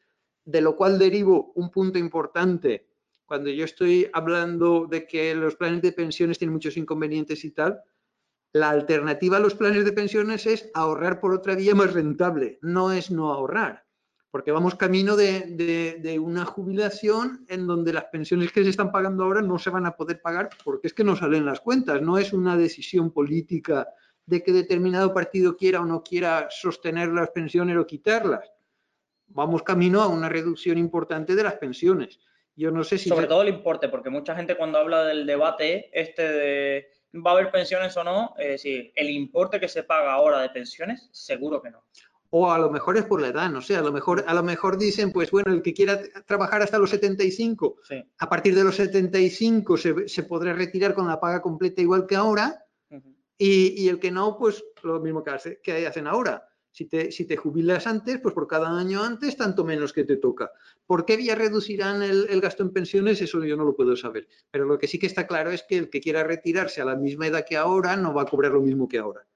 de 0.45 0.61
lo 0.61 0.75
cual 0.75 0.99
derivo 0.99 1.53
un 1.55 1.71
punto 1.71 1.97
importante. 1.97 2.89
Cuando 3.25 3.49
yo 3.49 3.65
estoy 3.65 4.11
hablando 4.13 4.89
de 4.91 5.07
que 5.07 5.33
los 5.37 5.55
planes 5.55 5.83
de 5.83 5.93
pensiones 5.93 6.41
tienen 6.41 6.55
muchos 6.55 6.77
inconvenientes 6.77 7.45
y 7.45 7.53
tal, 7.53 7.81
la 8.53 8.71
alternativa 8.71 9.37
a 9.37 9.41
los 9.41 9.55
planes 9.55 9.85
de 9.85 9.93
pensiones 9.93 10.45
es 10.45 10.73
ahorrar 10.75 11.21
por 11.21 11.33
otra 11.33 11.55
vía 11.55 11.77
más 11.77 11.93
rentable, 11.93 12.59
no 12.63 12.91
es 12.91 13.13
no 13.13 13.33
ahorrar, 13.33 13.88
porque 14.31 14.53
vamos 14.53 14.75
camino 14.75 15.17
de, 15.17 16.19
una 16.21 16.45
jubilación 16.45 17.47
en 17.49 17.67
donde 17.67 17.93
las 17.93 18.05
pensiones 18.07 18.53
que 18.53 18.63
se 18.63 18.71
están 18.71 18.93
pagando 18.93 19.25
ahora 19.25 19.41
no 19.43 19.59
se 19.59 19.71
van 19.71 19.87
a 19.87 19.97
poder 19.97 20.21
pagar 20.21 20.51
porque 20.65 20.89
es 20.89 20.95
que 20.95 21.05
no 21.05 21.17
salen 21.17 21.47
las 21.47 21.61
cuentas, 21.61 22.03
no 22.03 22.19
es 22.19 22.33
una 22.33 22.57
decisión 22.57 23.11
política 23.11 23.89
de 24.27 24.43
que 24.43 24.53
determinado 24.53 25.15
partido 25.15 25.57
quiera 25.57 25.81
o 25.81 25.87
no 25.87 26.03
quiera 26.03 26.49
sostener 26.51 27.09
las 27.09 27.31
pensiones 27.31 27.77
o 27.79 27.87
quitarlas. 27.87 28.51
Vamos 29.29 29.63
camino 29.63 30.03
a 30.03 30.09
una 30.09 30.29
reducción 30.29 30.77
importante 30.77 31.35
de 31.35 31.43
las 31.43 31.55
pensiones. 31.55 32.21
Yo 32.55 32.71
no 32.71 32.85
sé 32.85 32.99
si... 32.99 33.09
Sobre 33.09 33.27
todo 33.27 33.43
el 33.43 33.49
importe, 33.49 33.89
porque 33.89 34.11
mucha 34.11 34.35
gente 34.35 34.57
cuando 34.57 34.79
habla 34.79 35.05
del 35.05 35.25
debate 35.27 35.91
este 35.93 36.29
de 36.29 36.87
va 37.15 37.31
a 37.31 37.35
haber 37.35 37.51
pensiones 37.51 37.97
o 37.97 38.05
no, 38.05 38.35
es 38.39 38.49
decir, 38.49 38.93
el 38.95 39.11
importe 39.11 39.59
que 39.59 39.69
se 39.69 39.83
paga 39.83 40.13
ahora 40.13 40.41
de 40.41 40.51
pensiones, 40.51 41.09
seguro 41.13 41.63
que 41.63 41.71
no. 41.71 41.85
O 42.31 42.51
a 42.51 42.59
lo 42.59 42.71
mejor 42.71 42.99
es 42.99 43.05
por 43.05 43.21
la 43.23 43.29
edad, 43.29 43.51
no 43.51 43.63
sé, 43.63 43.77
a 43.77 43.81
lo 43.81 43.91
mejor, 43.91 44.25
a 44.27 44.35
lo 44.35 44.43
mejor 44.43 44.77
dicen, 44.77 45.13
pues 45.13 45.31
bueno, 45.31 45.53
el 45.53 45.63
que 45.63 45.73
quiera 45.73 45.99
trabajar 46.27 46.61
hasta 46.61 46.79
los 46.79 46.91
75, 46.91 47.77
a 48.19 48.29
partir 48.29 48.55
de 48.55 48.65
los 48.65 48.77
75 48.77 49.77
se, 49.79 50.09
se 50.09 50.23
podrá 50.25 50.53
retirar 50.53 50.95
con 50.95 51.07
la 51.07 51.19
paga 51.19 51.41
completa 51.41 51.81
igual 51.81 52.07
que 52.07 52.17
ahora, 52.17 52.65
y, 53.39 53.85
y, 53.85 53.89
el 53.89 54.01
que 54.01 54.11
no, 54.11 54.37
pues 54.37 54.65
lo 54.83 55.01
mismo 55.01 55.23
que, 55.23 55.31
hace, 55.31 55.61
que 55.63 55.87
hacen 55.87 56.09
ahora. 56.09 56.49
Si 56.71 56.87
te, 56.87 57.11
si 57.11 57.25
te, 57.25 57.37
jubilas 57.37 57.87
antes, 57.87 58.19
pues 58.21 58.35
por 58.35 58.47
cada 58.47 58.77
año 58.79 59.03
antes, 59.03 59.37
tanto 59.37 59.65
menos 59.65 59.93
que 59.93 60.05
te 60.05 60.17
toca. 60.17 60.51
¿Por 60.87 61.05
qué 61.05 61.17
vía 61.17 61.35
reducirán 61.35 62.03
el, 62.03 62.41
gasto 62.41 62.63
en 62.63 62.73
pensiones? 62.73 63.21
Eso 63.21 63.43
yo 63.45 63.57
no 63.57 63.65
lo 63.65 63.75
puedo 63.75 63.97
saber. 63.97 64.29
Pero 64.51 64.65
lo 64.65 64.79
que 64.79 64.87
sí 64.87 64.99
que 64.99 65.07
está 65.07 65.27
claro 65.27 65.51
es 65.51 65.65
que 65.69 65.79
el 65.79 65.91
que 65.91 66.01
quiera 66.01 66.25
retirarse 66.25 66.81
a 66.81 66.85
la 66.85 66.97
misma 66.97 67.27
edad 67.27 67.45
que 67.49 67.57
ahora 67.57 67.97
no 67.97 68.13
va 68.13 68.23
a 68.23 68.27
cobrar 68.27 68.53
lo 68.53 68.61
mismo 68.61 68.89
que 68.89 68.99
ahora. 68.99 69.27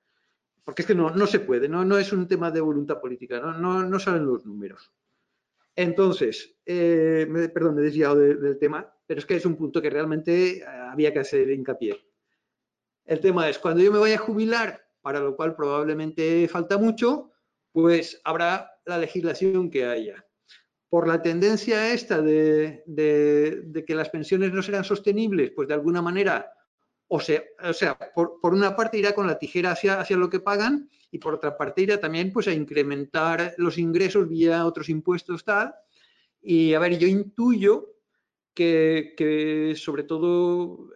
Porque 0.65 0.83
es 0.83 0.87
que 0.87 0.95
no, 0.95 1.11
no 1.11 1.27
se 1.27 1.41
puede, 1.41 1.69
no, 1.69 1.85
no 1.85 1.99
es 1.99 2.13
un 2.13 2.29
tema 2.29 2.51
de 2.51 2.61
voluntad 2.61 3.01
política, 3.01 3.41
no, 3.41 3.53
no, 3.53 3.85
no 3.85 3.99
salen 3.99 4.27
los 4.27 4.47
números. 4.47 4.93
Entonces, 5.75 6.57
eh, 6.67 7.27
me, 7.29 7.49
perdón, 7.49 7.77
me 7.77 7.83
he 7.83 7.85
desviado 7.85 8.17
del 8.17 8.59
tema, 8.59 8.95
pero 9.07 9.19
es 9.19 9.27
que 9.27 9.37
es 9.37 9.47
un 9.47 9.57
punto 9.57 9.81
que 9.81 9.91
realmente 9.91 10.65
había 10.67 11.13
que 11.13 11.21
hacer 11.21 11.51
hincapié. 11.51 11.99
El 13.05 13.21
tema 13.21 13.49
es, 13.49 13.59
cuando 13.59 13.83
yo 13.83 13.91
me 13.91 13.99
vaya 13.99 14.17
a 14.17 14.19
jubilar, 14.19 14.85
para 15.01 15.21
lo 15.21 15.35
cual 15.35 15.57
probablemente 15.57 16.47
falta 16.49 16.79
mucho, 16.79 17.33
pues 17.73 18.21
habrá 18.25 18.71
la 18.85 18.99
legislación 18.99 19.71
que 19.71 19.87
haya. 19.87 20.25
Por 20.89 21.09
la 21.09 21.23
tendencia 21.23 21.93
esta 21.93 22.21
de, 22.21 22.85
que 23.87 23.95
las 23.95 24.11
pensiones 24.11 24.53
no 24.53 24.63
serán 24.63 24.85
sostenibles, 24.85 25.51
pues 25.55 25.69
de 25.69 25.75
alguna 25.75 26.03
manera, 26.03 26.53
o 27.15 27.21
sea, 27.21 27.43
o 27.63 27.75
sea 27.75 27.99
por, 28.15 28.39
una 28.43 28.75
parte 28.75 28.97
irá 28.97 29.15
con 29.15 29.27
la 29.27 29.39
tijera 29.39 29.73
hacia, 29.73 30.01
hacia 30.01 30.17
lo 30.17 30.31
que 30.31 30.41
pagan 30.41 30.89
y 31.11 31.19
por 31.19 31.35
otra 31.35 31.59
parte 31.59 31.83
irá 31.83 32.01
también 32.01 32.33
pues, 32.33 32.49
a 32.49 32.55
incrementar 32.55 33.55
los 33.59 33.77
ingresos 33.77 34.31
vía 34.31 34.65
otros 34.65 34.89
impuestos 34.89 35.45
tal. 35.45 35.75
Y 36.41 36.73
a 36.73 36.79
ver, 36.79 36.99
yo 36.99 37.07
intuyo 37.07 37.97
que, 38.55 39.13
que 39.15 39.75
sobre 39.77 40.05
todo 40.05 40.89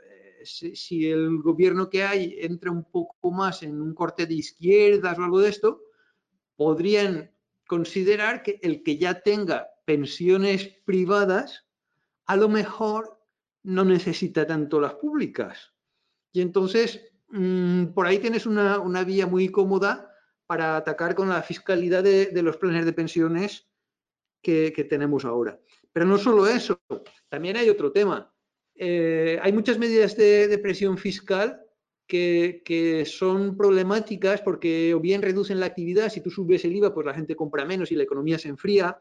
si, 0.42 1.07
el 1.07 1.42
gobierno 1.42 1.90
que 1.90 2.02
hay 2.02 2.38
entra 2.40 2.70
un 2.70 2.85
poco 2.85 3.31
más 3.31 3.62
en 3.62 3.79
un 3.79 3.94
corte 3.94 4.24
de 4.24 4.37
izquierdas 4.37 5.18
o 5.18 5.22
algo 5.22 5.40
de 5.40 5.50
esto, 5.50 5.83
podrían 6.57 7.31
considerar 7.66 8.42
que 8.42 8.59
el 8.62 8.83
que 8.83 8.96
ya 8.96 9.20
tenga 9.20 9.68
pensiones 9.85 10.66
privadas, 10.87 11.66
a 12.24 12.37
lo 12.37 12.48
mejor 12.48 13.20
no 13.64 13.85
necesita 13.85 14.46
tanto 14.46 14.81
las 14.81 14.94
públicas. 14.94 15.76
Y 16.37 16.42
entonces, 16.42 17.01
mm, 17.31 17.94
por 17.94 18.07
ahí 18.07 18.18
tienes 18.18 18.44
una, 18.44 19.05
vía 19.05 19.27
muy 19.27 19.49
cómoda 19.49 20.12
para 20.46 20.77
atacar 20.77 21.14
con 21.14 21.31
la 21.31 21.42
fiscalidad 21.42 22.05
de, 22.05 22.42
los 22.42 22.59
planes 22.59 22.85
de 22.85 22.92
pensiones 22.92 23.66
que, 24.42 24.70
que 24.77 24.85
tenemos 24.85 25.25
ahora. 25.25 25.59
Pero 25.94 26.05
no 26.05 26.18
solo 26.18 26.46
eso, 26.46 26.79
también 27.31 27.57
hay 27.57 27.70
otro 27.70 27.90
tema. 27.90 28.31
Eh, 28.75 29.38
hay 29.40 29.51
muchas 29.51 29.79
medidas 29.79 30.14
de, 30.14 30.61
presión 30.62 30.99
fiscal 30.99 31.62
que, 32.07 33.05
son 33.07 33.57
problemáticas 33.57 34.42
porque 34.42 34.92
o 34.92 35.01
bien 35.01 35.22
reducen 35.22 35.59
la 35.59 35.64
actividad, 35.64 36.11
si 36.11 36.20
tú 36.20 36.31
subes 36.31 36.66
el 36.66 36.77
IVA, 36.77 36.92
pues 36.92 37.07
la 37.07 37.14
gente 37.14 37.35
compra 37.35 37.64
menos 37.64 37.90
y 37.92 37.96
la 37.96 38.03
economía 38.03 38.38
se 38.38 38.51
enfría, 38.51 38.99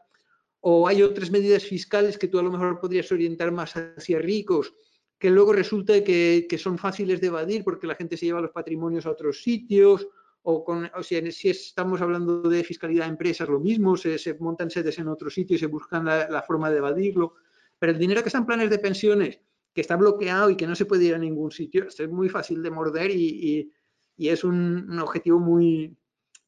o 0.60 0.88
hay 0.88 1.02
otras 1.02 1.30
medidas 1.30 1.64
fiscales 1.64 2.16
que 2.16 2.28
tú 2.28 2.38
a 2.38 2.42
lo 2.42 2.50
mejor 2.50 2.80
podrías 2.80 3.12
orientar 3.12 3.52
más 3.52 3.74
hacia 3.76 4.20
ricos, 4.20 4.72
que 5.18 5.30
luego 5.30 5.52
resulta 5.52 6.04
que, 6.04 6.56
son 6.58 6.78
fáciles 6.78 7.20
de 7.20 7.28
evadir 7.28 7.64
porque 7.64 7.86
la 7.86 7.94
gente 7.94 8.16
se 8.16 8.26
lleva 8.26 8.40
los 8.40 8.50
patrimonios 8.50 9.06
a 9.06 9.10
otros 9.10 9.42
sitios, 9.42 10.06
o, 10.42 10.62
con, 10.62 10.88
o 10.94 11.02
sea, 11.02 11.30
si 11.32 11.48
estamos 11.48 12.00
hablando 12.00 12.42
de 12.42 12.62
fiscalidad 12.62 13.04
de 13.04 13.10
empresas, 13.10 13.48
lo 13.48 13.58
mismo, 13.58 13.96
se, 13.96 14.36
montan 14.38 14.70
sedes 14.70 14.98
en 14.98 15.08
otros 15.08 15.34
sitios 15.34 15.58
y 15.58 15.60
se 15.60 15.66
buscan 15.66 16.04
la, 16.04 16.28
la 16.28 16.42
forma 16.42 16.70
de 16.70 16.78
evadirlo, 16.78 17.34
pero 17.78 17.92
el 17.92 17.98
dinero 17.98 18.22
que 18.22 18.28
está 18.28 18.38
en 18.38 18.46
planes 18.46 18.70
de 18.70 18.78
pensiones, 18.78 19.40
que 19.76 19.82
está 19.82 19.96
bloqueado 19.96 20.48
y 20.48 20.56
que 20.56 20.66
no 20.66 20.74
se 20.74 20.86
puede 20.86 21.04
ir 21.04 21.14
a 21.14 21.18
ningún 21.18 21.52
sitio. 21.52 21.86
es 21.86 22.08
muy 22.08 22.30
fácil 22.30 22.62
de 22.62 22.70
morder 22.70 23.10
y, 23.10 23.70
es 24.16 24.42
un, 24.42 24.98
objetivo 24.98 25.38
muy, 25.38 25.94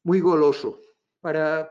muy 0.01 0.19
goloso 0.19 0.81
para, 1.21 1.69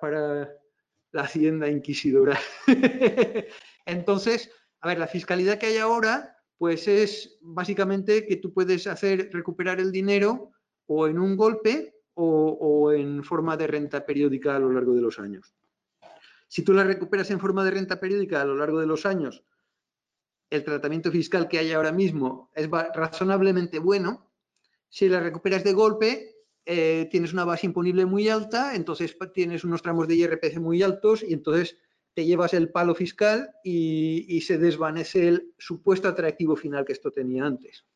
la 1.10 1.22
hacienda 1.22 1.68
inquisidora. 1.68 2.38
Entonces, 3.86 4.52
a 4.80 4.86
ver, 4.86 5.00
la 5.00 5.08
fiscalidad 5.08 5.58
que 5.58 5.66
hay 5.66 5.78
ahora, 5.78 6.37
pues 6.58 6.88
es 6.88 7.38
básicamente 7.40 8.26
que 8.26 8.36
tú 8.36 8.52
puedes 8.52 8.86
hacer 8.86 9.30
recuperar 9.32 9.80
el 9.80 9.92
dinero 9.92 10.52
o 10.86 11.06
en 11.06 11.18
un 11.18 11.36
golpe 11.36 11.94
o, 12.14 12.50
o 12.60 12.92
en 12.92 13.22
forma 13.22 13.56
de 13.56 13.68
renta 13.68 14.04
periódica 14.04 14.56
a 14.56 14.58
lo 14.58 14.72
largo 14.72 14.92
de 14.92 15.00
los 15.00 15.18
años. 15.18 15.54
Si 16.48 16.62
tú 16.62 16.72
la 16.72 16.82
recuperas 16.82 17.30
en 17.30 17.40
forma 17.40 17.64
de 17.64 17.70
renta 17.70 18.00
periódica 18.00 18.42
a 18.42 18.44
lo 18.44 18.56
largo 18.56 18.80
de 18.80 18.86
los 18.86 19.06
años, 19.06 19.44
el 20.50 20.64
tratamiento 20.64 21.10
fiscal 21.10 21.48
que 21.48 21.58
hay 21.58 21.72
ahora 21.72 21.92
mismo 21.92 22.50
es 22.54 22.68
razonablemente 22.70 23.78
bueno. 23.78 24.32
Si 24.88 25.08
la 25.08 25.20
recuperas 25.20 25.62
de 25.62 25.72
golpe, 25.74 26.36
eh, 26.64 27.06
tienes 27.10 27.32
una 27.32 27.44
base 27.44 27.66
imponible 27.66 28.06
muy 28.06 28.28
alta, 28.28 28.74
entonces 28.74 29.16
tienes 29.34 29.64
unos 29.64 29.82
tramos 29.82 30.08
de 30.08 30.16
IRPC 30.16 30.58
muy 30.58 30.82
altos 30.82 31.22
y 31.22 31.34
entonces 31.34 31.76
te 32.18 32.24
llevas 32.24 32.52
el 32.52 32.72
palo 32.72 32.96
fiscal 32.96 33.54
y, 33.62 34.40
se 34.40 34.58
desvanece 34.58 35.28
el 35.28 35.54
supuesto 35.56 36.08
atractivo 36.08 36.56
final 36.56 36.84
que 36.84 36.92
esto 36.92 37.12
tenía 37.12 37.44
antes. 37.44 37.86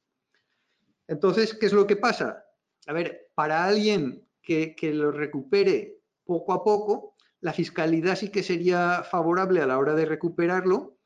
Entonces, 1.09 1.55
¿qué 1.55 1.67
es 1.67 1.73
lo 1.73 1.89
que 1.89 1.97
pasa? 1.97 2.45
A 2.87 2.93
ver, 2.93 3.33
para 3.35 3.65
alguien 3.65 4.25
que, 4.41 4.77
que 4.77 4.95
lo 4.95 5.11
recupere 5.11 6.03
poco 6.23 6.53
a 6.53 6.63
poco, 6.63 7.17
la 7.41 7.53
fiscalidad 7.53 8.15
sí 8.15 8.29
que 8.29 8.45
sería 8.45 9.03
favorable 9.03 9.61
a 9.61 9.67
la 9.67 9.77
hora 9.77 9.97
de 9.97 10.07
recuperarlo, 10.07 10.99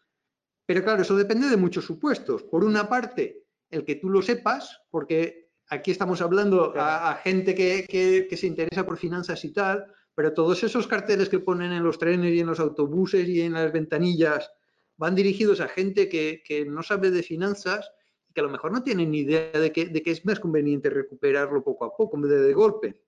pero 0.66 0.84
claro, 0.84 1.00
eso 1.00 1.16
depende 1.16 1.48
de 1.48 1.56
muchos 1.56 1.86
supuestos. 1.86 2.42
Por 2.42 2.64
una 2.64 2.86
parte, 2.86 3.46
el 3.70 3.86
que 3.86 3.94
tú 3.94 4.10
lo 4.10 4.20
sepas, 4.20 4.82
porque 4.90 5.52
aquí 5.68 5.90
estamos 5.90 6.20
hablando 6.20 6.74
a, 6.76 7.14
gente 7.14 7.54
que, 7.54 8.28
se 8.36 8.46
interesa 8.46 8.84
por 8.84 8.98
finanzas 8.98 9.42
y 9.42 9.54
tal, 9.54 9.86
pero 10.16 10.32
todos 10.32 10.64
esos 10.64 10.88
carteles 10.88 11.28
que 11.28 11.38
ponen 11.38 11.72
en 11.72 11.84
los 11.84 11.98
trenes 11.98 12.32
y 12.32 12.40
en 12.40 12.46
los 12.46 12.58
autobuses 12.58 13.28
y 13.28 13.42
en 13.42 13.52
las 13.52 13.70
ventanillas 13.70 14.50
van 14.96 15.14
dirigidos 15.14 15.60
a 15.60 15.68
gente 15.68 16.08
que, 16.08 16.66
no 16.66 16.82
sabe 16.82 17.10
de 17.10 17.22
finanzas 17.22 17.92
que 18.34 18.40
a 18.40 18.44
lo 18.44 18.50
mejor 18.50 18.72
no 18.72 18.82
tienen 18.82 19.10
ni 19.10 19.20
idea 19.20 19.52
de 19.52 19.70
que, 19.72 19.86
de 19.86 20.02
que 20.02 20.10
es 20.10 20.24
más 20.24 20.40
conveniente 20.40 20.90
recuperarlo 20.90 21.62
poco 21.62 21.84
a 21.84 21.94
poco 21.94 22.16
en 22.16 22.22
vez 22.22 22.32
de 22.32 22.40
de 22.40 22.54
golpe. 22.54 23.02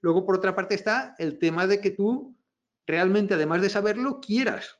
Luego, 0.00 0.26
por 0.26 0.36
otra 0.36 0.54
parte, 0.54 0.74
está 0.74 1.14
el 1.18 1.38
tema 1.38 1.66
de 1.66 1.80
que 1.80 1.90
tú 1.90 2.36
realmente, 2.86 3.34
además 3.34 3.62
de 3.62 3.70
saberlo, 3.70 4.20
quieras. 4.20 4.78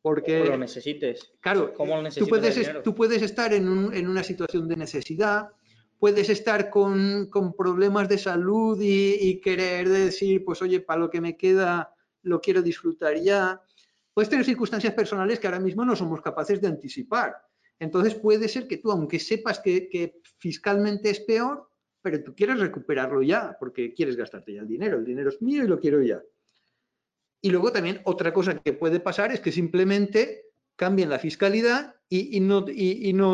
Porque, 0.00 0.44
lo 0.44 0.56
necesites. 0.56 1.32
Claro, 1.40 1.72
tú, 2.16 2.26
puedes, 2.28 2.82
tú 2.82 2.94
puedes 2.94 3.20
estar 3.22 3.52
en, 3.52 3.68
una 3.68 4.22
situación 4.22 4.68
de 4.68 4.76
necesidad, 4.76 5.50
puedes 5.98 6.28
estar 6.30 6.70
con, 6.70 7.28
problemas 7.56 8.08
de 8.08 8.18
salud 8.18 8.78
y, 8.80 9.40
querer 9.40 9.88
decir, 9.88 10.44
pues 10.44 10.62
oye, 10.62 10.80
para 10.80 11.00
lo 11.00 11.10
que 11.10 11.20
me 11.20 11.36
queda 11.36 11.94
lo 12.22 12.40
quiero 12.40 12.62
disfrutar 12.62 13.16
ya. 13.16 13.62
Puedes 14.12 14.28
tener 14.28 14.44
circunstancias 14.44 14.94
personales 14.94 15.38
que 15.38 15.46
ahora 15.46 15.60
mismo 15.60 15.84
no 15.84 15.94
somos 15.96 16.20
capaces 16.20 16.60
de 16.60 16.68
anticipar. 16.68 17.36
Entonces 17.78 18.14
puede 18.14 18.48
ser 18.48 18.66
que 18.66 18.78
tú, 18.78 18.90
aunque 18.90 19.18
sepas 19.18 19.60
que, 19.60 19.88
que 19.88 20.20
fiscalmente 20.38 21.10
es 21.10 21.20
peor, 21.20 21.70
pero 22.02 22.22
tú 22.22 22.34
quieres 22.34 22.58
recuperarlo 22.58 23.22
ya, 23.22 23.56
porque 23.58 23.94
quieres 23.94 24.16
gastarte 24.16 24.54
ya 24.54 24.60
el 24.60 24.68
dinero. 24.68 24.98
El 24.98 25.04
dinero 25.04 25.28
es 25.28 25.40
mío 25.40 25.64
y 25.64 25.68
lo 25.68 25.78
quiero 25.78 26.02
ya. 26.02 26.22
Y 27.40 27.50
luego 27.50 27.70
también 27.70 28.00
otra 28.04 28.32
cosa 28.32 28.58
que 28.58 28.72
puede 28.72 28.98
pasar 28.98 29.30
es 29.32 29.40
que 29.40 29.52
simplemente 29.52 30.46
cambien 30.74 31.10
la 31.10 31.18
fiscalidad 31.18 31.97
y, 32.10 32.40
no, 32.40 32.64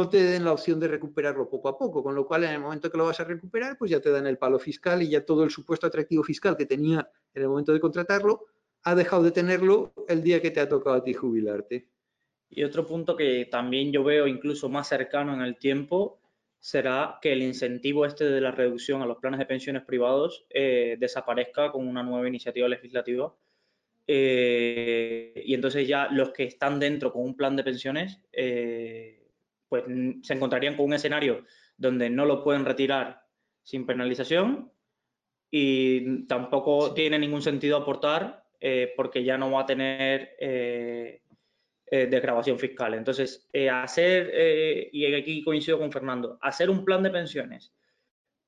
te 0.08 0.24
den 0.24 0.44
la 0.44 0.52
opción 0.52 0.80
de 0.80 0.88
recuperarlo 0.88 1.48
poco 1.48 1.68
a 1.68 1.78
poco, 1.78 2.02
con 2.02 2.14
lo 2.14 2.26
cual 2.26 2.42
en 2.44 2.50
el 2.50 2.60
momento 2.60 2.90
que 2.90 2.98
lo 2.98 3.04
vas 3.04 3.20
a 3.20 3.24
recuperar, 3.24 3.78
pues 3.78 3.90
ya 3.90 4.00
te 4.00 4.10
dan 4.10 4.26
el 4.26 4.36
palo 4.36 4.58
fiscal 4.58 5.00
y 5.02 5.08
ya 5.08 5.24
todo 5.24 5.44
el 5.44 5.50
supuesto 5.50 5.86
atractivo 5.86 6.24
fiscal 6.24 6.56
que 6.56 6.66
tenía 6.66 7.08
en 7.34 7.42
el 7.42 7.48
momento 7.48 7.72
de 7.72 7.78
contratarlo, 7.78 8.46
ha 8.82 8.94
dejado 8.96 9.22
de 9.22 9.30
tenerlo 9.30 9.92
el 10.08 10.22
día 10.22 10.42
que 10.42 10.50
te 10.50 10.60
ha 10.60 10.68
tocado 10.68 10.96
a 10.96 11.04
ti 11.04 11.14
jubilarte. 11.14 11.88
Y 12.50 12.64
otro 12.64 12.84
punto 12.84 13.16
que 13.16 13.46
también 13.50 13.92
yo 13.92 14.02
veo 14.02 14.26
incluso 14.26 14.68
más 14.68 14.88
cercano 14.88 15.32
en 15.34 15.40
el 15.40 15.56
tiempo 15.56 16.20
será 16.58 17.18
que 17.20 17.32
el 17.32 17.42
incentivo 17.42 18.06
este 18.06 18.24
de 18.24 18.40
la 18.40 18.50
reducción 18.50 19.02
a 19.02 19.06
los 19.06 19.18
planes 19.18 19.38
de 19.38 19.46
pensiones 19.46 19.84
privados 19.84 20.46
eh, 20.50 20.96
desaparezca 20.98 21.70
con 21.70 21.86
una 21.86 22.02
nueva 22.02 22.26
iniciativa 22.26 22.66
legislativa 22.68 23.34
eh, 24.06 25.42
y 25.44 25.54
entonces 25.54 25.88
ya 25.88 26.08
los 26.10 26.30
que 26.30 26.44
están 26.44 26.78
dentro 26.78 27.12
con 27.12 27.22
un 27.22 27.36
plan 27.36 27.56
de 27.56 27.64
pensiones, 27.64 28.20
eh, 28.32 29.30
pues 29.68 29.84
se 30.22 30.34
encontrarían 30.34 30.76
con 30.76 30.86
un 30.86 30.94
escenario 30.94 31.44
donde 31.76 32.10
no 32.10 32.26
lo 32.26 32.42
pueden 32.44 32.64
retirar 32.64 33.22
sin 33.62 33.86
penalización 33.86 34.70
y 35.50 36.26
tampoco 36.26 36.92
tiene 36.92 37.18
ningún 37.18 37.42
sentido 37.42 37.78
aportar 37.78 38.44
eh, 38.60 38.92
porque 38.96 39.24
ya 39.24 39.38
no 39.38 39.50
va 39.50 39.62
a 39.62 39.66
tener 39.66 40.36
desgrabación 41.90 42.58
fiscal. 42.58 42.94
Entonces, 42.94 43.48
hacer, 43.70 44.90
y 44.92 45.14
aquí 45.14 45.42
coincido 45.44 45.78
con 45.78 45.92
Fernando, 45.92 46.38
hacer 46.42 46.68
un 46.68 46.84
plan 46.84 47.02
de 47.02 47.10
pensiones 47.10 47.72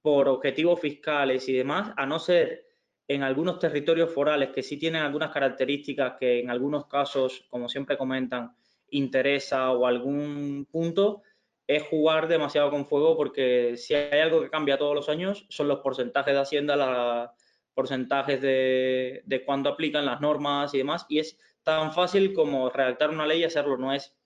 por 0.03 0.29
objetivos 0.29 0.81
fiscales 0.81 1.49
y 1.49 1.53
demás, 1.53 1.93
a 1.97 2.07
no 2.07 2.19
ser 2.19 2.66
en 3.09 3.23
algunos 3.23 3.59
territorios 3.59 4.13
forales 4.13 4.51
que 4.51 4.63
sí 4.63 4.77
tienen 4.77 5.03
algunas 5.03 5.31
características 5.31 6.15
que 6.19 6.41
en 6.41 6.51
algunos 6.51 6.87
casos, 6.87 7.47
como 7.49 7.69
siempre 7.69 7.97
comentan, 7.97 8.53
interesa 8.91 9.71
o 9.73 9.87
algún 9.87 10.67
punto, 10.71 11.23
es 11.67 11.83
jugar 11.85 12.29
demasiado 12.29 12.71
con 12.71 12.87
fuego 12.87 13.17
porque 13.17 13.77
si 13.77 13.95
hay 13.95 14.21
algo 14.21 14.41
que 14.41 14.51
cambia 14.51 14.79
todos 14.79 14.95
los 14.95 15.09
años 15.09 15.47
son 15.49 15.69
los 15.69 15.81
porcentajes 15.81 16.33
de 16.33 16.41
Hacienda, 16.41 16.77
los 16.77 17.31
porcentajes 17.75 18.41
de, 18.41 19.23
de 19.25 19.45
cuándo 19.45 19.71
aplican 19.71 20.07
las 20.07 20.21
normas 20.21 20.73
y 20.75 20.79
demás. 20.79 21.07
Y 21.09 21.19
es 21.19 21.39
tan 21.63 21.93
fácil 21.93 22.33
como 22.33 22.71
redactar 22.71 23.11
una 23.11 23.27
ley 23.27 23.41
y 23.41 23.45
hacerlo. 23.45 23.77
No 23.77 23.93
es, 23.93 24.17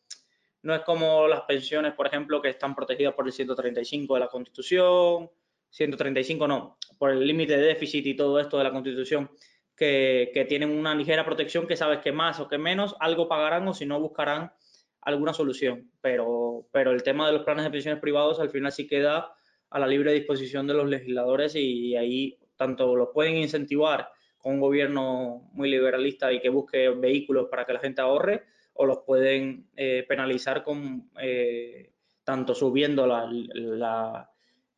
no 0.62 0.74
es 0.74 0.82
como 0.82 1.26
las 1.26 1.42
pensiones, 1.42 1.94
por 1.94 2.06
ejemplo, 2.06 2.42
que 2.42 2.50
están 2.50 2.74
protegidas 2.74 3.14
por 3.14 3.26
el 3.26 3.32
135 3.32 4.14
de 4.14 4.20
la 4.20 4.28
Constitución 4.28 5.30
135 5.70 6.48
no, 6.48 6.76
por 6.98 7.11
el 7.11 7.26
límite 7.26 7.56
de 7.56 7.66
déficit 7.66 8.06
y 8.06 8.14
todo 8.14 8.38
esto 8.38 8.59
de 8.59 8.64
la 8.64 8.72
Constitución, 8.72 9.30
que, 9.76 10.46
tienen 10.48 10.70
una 10.70 10.94
ligera 10.94 11.24
protección 11.24 11.66
que 11.66 11.76
sabes 11.76 12.00
que 12.00 12.12
más 12.12 12.38
o 12.38 12.48
que 12.48 12.59
menos 12.59 12.94
algo 13.00 13.28
pagarán 13.28 13.66
o 13.66 13.72
si 13.72 13.87
no 13.87 13.98
buscarán 13.98 14.52
alguna 15.00 15.33
solución. 15.33 15.90
Pero, 16.02 16.68
pero 16.70 16.90
el 16.90 17.02
tema 17.02 17.26
de 17.26 17.33
los 17.33 17.44
planes 17.44 17.64
de 17.64 17.70
pensiones 17.70 18.00
privados 18.00 18.40
al 18.40 18.50
final 18.50 18.72
sí 18.72 18.87
queda 18.87 19.33
a 19.70 19.78
la 19.78 19.87
libre 19.87 20.12
disposición 20.12 20.66
de 20.66 20.74
los 20.74 20.88
legisladores 20.88 21.54
y 21.54 21.96
ahí 21.96 22.38
tanto 22.56 22.94
los 22.94 23.09
pueden 23.14 23.37
incentivar 23.37 24.11
con 24.37 24.54
un 24.54 24.61
gobierno 24.61 25.48
muy 25.52 25.70
liberalista 25.70 26.33
y 26.33 26.40
que 26.40 26.48
busque 26.48 26.90
vehículos 26.90 27.48
para 27.50 27.64
que 27.64 27.72
la 27.72 27.80
gente 27.80 28.02
ahorre 28.02 28.44
o 28.74 28.87
los 28.87 28.98
pueden 29.06 29.68
eh, 29.76 30.04
penalizar 30.09 30.62
con 30.62 31.11
eh, 31.20 31.92
tanto 32.24 32.54
subiendo 32.54 33.06
la, 33.06 34.30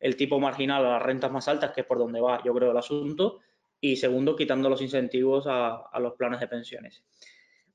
el 0.03 0.17
tipo 0.17 0.37
marginal 0.37 0.85
a 0.85 0.89
las 0.89 1.01
rentas 1.01 1.31
más 1.31 1.47
altas, 1.47 1.71
que 1.71 1.81
es 1.81 1.87
por 1.87 1.97
donde 1.97 2.19
va, 2.19 2.43
yo 2.43 2.53
creo, 2.53 2.71
el 2.71 2.77
asunto, 2.77 3.39
y 3.79 3.95
segundo, 3.95 4.35
quitando 4.35 4.69
los 4.69 4.81
incentivos 4.81 5.45
a, 5.47 5.89
los 5.97 6.13
planes 6.15 6.41
de 6.41 6.49
pensiones. 6.49 7.05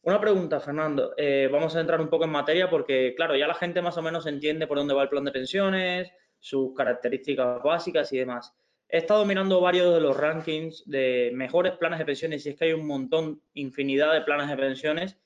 Una 0.03 0.21
pregunta, 0.21 0.61
Fernando. 0.61 1.15
Eh, 1.17 1.49
vamos 1.51 1.75
a 1.75 1.81
entrar 1.81 1.99
un 2.03 2.11
poco 2.11 2.25
en 2.25 2.31
materia 2.31 2.69
porque, 2.69 3.15
claro, 3.17 3.35
ya 3.35 3.47
la 3.47 3.55
gente 3.55 3.81
más 3.81 3.97
o 3.97 4.03
menos 4.03 4.27
entiende 4.27 4.67
por 4.67 4.77
dónde 4.77 4.93
va 4.93 5.05
el 5.05 5.09
plan 5.09 5.25
de 5.25 5.33
pensiones, 5.33 6.13
sus 6.39 6.75
características 6.75 7.63
básicas 7.63 8.13
y 8.13 8.19
demás. 8.19 8.55
He 8.91 8.99
estado 8.99 9.25
mirando 9.25 9.63
varios 9.63 9.95
de 9.95 10.01
los 10.01 10.15
rankings 10.15 10.83
de 10.85 11.31
mejores 11.33 11.79
planes 11.79 11.99
de 11.99 12.05
pensiones 12.05 12.45
y 12.45 12.51
es 12.51 12.57
que 12.57 12.67
hay 12.67 12.73
un 12.75 12.87
montón, 12.87 13.41
infinidad 13.55 14.13
de 14.13 14.21
planes 14.21 14.49
de 14.49 14.57
pensiones 14.59 15.17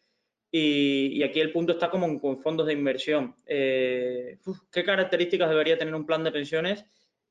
y, 0.54 1.22
aquí 1.22 1.40
el 1.40 1.50
punto 1.50 1.72
está 1.72 1.88
como 1.88 2.20
con 2.20 2.38
fondos 2.42 2.66
de 2.66 2.74
inversión. 2.74 3.34
Eh, 3.46 4.38
¿Qué 4.70 4.84
características 4.84 5.48
debería 5.48 5.78
tener 5.78 5.94
un 5.94 6.04
plan 6.04 6.22
de 6.22 6.30
pensiones 6.30 6.84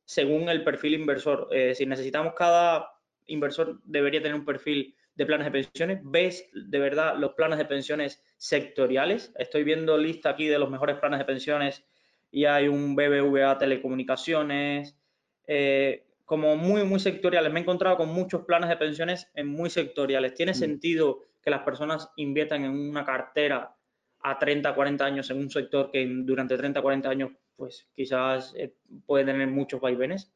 según 0.03 0.49
el 0.49 0.63
perfil 0.63 0.95
inversor? 0.95 1.47
Eh, 1.51 1.75
si 1.75 1.85
necesitamos 1.85 2.33
cada 2.33 2.89
inversor 3.27 3.79
debería 3.85 4.23
tener 4.23 4.33
un 4.33 4.43
perfil 4.43 4.95
de 5.13 5.25
planes 5.27 5.45
de 5.45 5.51
pensiones. 5.51 5.99
¿Ves 6.01 6.49
de 6.51 6.79
verdad 6.79 7.15
los 7.15 7.33
planes 7.33 7.59
de 7.59 7.65
pensiones 7.65 8.23
sectoriales? 8.37 9.31
Estoy 9.37 9.63
viendo 9.63 9.99
lista 9.99 10.31
aquí 10.31 10.47
de 10.47 10.57
los 10.57 10.71
mejores 10.71 10.97
planes 10.97 11.19
de 11.19 11.25
pensiones 11.25 11.85
y 12.31 12.45
hay 12.45 12.69
un 12.69 12.95
BBVA 12.95 13.59
Telecomunicaciones, 13.59 14.97
eh, 15.45 16.07
como 16.25 16.55
muy, 16.55 16.83
muy 16.85 16.99
sectoriales. 16.99 17.53
Me 17.53 17.59
he 17.59 17.61
encontrado 17.61 17.97
con 17.97 18.09
muchos 18.09 18.45
planes 18.45 18.69
de 18.69 18.77
pensiones 18.77 19.29
en 19.35 19.45
muy 19.45 19.69
sectoriales. 19.69 20.33
¿Tiene 20.33 20.53
mm. 20.53 20.55
sentido 20.55 21.19
que 21.41 21.49
las 21.49 21.63
personas 21.63 22.09
inviertan 22.17 22.65
en 22.65 22.71
una 22.71 23.05
cartera 23.05 23.75
a 24.23 24.37
30, 24.37 24.75
40 24.75 25.05
años 25.05 25.29
en 25.31 25.37
un 25.37 25.49
sector 25.49 25.89
que 25.91 26.05
durante 26.05 26.57
30, 26.57 26.81
40 26.81 27.09
años 27.09 27.31
pues 27.55 27.87
quizás 27.93 28.53
eh, 28.55 28.75
puede 29.05 29.25
tener 29.25 29.47
muchos 29.47 29.79
vaivenes? 29.79 30.31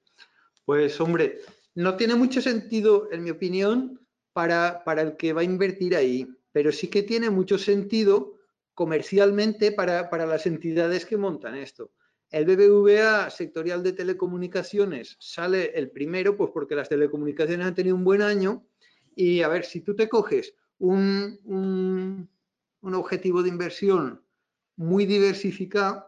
Pues 0.63 0.99
hombre, 1.01 1.39
no 1.73 1.95
tiene 1.95 2.15
mucho 2.15 2.41
sentido, 2.41 3.09
en 3.11 3.23
mi 3.23 3.31
opinión, 3.31 3.99
para, 4.31 4.83
para 4.83 5.01
el 5.01 5.17
que 5.17 5.33
va 5.33 5.41
a 5.41 5.45
invertir 5.45 5.95
ahí, 5.95 6.27
pero 6.51 6.71
sí 6.71 6.87
que 6.87 7.03
tiene 7.03 7.29
mucho 7.29 7.57
sentido 7.57 8.35
comercialmente 8.75 9.71
para, 9.71 10.09
para 10.09 10.25
las 10.25 10.45
entidades 10.45 11.05
que 11.05 11.17
montan 11.17 11.55
esto. 11.55 11.91
El 12.29 12.45
BBVA 12.45 13.29
sectorial 13.29 13.81
de 13.81 13.93
telecomunicaciones 13.93 15.15
sale 15.19 15.71
el 15.75 15.89
primero, 15.89 16.37
pues 16.37 16.51
porque 16.53 16.75
las 16.75 16.89
telecomunicaciones 16.89 17.65
han 17.65 17.75
tenido 17.75 17.95
un 17.95 18.03
buen 18.03 18.21
año. 18.21 18.67
Y 19.15 19.41
a 19.41 19.47
ver, 19.47 19.65
si 19.65 19.81
tú 19.81 19.95
te 19.95 20.09
coges 20.09 20.53
un, 20.79 22.29
objetivo 22.81 23.43
de 23.43 23.49
inversión 23.49 24.23
muy 24.75 25.05
diversificado, 25.05 26.05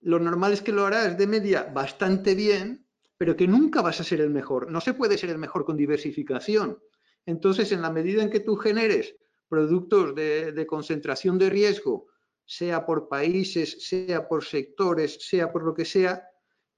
lo 0.00 0.18
normal 0.18 0.52
es 0.52 0.62
que 0.62 0.72
lo 0.72 0.86
harás 0.86 1.18
de 1.18 1.26
media 1.26 1.64
bastante 1.64 2.34
bien, 2.34 2.86
pero 3.16 3.36
que 3.36 3.48
nunca 3.48 3.82
vas 3.82 4.00
a 4.00 4.04
ser 4.04 4.20
el 4.20 4.30
mejor. 4.30 4.70
No 4.70 4.80
se 4.80 4.94
puede 4.94 5.18
ser 5.18 5.30
el 5.30 5.38
mejor 5.38 5.64
con 5.64 5.76
diversificación. 5.76 6.78
Entonces, 7.26 7.72
en 7.72 7.82
la 7.82 7.90
medida 7.90 8.22
en 8.22 8.30
que 8.30 8.40
tú 8.40 8.56
generes 8.56 9.16
productos 9.48 10.14
de, 10.14 10.66
concentración 10.66 11.38
de 11.38 11.50
riesgo, 11.50 12.06
sea 12.44 12.86
por 12.86 13.08
países, 13.08 13.86
sea 13.86 14.28
por 14.28 14.44
sectores, 14.44 15.18
sea 15.20 15.50
por 15.52 15.64
lo 15.64 15.74
que 15.74 15.84
sea, 15.84 16.22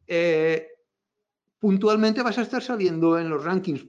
eh, 0.06 0.66
puntualmente 1.58 2.22
vas 2.22 2.38
a 2.38 2.42
estar 2.42 2.62
saliendo 2.62 3.18
en 3.18 3.28
los 3.28 3.44
rankings 3.44 3.86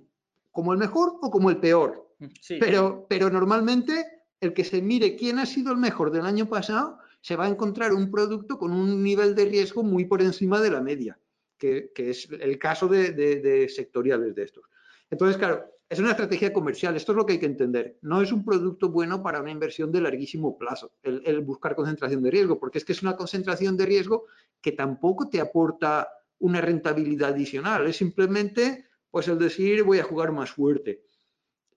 como 0.51 0.73
el 0.73 0.79
mejor 0.79 1.13
o 1.21 1.31
como 1.31 1.49
el 1.49 1.57
peor 1.57 2.10
pero, 2.59 3.05
pero 3.09 3.29
normalmente 3.29 4.05
el 4.39 4.53
que 4.53 4.63
se 4.63 4.81
mire 4.81 5.15
quién 5.15 5.39
ha 5.39 5.45
sido 5.45 5.71
el 5.71 5.77
mejor 5.77 6.11
del 6.11 6.25
año 6.25 6.49
pasado, 6.49 6.97
se 7.21 7.35
va 7.35 7.45
a 7.45 7.49
encontrar 7.49 7.93
un 7.93 8.09
producto 8.09 8.57
con 8.57 8.71
un 8.71 9.03
nivel 9.03 9.35
de 9.35 9.45
riesgo 9.45 9.83
muy 9.83 10.05
por 10.05 10.21
encima 10.21 10.59
de 10.59 10.71
la 10.71 10.81
media, 10.81 11.19
que, 11.57 11.91
es 11.95 12.27
el 12.31 12.57
caso 12.57 12.87
de, 12.87 13.67
sectoriales 13.69 14.33
de 14.35 14.43
estos. 14.43 14.63
Entonces, 15.09 15.37
claro, 15.37 15.65
es 15.87 15.99
una 15.99 16.11
estrategia 16.11 16.51
comercial, 16.51 16.95
esto 16.95 17.11
es 17.11 17.17
lo 17.17 17.25
que 17.25 17.33
hay 17.33 17.39
que 17.39 17.45
entender. 17.45 17.99
No 18.01 18.21
es 18.21 18.31
un 18.31 18.43
producto 18.43 18.89
bueno 18.89 19.21
para 19.21 19.41
una 19.41 19.51
inversión 19.51 19.91
de 19.91 20.01
larguísimo 20.01 20.57
plazo, 20.57 20.93
el, 21.03 21.21
el 21.25 21.41
buscar 21.41 21.75
concentración 21.75 22.23
de 22.23 22.31
riesgo, 22.31 22.59
porque 22.59 22.79
es 22.79 22.85
que 22.85 22.93
es 22.93 23.03
una 23.03 23.15
concentración 23.15 23.77
de 23.77 23.85
riesgo 23.85 24.25
que 24.59 24.71
tampoco 24.71 25.29
te 25.29 25.39
aporta 25.39 26.07
una 26.39 26.61
rentabilidad 26.61 27.33
adicional, 27.33 27.85
es 27.87 27.97
simplemente 27.97 28.85
pues 29.11 29.27
el 29.27 29.37
decir 29.37 29.83
voy 29.83 29.99
a 29.99 30.03
jugar 30.03 30.31
más 30.31 30.49
fuerte. 30.51 31.03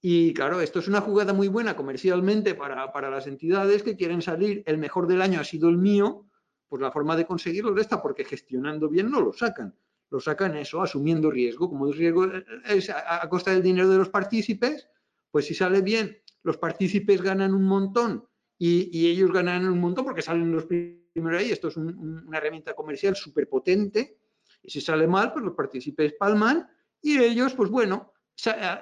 Y 0.07 0.35
claro, 0.35 0.61
esto 0.61 0.81
es 0.81 0.89
una 0.89 1.01
jugada 1.01 1.33
muy 1.33 1.49
buena 1.49 1.75
comercialmente 1.75 2.55
para, 2.55 3.09
las 3.09 3.27
entidades 3.27 3.83
que 3.83 3.97
quieren 3.97 4.21
salir, 4.21 4.63
el 4.67 4.77
mejor 4.77 5.07
del 5.07 5.23
año 5.23 5.41
ha 5.41 5.45
sido 5.45 5.71
el 5.71 5.79
mío, 5.79 6.27
pues 6.69 6.83
la 6.83 6.93
forma 6.93 7.17
de 7.17 7.25
conseguirlo 7.25 7.75
es 7.75 7.81
esta, 7.81 8.03
porque 8.03 8.23
gestionando 8.23 8.91
bien 8.91 9.11
no 9.11 9.23
lo 9.23 9.33
sacan. 9.33 9.75
Lo 10.11 10.21
sacan 10.21 10.59
eso, 10.59 10.83
asumiendo 10.83 11.31
riesgo. 11.31 11.71
Como 11.71 11.87
el 11.87 11.95
riesgo 11.95 12.27
es 12.67 12.91
a, 12.91 13.27
costa 13.31 13.53
del 13.53 13.63
dinero 13.63 13.89
de 13.89 13.97
los 13.97 14.11
partícipes, 14.11 14.91
pues 15.31 15.47
si 15.47 15.55
sale 15.55 15.81
bien, 15.81 16.19
los 16.43 16.59
partícipes 16.59 17.23
ganan 17.23 17.55
un 17.55 17.65
montón 17.65 18.29
y, 18.59 19.07
ellos 19.07 19.33
ganan 19.33 19.67
un 19.67 19.81
montón 19.81 20.05
porque 20.05 20.21
salen 20.21 20.53
los 20.53 20.67
primeros 20.67 21.41
ahí. 21.41 21.51
Esto 21.51 21.69
es 21.69 21.79
una 21.79 22.37
herramienta 22.37 22.75
comercial 22.75 23.17
súper 23.17 23.49
potente. 23.49 24.19
Y 24.63 24.71
si 24.71 24.83
sale 24.83 25.07
mal, 25.07 25.33
pues 25.33 25.43
los 25.43 25.55
partícipes 25.55 26.13
palman 26.13 26.69
y 27.01 27.19
ellos, 27.19 27.55
pues 27.55 27.71
bueno, 27.71 28.13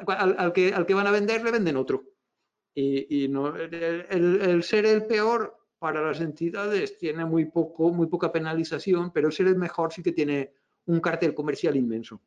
al, 0.06 0.52
que, 0.52 0.72
al 0.72 0.86
que 0.86 0.94
van 0.94 1.06
a 1.06 1.10
vender 1.10 1.42
le 1.42 1.50
venden 1.50 1.76
otro. 1.76 2.04
Y, 2.74 3.28
no, 3.28 3.54
el, 3.54 4.62
ser 4.62 4.86
el 4.86 5.04
peor 5.06 5.58
para 5.78 6.00
las 6.00 6.20
entidades 6.20 6.96
tiene 6.96 7.24
muy, 7.24 7.46
poco, 7.46 7.90
muy 7.90 8.06
poca 8.06 8.32
penalización, 8.32 9.12
pero 9.12 9.28
el 9.28 9.32
ser 9.32 9.48
el 9.48 9.56
mejor 9.56 9.92
sí 9.92 10.02
que 10.02 10.12
tiene 10.12 10.52
un 10.86 11.00
cartel 11.00 11.34
comercial 11.34 11.76
inmenso. 11.76 12.20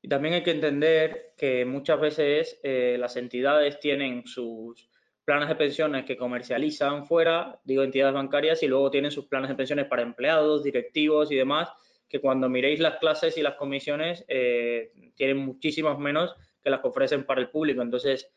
Y 0.00 0.08
también 0.08 0.34
hay 0.34 0.42
que 0.42 0.52
entender 0.52 1.34
que 1.36 1.64
muchas 1.64 2.00
veces 2.00 2.60
eh, 2.62 2.96
las 2.98 3.16
entidades 3.16 3.80
tienen 3.80 4.26
sus 4.26 4.88
planes 5.24 5.48
de 5.48 5.56
pensiones 5.56 6.04
que 6.04 6.16
comercializan 6.16 7.04
fuera, 7.04 7.60
digo 7.64 7.82
entidades 7.82 8.14
bancarias, 8.14 8.62
y 8.62 8.68
luego 8.68 8.90
tienen 8.90 9.10
sus 9.10 9.26
planes 9.26 9.48
de 9.48 9.56
pensiones 9.56 9.86
para 9.86 10.02
empleados, 10.02 10.62
directivos 10.62 11.32
y 11.32 11.34
demás, 11.34 11.68
que 12.08 12.20
cuando 12.20 12.48
miréis 12.48 12.78
las 12.78 12.98
clases 12.98 13.36
y 13.36 13.42
las 13.42 13.56
comisiones 13.56 14.24
eh, 14.28 14.92
tienen 15.16 15.38
muchísimas 15.38 15.98
menos 15.98 16.36
que 16.66 16.70
las 16.70 16.84
ofrecen 16.84 17.22
para 17.22 17.40
el 17.40 17.48
público. 17.48 17.80
Entonces, 17.80 18.28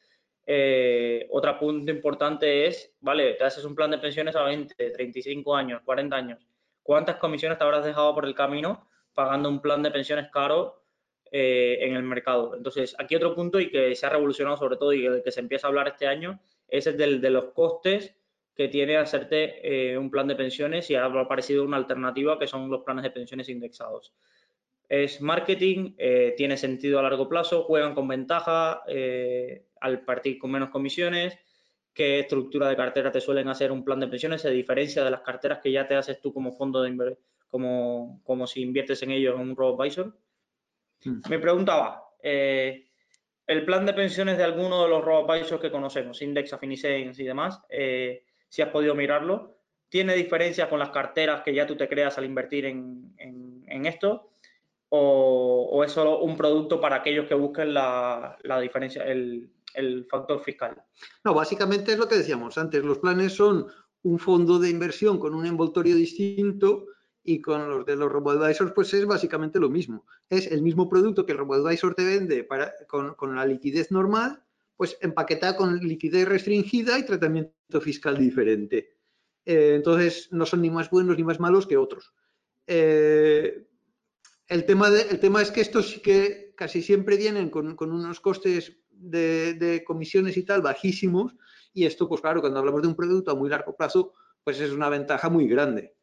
eh, 0.46 1.26
otro 1.32 1.58
punto 1.58 1.92
importante 1.92 2.68
es, 2.68 2.94
vale, 3.02 3.34
te 3.34 3.44
haces 3.44 3.66
un 3.66 3.74
plan 3.74 3.90
de 3.90 3.98
pensiones 3.98 4.36
a 4.36 4.44
20, 4.44 4.92
35 4.92 5.56
años, 5.56 5.82
40 5.84 6.16
años. 6.16 6.48
¿Cuántas 6.84 7.16
comisiones 7.16 7.58
te 7.58 7.64
habrás 7.64 7.84
dejado 7.84 8.14
por 8.14 8.26
el 8.26 8.36
camino 8.36 8.88
pagando 9.16 9.50
un 9.50 9.60
plan 9.60 9.82
de 9.82 9.90
pensiones 9.90 10.30
caro 10.32 10.84
eh, 11.32 11.80
en 11.82 11.96
el 11.96 12.04
mercado? 12.04 12.56
Entonces, 12.56 12.96
aquí 13.00 13.16
otro 13.16 13.34
punto 13.34 13.60
y 13.60 13.72
que 13.72 13.96
se 13.96 14.06
ha 14.06 14.10
revolucionado 14.10 14.58
sobre 14.58 14.78
todo 14.78 14.94
y 14.94 15.24
que 15.24 15.32
se 15.32 15.40
empieza 15.40 15.66
a 15.66 15.70
hablar 15.70 15.88
este 15.88 16.06
año 16.06 16.40
es 16.68 16.86
el 16.86 16.98
del, 16.98 17.22
de 17.22 17.32
los 17.32 17.46
costes 17.46 18.16
que 18.54 18.68
tiene 18.68 18.98
hacerte 18.98 19.94
eh, 19.94 19.98
un 19.98 20.12
plan 20.12 20.28
de 20.28 20.36
pensiones 20.36 20.88
y 20.92 20.94
ha 20.94 21.06
aparecido 21.06 21.64
una 21.64 21.78
alternativa 21.78 22.38
que 22.38 22.46
son 22.46 22.70
los 22.70 22.84
planes 22.84 23.02
de 23.02 23.10
pensiones 23.10 23.50
indexados 23.50 24.14
es 24.90 25.22
marketing, 25.22 25.94
eh, 26.00 26.34
tiene 26.36 26.58
sentido 26.58 26.98
a 26.98 27.04
largo 27.04 27.30
plazo, 27.30 27.64
juegan 27.64 27.94
con 27.94 28.08
ventaja 28.08 28.82
eh, 28.88 29.68
al 29.80 30.04
partir 30.04 30.40
con 30.40 30.50
menos 30.52 30.72
comisiones, 30.72 31.38
qué 31.94 32.22
estructura 32.22 32.68
de 32.68 32.76
cartera 32.76 33.12
te 33.12 33.22
suelen 33.22 33.50
hacer 33.50 33.72
un 33.72 33.86
plan 33.86 34.00
de 34.00 34.08
pensiones, 34.08 34.42
se 34.42 34.50
diferencia 34.50 35.04
de 35.04 35.12
las 35.12 35.22
carteras 35.22 35.60
que 35.60 35.72
ya 35.72 35.88
te 35.88 35.96
haces 35.96 36.20
tú 36.20 36.34
como 36.34 36.52
fondo 36.52 36.82
de 36.82 37.18
como, 37.50 38.20
como 38.24 38.48
si 38.48 38.64
inviertes 38.64 39.04
en 39.04 39.12
ellos 39.12 39.36
en 39.36 39.42
un 39.42 39.56
robo 39.56 39.80
advisor. 39.80 40.18
Hmm. 41.04 41.22
Me 41.30 41.38
preguntaba, 41.38 42.04
eh, 42.24 42.88
el 43.46 43.66
plan 43.66 43.86
de 43.86 43.94
pensiones 43.94 44.38
de 44.40 44.44
alguno 44.44 44.84
de 44.84 44.90
los 44.90 45.06
robo 45.06 45.32
advisors 45.32 45.62
que 45.62 45.72
conocemos, 45.72 46.20
Index, 46.24 46.58
Finiscience 46.60 47.22
y 47.22 47.26
demás, 47.26 47.62
si 48.48 48.62
has 48.64 48.70
podido 48.70 48.96
mirarlo, 48.96 49.60
¿tiene 49.88 50.16
diferencias 50.16 50.68
con 50.68 50.80
las 50.80 50.90
carteras 50.90 51.42
que 51.42 51.54
ya 51.54 51.68
tú 51.68 51.76
te 51.76 51.88
creas 51.88 52.18
al 52.18 52.26
invertir 52.26 52.66
en, 52.66 53.14
en 53.18 53.86
esto? 53.86 54.29
O, 54.90 55.84
es 55.86 55.92
solo 55.92 56.20
un 56.20 56.36
producto 56.36 56.82
para 56.82 56.98
aquellos 56.98 57.28
que 57.28 57.36
busquen 57.36 57.74
la, 57.74 58.38
diferencia, 58.62 59.04
el, 59.04 59.52
factor 60.10 60.42
fiscal? 60.44 60.84
No, 61.24 61.34
básicamente 61.34 61.94
es 61.94 62.00
lo 62.00 62.08
que 62.08 62.18
decíamos 62.18 62.58
antes. 62.58 62.84
Los 62.84 63.00
planes 63.00 63.34
son 63.34 63.68
un 64.02 64.20
fondo 64.20 64.60
de 64.60 64.70
inversión 64.70 65.20
con 65.20 65.36
un 65.36 65.46
envoltorio 65.46 65.96
distinto 65.96 66.86
y 67.24 67.42
con 67.42 67.70
los 67.70 67.86
de 67.86 67.96
los 67.96 68.12
robo-advisors 68.12 68.72
pues 68.72 68.94
es 68.94 69.06
básicamente 69.06 69.60
lo 69.60 69.70
mismo. 69.70 70.06
Es 70.30 70.48
el 70.48 70.62
mismo 70.62 70.90
producto 70.90 71.26
que 71.26 71.34
el 71.34 71.38
robo-advisor 71.38 71.94
te 71.94 72.06
vende 72.06 72.44
para, 72.44 72.74
con, 72.88 73.36
la 73.36 73.46
liquidez 73.46 73.92
normal, 73.92 74.42
pues 74.76 74.98
empaquetada 75.02 75.56
con 75.56 75.78
liquidez 75.80 76.28
restringida 76.28 76.98
y 76.98 77.06
tratamiento 77.06 77.82
fiscal 77.82 78.18
diferente. 78.18 78.96
Eh, 79.46 79.74
entonces 79.76 80.30
no 80.32 80.46
son 80.46 80.62
ni 80.62 80.70
más 80.70 80.90
buenos 80.90 81.18
ni 81.18 81.24
más 81.24 81.40
malos 81.40 81.68
que 81.68 81.78
otros. 81.78 82.14
Eh, 82.66 83.69
el 84.50 84.66
tema, 84.66 85.42
es 85.42 85.52
que 85.52 85.62
estos 85.62 85.92
sí 85.92 86.02
que 86.02 86.54
casi 86.58 86.82
siempre 86.82 87.18
vienen 87.18 87.50
con, 87.50 87.78
unos 87.80 88.20
costes 88.20 88.80
de, 88.90 89.84
comisiones 89.86 90.38
y 90.38 90.44
tal 90.44 90.62
bajísimos 90.62 91.36
y 91.72 91.86
esto, 91.86 92.10
pues 92.10 92.20
claro, 92.22 92.42
cuando 92.42 92.60
hablamos 92.60 92.82
de 92.82 92.88
un 92.88 92.96
producto 92.96 93.32
a 93.32 93.36
muy 93.36 93.48
largo 93.48 93.76
plazo, 93.76 94.14
pues 94.44 94.60
es 94.60 94.72
una 94.72 94.90
ventaja 94.90 95.30
muy 95.30 95.48
grande. 95.48 95.96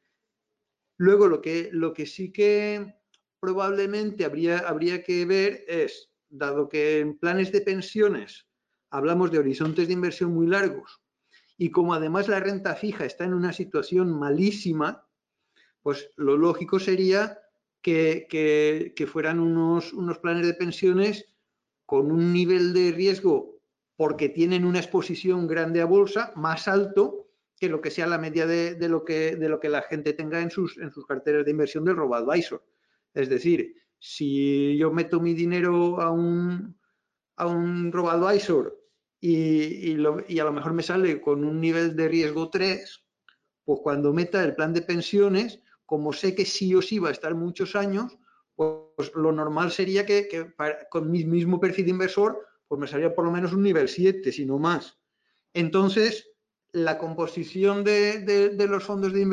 Luego, 0.97 1.27
lo 1.27 1.43
que, 1.43 1.69
lo 1.73 1.93
que 1.93 2.07
sí 2.07 2.33
que 2.33 2.95
probablemente 3.41 4.25
habría, 4.25 4.61
habría 4.61 5.03
que 5.03 5.27
ver 5.27 5.65
es, 5.67 6.13
dado 6.29 6.69
que 6.69 7.01
en 7.01 7.19
planes 7.19 7.51
de 7.51 7.61
pensiones 7.61 8.47
hablamos 8.91 9.33
de 9.33 9.41
horizontes 9.41 9.89
de 9.89 9.93
inversión 9.93 10.33
muy 10.33 10.47
largos 10.47 11.03
y 11.59 11.71
como 11.71 11.95
además 11.95 12.29
la 12.29 12.41
renta 12.41 12.77
fija 12.77 13.05
está 13.05 13.25
en 13.25 13.35
una 13.35 13.53
situación 13.53 14.17
malísima, 14.17 15.09
pues 15.83 16.11
lo 16.17 16.37
lógico 16.37 16.79
sería 16.79 17.41
que, 17.87 19.09
fueran 19.09 19.39
unos, 19.39 19.93
unos 19.93 20.19
planes 20.19 20.45
de 20.47 20.55
pensiones 20.55 21.27
con 21.85 22.11
un 22.11 22.33
nivel 22.33 22.73
de 22.73 22.91
riesgo 22.91 23.61
porque 23.95 24.29
tienen 24.29 24.65
una 24.65 24.81
exposición 24.81 25.47
grande 25.47 25.81
a 25.81 25.87
bolsa 25.87 26.33
más 26.35 26.67
alto 26.67 27.29
que 27.57 27.69
lo 27.69 27.81
que 27.81 27.93
sea 27.93 28.09
la 28.09 28.19
media 28.19 28.47
de, 28.47 28.77
lo, 28.89 29.05
que, 29.05 29.37
de 29.37 29.49
lo 29.49 29.61
que 29.61 29.69
la 29.69 29.83
gente 29.83 30.13
tenga 30.13 30.41
en 30.41 30.51
sus, 30.51 30.77
en 30.79 30.91
sus 30.91 31.07
carteras 31.07 31.45
de 31.45 31.53
inversión 31.53 31.85
del 31.85 31.97
robo-advisor. 31.97 32.63
Es 33.15 33.29
decir, 33.29 33.75
si 33.99 34.77
yo 34.77 34.91
meto 34.91 35.21
mi 35.21 35.33
dinero 35.33 36.01
a 36.03 36.11
un, 36.11 36.77
a 37.37 37.47
un 37.47 37.93
robo-advisor 37.93 38.79
y, 39.21 39.93
y, 39.93 40.39
a 40.39 40.45
lo 40.45 40.53
mejor 40.53 40.75
me 40.75 40.83
sale 40.83 41.21
con 41.21 41.45
un 41.45 41.61
nivel 41.61 41.97
de 41.97 42.09
riesgo 42.09 42.51
3, 42.51 43.05
pues 43.65 43.81
cuando 43.83 44.13
meta 44.13 44.45
el 44.45 44.55
plan 44.55 44.75
de 44.75 44.83
pensiones 44.83 45.63
como 45.87 46.13
sé 46.13 46.35
que 46.35 46.45
sí 46.45 46.75
o 46.75 46.83
sí 46.83 46.99
va 46.99 47.09
a 47.09 47.13
estar 47.13 47.35
muchos 47.35 47.77
años, 47.77 48.19
pues 48.55 49.15
lo 49.15 49.33
normal 49.33 49.71
sería 49.71 50.05
que, 50.05 50.29
con 50.91 51.11
mi 51.11 51.25
mismo 51.25 51.61
perfil 51.61 51.85
de 51.87 51.91
inversor, 51.93 52.47
pues 52.69 52.81
me 52.81 52.87
salía 52.87 53.15
por 53.15 53.25
lo 53.25 53.31
menos 53.31 53.53
un 53.53 53.63
nivel 53.63 53.89
7, 53.89 54.33
si 54.33 54.45
no 54.45 54.59
más. 54.59 54.99
Entonces, 55.55 56.31
la 56.73 56.99
composición 56.99 57.85
de, 57.85 58.55
los 58.69 58.85
fondos 58.85 59.13
de, 59.13 59.25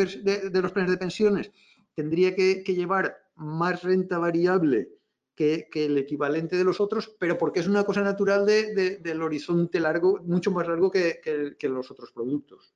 de, 0.50 0.62
los 0.62 0.72
planes 0.72 0.92
de 0.92 0.98
pensiones 0.98 1.52
tendría 1.96 2.36
que, 2.36 2.64
llevar 2.64 3.18
más 3.36 3.84
renta 3.84 4.18
variable 4.18 4.90
que, 5.36 5.68
el 5.74 5.98
equivalente 5.98 6.56
de 6.58 6.64
los 6.64 6.80
otros, 6.80 7.16
pero 7.20 7.38
porque 7.38 7.60
es 7.60 7.68
una 7.68 7.84
cosa 7.84 8.02
natural 8.02 8.46
del 8.46 9.22
horizonte 9.22 9.80
largo, 9.80 10.20
mucho 10.24 10.52
más 10.52 10.68
largo 10.68 10.92
que, 10.92 11.58
los 11.62 11.92
otros 11.92 12.12
productos. 12.12 12.74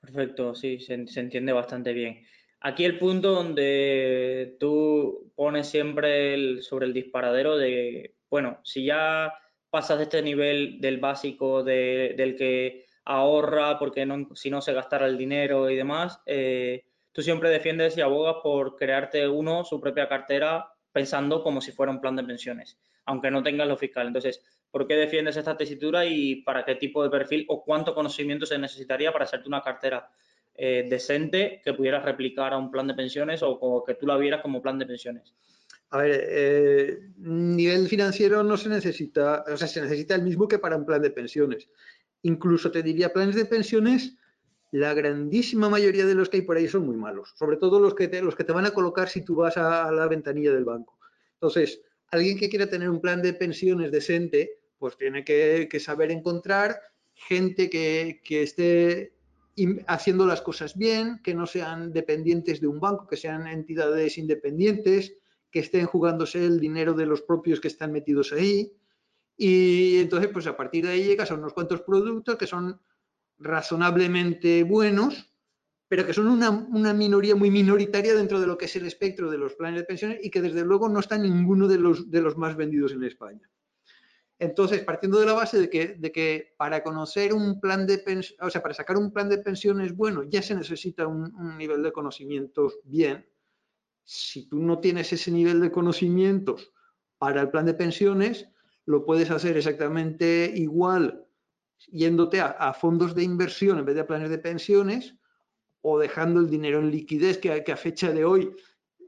Perfecto, 0.00 0.54
sí, 0.54 0.80
se, 0.80 0.94
entiende 0.94 1.52
bastante 1.52 1.92
bien. 1.92 2.24
Aquí 2.60 2.84
el 2.84 2.98
punto 2.98 3.32
donde 3.32 4.56
tú 4.58 5.32
pones 5.34 5.68
siempre 5.68 6.62
sobre 6.62 6.86
el 6.86 6.94
disparadero 6.94 7.56
de, 7.56 8.14
bueno, 8.28 8.60
si 8.64 8.84
ya 8.84 9.32
pasas 9.70 9.98
de 9.98 10.04
este 10.04 10.22
nivel 10.22 10.80
del 10.80 10.98
básico, 10.98 11.62
del 11.62 12.36
que 12.36 12.86
ahorra 13.04 13.78
porque 13.78 14.06
no, 14.06 14.34
si 14.34 14.50
no 14.50 14.60
se 14.60 14.72
gastara 14.72 15.06
el 15.06 15.18
dinero 15.18 15.70
y 15.70 15.76
demás, 15.76 16.20
eh, 16.26 16.84
tú 17.12 17.22
siempre 17.22 17.50
defiendes 17.50 17.96
y 17.96 18.00
abogas 18.00 18.36
por 18.42 18.76
crearte 18.76 19.28
uno, 19.28 19.64
su 19.64 19.80
propia 19.80 20.08
cartera, 20.08 20.72
pensando 20.92 21.42
como 21.42 21.60
si 21.60 21.72
fuera 21.72 21.92
un 21.92 22.00
plan 22.00 22.16
de 22.16 22.24
pensiones, 22.24 22.78
aunque 23.04 23.30
no 23.30 23.42
tengas 23.42 23.68
lo 23.68 23.76
fiscal. 23.76 24.06
Entonces, 24.06 24.42
¿Por 24.70 24.86
qué 24.86 24.94
defiendes 24.94 25.36
esta 25.36 25.56
tesitura 25.56 26.06
y 26.06 26.42
para 26.42 26.64
qué 26.64 26.76
tipo 26.76 27.02
de 27.02 27.10
perfil 27.10 27.44
o 27.48 27.64
cuánto 27.64 27.94
conocimiento 27.94 28.46
se 28.46 28.58
necesitaría 28.58 29.12
para 29.12 29.24
hacerte 29.24 29.48
una 29.48 29.62
cartera 29.62 30.08
eh, 30.54 30.86
decente 30.88 31.60
que 31.64 31.72
pudieras 31.72 32.04
replicar 32.04 32.52
a 32.52 32.58
un 32.58 32.70
plan 32.70 32.86
de 32.86 32.94
pensiones 32.94 33.40
o, 33.42 33.82
que 33.84 33.94
tú 33.94 34.06
la 34.06 34.16
vieras 34.16 34.42
como 34.42 34.62
plan 34.62 34.78
de 34.78 34.86
pensiones? 34.86 35.34
A 35.90 35.98
ver, 35.98 36.24
eh, 36.28 36.98
nivel 37.16 37.88
financiero 37.88 38.44
no 38.44 38.56
se 38.56 38.68
necesita, 38.68 39.44
o 39.52 39.56
sea, 39.56 39.66
se 39.66 39.80
necesita 39.80 40.14
el 40.14 40.22
mismo 40.22 40.46
que 40.46 40.58
para 40.58 40.76
un 40.76 40.86
plan 40.86 41.02
de 41.02 41.10
pensiones. 41.10 41.68
Incluso 42.22 42.70
te 42.70 42.82
diría, 42.82 43.12
planes 43.12 43.34
de 43.34 43.46
pensiones, 43.46 44.16
la 44.70 44.94
grandísima 44.94 45.68
mayoría 45.68 46.06
de 46.06 46.14
los 46.14 46.28
que 46.28 46.38
hay 46.38 46.42
por 46.42 46.56
ahí 46.56 46.68
son 46.68 46.86
muy 46.86 46.96
malos, 46.96 47.32
sobre 47.36 47.56
todo 47.56 47.80
los 47.80 47.94
que 47.94 48.06
te, 48.06 48.22
los 48.22 48.36
que 48.36 48.44
te 48.44 48.52
van 48.52 48.66
a 48.66 48.70
colocar 48.70 49.08
si 49.08 49.24
tú 49.24 49.34
vas 49.34 49.56
a 49.56 49.90
la 49.90 50.06
ventanilla 50.06 50.52
del 50.52 50.64
banco. 50.64 50.98
Entonces, 51.34 51.80
alguien 52.10 52.38
que 52.38 52.48
quiera 52.48 52.68
tener 52.68 52.88
un 52.88 53.00
plan 53.00 53.22
de 53.22 53.32
pensiones 53.32 53.90
decente, 53.90 54.59
pues 54.80 54.96
tiene 54.96 55.24
que, 55.24 55.68
saber 55.78 56.10
encontrar 56.10 56.80
gente 57.12 57.68
que, 57.68 58.20
esté 58.26 59.14
haciendo 59.86 60.24
las 60.24 60.40
cosas 60.40 60.76
bien, 60.76 61.20
que 61.22 61.34
no 61.34 61.46
sean 61.46 61.92
dependientes 61.92 62.62
de 62.62 62.66
un 62.66 62.80
banco, 62.80 63.06
que 63.06 63.18
sean 63.18 63.46
entidades 63.46 64.16
independientes, 64.16 65.18
que 65.50 65.60
estén 65.60 65.84
jugándose 65.84 66.44
el 66.46 66.58
dinero 66.58 66.94
de 66.94 67.04
los 67.04 67.20
propios 67.20 67.60
que 67.60 67.68
están 67.68 67.92
metidos 67.92 68.32
ahí. 68.32 68.72
Y 69.36 70.00
entonces, 70.00 70.30
pues 70.32 70.46
a 70.46 70.56
partir 70.56 70.86
de 70.86 70.92
ahí 70.92 71.04
llegas 71.04 71.30
a 71.30 71.34
unos 71.34 71.52
cuantos 71.52 71.82
productos 71.82 72.36
que 72.36 72.46
son 72.46 72.80
razonablemente 73.38 74.62
buenos, 74.64 75.30
pero 75.88 76.06
que 76.06 76.14
son 76.14 76.28
una, 76.28 76.94
minoría 76.94 77.36
muy 77.36 77.50
minoritaria 77.50 78.14
dentro 78.14 78.40
de 78.40 78.46
lo 78.46 78.56
que 78.56 78.64
es 78.64 78.76
el 78.76 78.86
espectro 78.86 79.30
de 79.30 79.36
los 79.36 79.54
planes 79.56 79.80
de 79.80 79.86
pensiones 79.86 80.20
y 80.22 80.30
que 80.30 80.40
desde 80.40 80.64
luego 80.64 80.88
no 80.88 81.00
está 81.00 81.18
ninguno 81.18 81.68
de 81.68 81.78
los, 81.78 82.10
de 82.10 82.22
los 82.22 82.38
más 82.38 82.56
vendidos 82.56 82.92
en 82.92 83.04
España. 83.04 83.50
Entonces, 84.40 84.82
partiendo 84.84 85.20
de 85.20 85.26
la 85.26 85.34
base 85.34 85.60
de 85.60 85.68
que, 85.68 86.00
que 86.12 86.54
para 86.56 86.82
conocer 86.82 87.34
un 87.34 87.60
plan 87.60 87.86
de 87.86 87.98
pensiones, 87.98 88.40
o 88.40 88.48
sea, 88.48 88.62
para 88.62 88.72
sacar 88.72 88.96
un 88.96 89.12
plan 89.12 89.28
de 89.28 89.36
pensiones 89.36 89.94
bueno, 89.94 90.22
ya 90.22 90.40
se 90.40 90.54
necesita 90.54 91.06
un, 91.06 91.58
nivel 91.58 91.82
de 91.82 91.92
conocimientos 91.92 92.80
bien. 92.84 93.28
Si 94.02 94.48
tú 94.48 94.58
no 94.58 94.78
tienes 94.78 95.12
ese 95.12 95.30
nivel 95.30 95.60
de 95.60 95.70
conocimientos 95.70 96.72
para 97.18 97.42
el 97.42 97.50
plan 97.50 97.66
de 97.66 97.74
pensiones, 97.74 98.48
lo 98.86 99.04
puedes 99.04 99.30
hacer 99.30 99.58
exactamente 99.58 100.50
igual 100.56 101.26
yéndote 101.88 102.40
a, 102.40 102.72
fondos 102.72 103.14
de 103.14 103.22
inversión 103.22 103.78
en 103.78 103.84
vez 103.84 103.94
de 103.94 104.04
planes 104.04 104.30
de 104.30 104.38
pensiones 104.38 105.16
o 105.82 105.98
dejando 105.98 106.40
el 106.40 106.48
dinero 106.48 106.78
en 106.78 106.90
liquidez 106.90 107.36
que, 107.36 107.52
a 107.52 107.76
fecha 107.76 108.10
de 108.10 108.24
hoy 108.24 108.56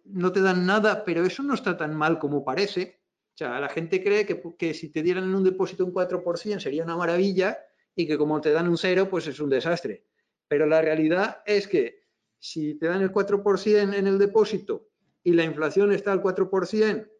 no 0.04 0.30
te 0.30 0.42
dan 0.42 0.66
nada, 0.66 1.06
pero 1.06 1.24
eso 1.24 1.42
no 1.42 1.54
está 1.54 1.74
tan 1.78 1.94
mal 1.94 2.18
como 2.18 2.44
parece. 2.44 3.01
O 3.34 3.36
sea, 3.36 3.58
la 3.60 3.68
gente 3.68 4.02
cree 4.02 4.26
que, 4.26 4.42
que 4.58 4.74
si 4.74 4.90
te 4.90 5.02
dieran 5.02 5.34
un 5.34 5.42
depósito 5.42 5.84
un 5.84 5.92
4% 5.92 6.60
sería 6.60 6.84
una 6.84 6.96
maravilla 6.96 7.58
y 7.94 8.06
que 8.06 8.18
como 8.18 8.40
te 8.40 8.50
dan 8.50 8.68
un 8.68 8.76
cero, 8.76 9.08
pues 9.10 9.26
es 9.26 9.40
un 9.40 9.48
desastre. 9.48 10.06
Pero 10.48 10.66
la 10.66 10.82
realidad 10.82 11.42
es 11.46 11.66
que 11.66 12.02
si 12.38 12.74
te 12.74 12.86
dan 12.86 13.00
el 13.00 13.12
4% 13.12 13.94
en 13.94 14.06
el 14.06 14.18
depósito 14.18 14.88
y 15.22 15.32
la 15.32 15.44
inflación 15.44 15.92
está 15.92 16.12
al 16.12 16.22
4%, 16.22 17.10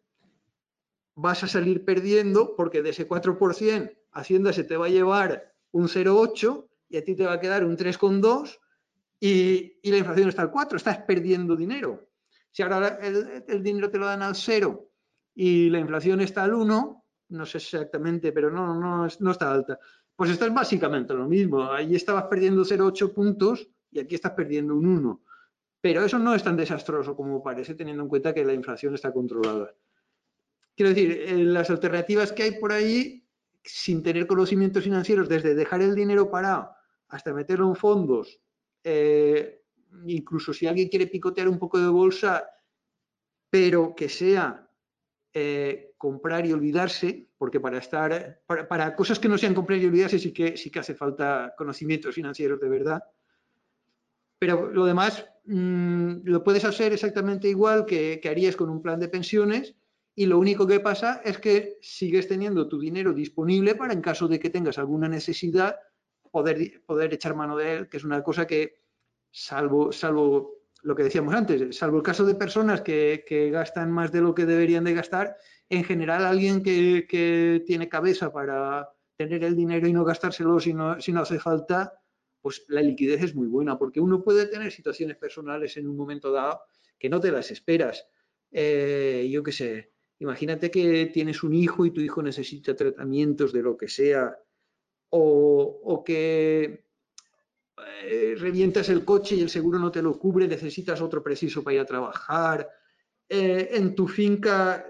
vas 1.15 1.43
a 1.43 1.47
salir 1.47 1.85
perdiendo 1.85 2.55
porque 2.55 2.81
de 2.81 2.89
ese 2.91 3.07
4% 3.07 3.97
Hacienda 4.11 4.53
se 4.53 4.63
te 4.63 4.77
va 4.77 4.85
a 4.85 4.89
llevar 4.89 5.55
un 5.71 5.87
0,8 5.87 6.67
y 6.89 6.97
a 6.97 7.03
ti 7.03 7.15
te 7.15 7.25
va 7.25 7.33
a 7.33 7.39
quedar 7.39 7.65
un 7.65 7.75
3,2 7.75 8.59
y, 9.19 9.79
y 9.81 9.91
la 9.91 9.97
inflación 9.97 10.29
está 10.29 10.43
al 10.43 10.51
4, 10.51 10.77
estás 10.77 10.99
perdiendo 10.99 11.55
dinero. 11.55 12.09
Si 12.51 12.61
ahora 12.61 12.99
el, 13.01 13.63
dinero 13.63 13.89
te 13.89 13.97
lo 13.97 14.05
dan 14.05 14.21
al 14.21 14.35
0 14.35 14.92
y 15.35 15.69
la 15.69 15.79
inflación 15.79 16.21
está 16.21 16.43
al 16.43 16.53
1, 16.53 17.05
no 17.29 17.45
sé 17.45 17.57
exactamente, 17.57 18.31
pero 18.31 18.51
no, 18.51 18.79
no, 18.79 19.07
no 19.19 19.31
está 19.31 19.51
alta, 19.51 19.79
pues 20.15 20.29
estás 20.29 20.53
básicamente 20.53 21.13
lo 21.13 21.27
mismo. 21.27 21.71
Ahí 21.71 21.95
estabas 21.95 22.25
perdiendo 22.25 22.63
0,8 22.63 23.13
puntos 23.13 23.67
y 23.91 23.99
aquí 23.99 24.15
estás 24.15 24.33
perdiendo 24.33 24.75
un 24.75 24.85
1. 24.85 25.23
Pero 25.81 26.05
eso 26.05 26.17
no 26.19 26.33
es 26.33 26.43
tan 26.43 26.55
desastroso 26.55 27.15
como 27.15 27.43
parece, 27.43 27.75
teniendo 27.75 28.03
en 28.03 28.09
cuenta 28.09 28.33
que 28.33 28.45
la 28.45 28.53
inflación 28.53 28.93
está 28.93 29.11
controlada. 29.11 29.75
Quiero 30.75 30.89
decir, 30.89 31.11
eh, 31.11 31.43
las 31.43 31.69
alternativas 31.69 32.31
que 32.31 32.43
hay 32.43 32.51
por 32.59 32.71
ahí, 32.71 33.27
sin 33.63 34.01
tener 34.01 34.25
conocimientos 34.25 34.83
financieros, 34.83 35.27
desde 35.27 35.55
dejar 35.55 35.81
el 35.81 35.95
dinero 35.95 36.29
parado 36.29 36.71
hasta 37.09 37.33
meterlo 37.33 37.67
en 37.67 37.75
fondos, 37.75 38.39
eh, 38.83 39.61
incluso 40.05 40.53
si 40.53 40.65
alguien 40.65 40.89
quiere 40.89 41.07
picotear 41.07 41.47
un 41.47 41.59
poco 41.59 41.79
de 41.79 41.87
bolsa, 41.87 42.47
pero 43.49 43.93
que 43.95 44.09
sea 44.09 44.62
eh, 45.33 45.93
comprar 45.97 46.45
y 46.45 46.53
olvidarse, 46.53 47.27
porque 47.37 47.59
para 47.59 47.77
estar, 47.79 48.41
para, 48.45 48.95
cosas 48.95 49.19
que 49.19 49.27
no 49.27 49.37
sean 49.37 49.53
comprar 49.53 49.79
y 49.79 49.85
olvidarse 49.85 50.19
sí 50.19 50.31
que, 50.31 50.55
sí 50.57 50.69
que 50.69 50.79
hace 50.79 50.93
falta 50.93 51.53
conocimientos 51.57 52.15
financieros 52.15 52.59
de 52.59 52.69
verdad. 52.69 53.03
Pero 54.37 54.69
lo 54.69 54.85
demás 54.85 55.25
mm, 55.45 56.17
lo 56.25 56.43
puedes 56.43 56.65
hacer 56.65 56.93
exactamente 56.93 57.47
igual 57.47 57.85
que, 57.85 58.19
que 58.21 58.29
harías 58.29 58.55
con 58.55 58.69
un 58.69 58.81
plan 58.81 58.99
de 58.99 59.09
pensiones, 59.09 59.75
y 60.15 60.27
lo 60.27 60.37
único 60.37 60.67
que 60.67 60.79
pasa 60.79 61.21
es 61.25 61.39
que 61.39 61.77
sigues 61.81 62.27
teniendo 62.27 62.67
tu 62.67 62.79
dinero 62.79 63.13
disponible 63.13 63.75
para 63.75 63.93
en 63.93 64.01
caso 64.01 64.27
de 64.27 64.39
que 64.39 64.51
tengas 64.51 64.77
alguna 64.77 65.07
necesidad 65.07 65.77
poder, 66.29 66.83
poder 66.85 67.13
echar 67.13 67.35
mano 67.35 67.57
de 67.57 67.73
él, 67.73 67.89
que 67.89 67.97
es 67.97 68.03
una 68.03 68.21
cosa 68.21 68.45
que, 68.45 68.75
salvo, 69.31 69.91
salvo 69.91 70.62
lo 70.83 70.95
que 70.95 71.03
decíamos 71.03 71.33
antes, 71.33 71.75
salvo 71.75 71.97
el 71.97 72.03
caso 72.03 72.25
de 72.25 72.35
personas 72.35 72.81
que, 72.81 73.49
gastan 73.51 73.91
más 73.91 74.11
de 74.11 74.21
lo 74.21 74.35
que 74.35 74.45
deberían 74.45 74.83
de 74.83 74.93
gastar, 74.93 75.37
en 75.69 75.83
general 75.83 76.25
alguien 76.25 76.61
que, 76.61 77.63
tiene 77.65 77.89
cabeza 77.89 78.31
para 78.31 78.89
tener 79.17 79.43
el 79.43 79.55
dinero 79.55 79.87
y 79.87 79.93
no 79.93 80.03
gastárselo 80.03 80.59
si 80.59 80.73
no, 80.73 80.99
si 80.99 81.11
no 81.11 81.21
hace 81.21 81.39
falta, 81.39 81.93
pues 82.41 82.65
la 82.67 82.81
liquidez 82.81 83.23
es 83.23 83.35
muy 83.35 83.47
buena, 83.47 83.77
porque 83.77 83.99
uno 83.99 84.23
puede 84.23 84.47
tener 84.47 84.71
situaciones 84.71 85.17
personales 85.17 85.77
en 85.77 85.87
un 85.87 85.95
momento 85.95 86.31
dado 86.31 86.61
que 86.99 87.09
no 87.09 87.19
te 87.19 87.31
las 87.31 87.51
esperas. 87.51 88.05
Eh, 88.51 89.27
yo 89.31 89.41
qué 89.41 89.51
sé, 89.51 89.93
Imagínate 90.23 90.71
que 90.71 91.07
tienes 91.07 91.43
un 91.43 91.53
hijo 91.53 91.85
y 91.85 91.91
tu 91.91 91.99
hijo 91.99 92.23
necesita 92.23 92.73
tratamientos 92.73 93.51
de 93.51 93.61
lo 93.61 93.75
que 93.75 93.89
sea, 93.89 94.39
o, 95.09 96.01
que 96.05 96.82
eh, 98.03 98.35
revientas 98.37 98.89
el 98.89 99.03
coche 99.03 99.35
y 99.35 99.41
el 99.41 99.49
seguro 99.49 99.79
no 99.79 99.91
te 99.91 100.01
lo 100.01 100.17
cubre, 100.17 100.47
necesitas 100.47 101.01
otro 101.01 101.23
preciso 101.23 101.63
para 101.63 101.75
ir 101.75 101.79
a 101.81 101.85
trabajar. 101.85 102.69
Eh, 103.27 103.69
en 103.71 103.95
tu 103.95 104.07
finca 104.07 104.85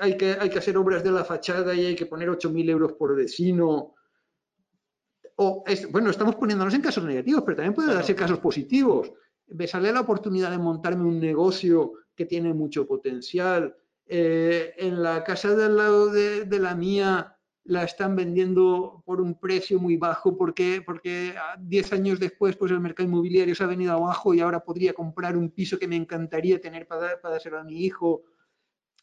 hay, 0.00 0.16
que, 0.16 0.36
hay 0.40 0.50
que 0.50 0.58
hacer 0.58 0.76
obras 0.76 1.04
de 1.04 1.12
la 1.12 1.24
fachada 1.24 1.74
y 1.74 1.86
hay 1.86 1.94
que 1.94 2.06
poner 2.06 2.28
8.000 2.28 2.70
euros 2.70 2.92
por 2.94 3.14
vecino. 3.14 3.94
O 5.36 5.64
bueno, 5.90 6.10
estamos 6.10 6.36
poniéndonos 6.36 6.74
en 6.74 6.82
casos 6.82 7.04
negativos, 7.04 7.42
pero 7.44 7.56
también 7.56 7.74
puede 7.74 7.94
darse 7.94 8.14
casos 8.14 8.38
positivos. 8.38 9.12
Me 9.48 9.66
sale 9.66 9.92
la 9.92 10.00
oportunidad 10.00 10.50
de 10.50 10.58
montarme 10.58 11.04
un 11.04 11.20
negocio 11.20 11.92
que 12.14 12.26
tiene 12.26 12.52
mucho 12.52 12.86
potencial, 12.86 13.74
eh, 14.12 14.74
en 14.76 15.04
la 15.04 15.22
casa 15.22 15.54
del 15.54 15.76
lado 15.76 16.10
de, 16.10 16.44
la 16.58 16.74
mía 16.74 17.38
la 17.64 17.84
están 17.84 18.16
vendiendo 18.16 19.02
por 19.04 19.20
un 19.20 19.38
precio 19.38 19.78
muy 19.78 19.96
bajo 19.96 20.36
porque, 20.36 20.82
porque 20.84 21.34
10 21.58 21.92
años 21.92 22.18
después 22.18 22.56
pues 22.56 22.72
el 22.72 22.80
mercado 22.80 23.08
inmobiliario 23.08 23.54
se 23.54 23.62
ha 23.62 23.66
venido 23.66 23.92
abajo 23.92 24.34
y 24.34 24.40
ahora 24.40 24.64
podría 24.64 24.92
comprar 24.92 25.36
un 25.36 25.50
piso 25.50 25.78
que 25.78 25.88
me 25.88 25.96
encantaría 25.96 26.60
tener 26.60 26.86
para, 26.86 27.20
para 27.20 27.34
dárselo 27.34 27.58
a 27.58 27.64
mi 27.64 27.84
hijo. 27.84 28.22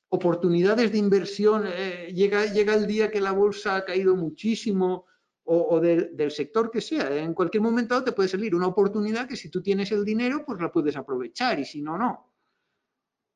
Oportunidades 0.10 0.91
de 0.91 0.98
inversión, 0.98 1.65
eh, 1.67 2.12
llega, 2.13 2.46
llega 2.46 2.74
el 2.74 2.88
día 2.88 3.12
que 3.12 3.22
la 3.22 3.32
bolsa 3.32 3.76
ha 3.76 3.86
caído 3.86 4.15
muchísimo 4.15 5.06
o, 5.50 5.80
del 5.80 6.32
sector 6.32 6.70
que 6.70 6.82
sea. 6.82 7.15
En 7.15 7.34
cualquier 7.34 7.63
momento 7.63 8.04
te 8.04 8.12
puede 8.12 8.28
salir 8.28 8.54
una 8.54 8.67
oportunidad 8.67 9.28
que 9.28 9.38
si 9.38 9.50
tú 9.50 9.62
tienes 9.62 9.91
el 9.91 10.04
dinero 10.04 10.43
pues 10.46 10.60
la 10.60 10.72
puedes 10.72 10.98
aprovechar 10.98 11.60
y 11.60 11.65
si 11.65 11.82
no, 11.82 11.98
no. 11.98 12.34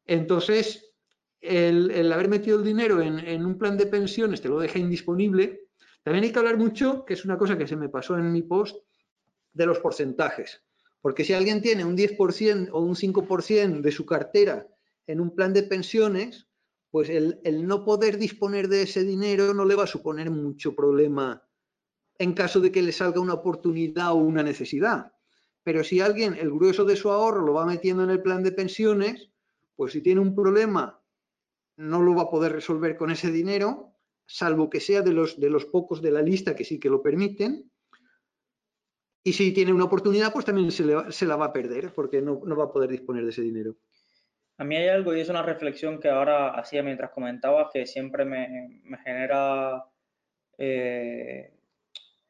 Entonces, 0.06 0.91
el, 1.42 2.12
haber 2.12 2.30
metido 2.30 2.58
el 2.58 2.64
dinero 2.64 3.02
en, 3.02 3.46
un 3.46 3.58
plan 3.58 3.78
de 3.78 3.88
pensiones 3.88 4.42
te 4.42 4.50
lo 4.50 4.60
deja 4.60 4.80
indisponible. 4.80 5.68
También 6.04 6.24
hay 6.24 6.32
que 6.32 6.40
hablar 6.40 6.58
mucho, 6.58 7.04
que 7.06 7.14
es 7.14 7.26
una 7.26 7.38
cosa 7.38 7.58
que 7.58 7.68
se 7.68 7.76
me 7.76 7.90
pasó 7.90 8.18
en 8.18 8.32
mi 8.32 8.44
post, 8.44 8.78
de 9.54 9.66
los 9.66 9.80
porcentajes. 9.80 10.64
Porque 11.02 11.24
si 11.24 11.34
alguien 11.34 11.62
tiene 11.62 11.84
un 11.84 11.98
10% 11.98 12.70
o 12.72 12.80
un 12.80 12.96
5% 12.96 13.82
de 13.82 13.92
su 13.92 14.06
cartera 14.06 14.68
en 15.08 15.20
un 15.20 15.36
plan 15.36 15.52
de 15.52 15.64
pensiones, 15.64 16.48
pues 16.90 17.10
el, 17.10 17.40
el, 17.44 17.66
no 17.68 17.84
poder 17.84 18.18
disponer 18.18 18.68
de 18.68 18.84
ese 18.84 19.04
dinero 19.04 19.54
no 19.54 19.66
le 19.66 19.76
va 19.76 19.84
a 19.84 19.88
suponer 19.88 20.30
mucho 20.30 20.76
problema 20.76 21.44
en 22.20 22.34
caso 22.34 22.60
de 22.60 22.72
que 22.72 22.82
le 22.82 22.92
salga 22.92 23.20
una 23.20 23.34
oportunidad 23.34 24.12
o 24.12 24.16
una 24.16 24.44
necesidad. 24.44 25.12
Pero 25.64 25.84
si 25.84 26.02
alguien 26.02 26.36
el 26.36 26.52
grueso 26.52 26.86
de 26.86 26.96
su 26.96 27.10
ahorro 27.10 27.46
lo 27.46 27.54
va 27.54 27.66
metiendo 27.66 28.04
en 28.04 28.12
el 28.12 28.22
plan 28.22 28.44
de 28.44 28.52
pensiones, 28.52 29.32
pues 29.76 29.94
si 29.94 30.02
tiene 30.02 30.22
un 30.22 30.36
problema 30.36 31.01
no 31.82 32.02
lo 32.02 32.16
va 32.16 32.24
a 32.24 32.30
poder 32.30 32.52
resolver 32.52 32.96
con 32.96 33.10
ese 33.10 33.32
dinero, 33.32 33.96
salvo 34.28 34.70
que 34.70 34.80
sea 34.80 35.02
de 35.02 35.14
los, 35.14 35.40
de 35.40 35.50
los 35.50 35.66
pocos 35.66 36.02
de 36.02 36.12
la 36.12 36.22
lista 36.22 36.56
que 36.56 36.64
sí 36.64 36.80
que 36.80 36.90
lo 36.90 37.02
permiten. 37.02 37.72
Y 39.24 39.34
si 39.34 39.52
tiene 39.52 39.74
una 39.74 39.86
oportunidad, 39.86 40.32
pues 40.32 40.46
también 40.46 40.72
se, 40.72 40.86
la 41.26 41.36
va 41.36 41.46
a 41.46 41.54
perder 41.54 41.92
porque 41.94 42.22
no, 42.22 42.40
va 42.56 42.66
a 42.66 42.72
poder 42.72 42.90
disponer 42.90 43.24
de 43.24 43.32
ese 43.32 43.42
dinero. 43.42 43.76
A 44.58 44.64
mí 44.64 44.76
hay 44.76 44.90
algo 44.90 45.16
y 45.16 45.22
es 45.22 45.30
una 45.30 45.42
reflexión 45.42 46.00
que 46.00 46.10
ahora 46.10 46.50
hacía 46.50 46.84
mientras 46.84 47.12
comentabas 47.12 47.70
que 47.74 47.88
siempre 47.88 48.26
me, 48.26 48.82
genera, 49.04 49.86
eh, 50.60 51.52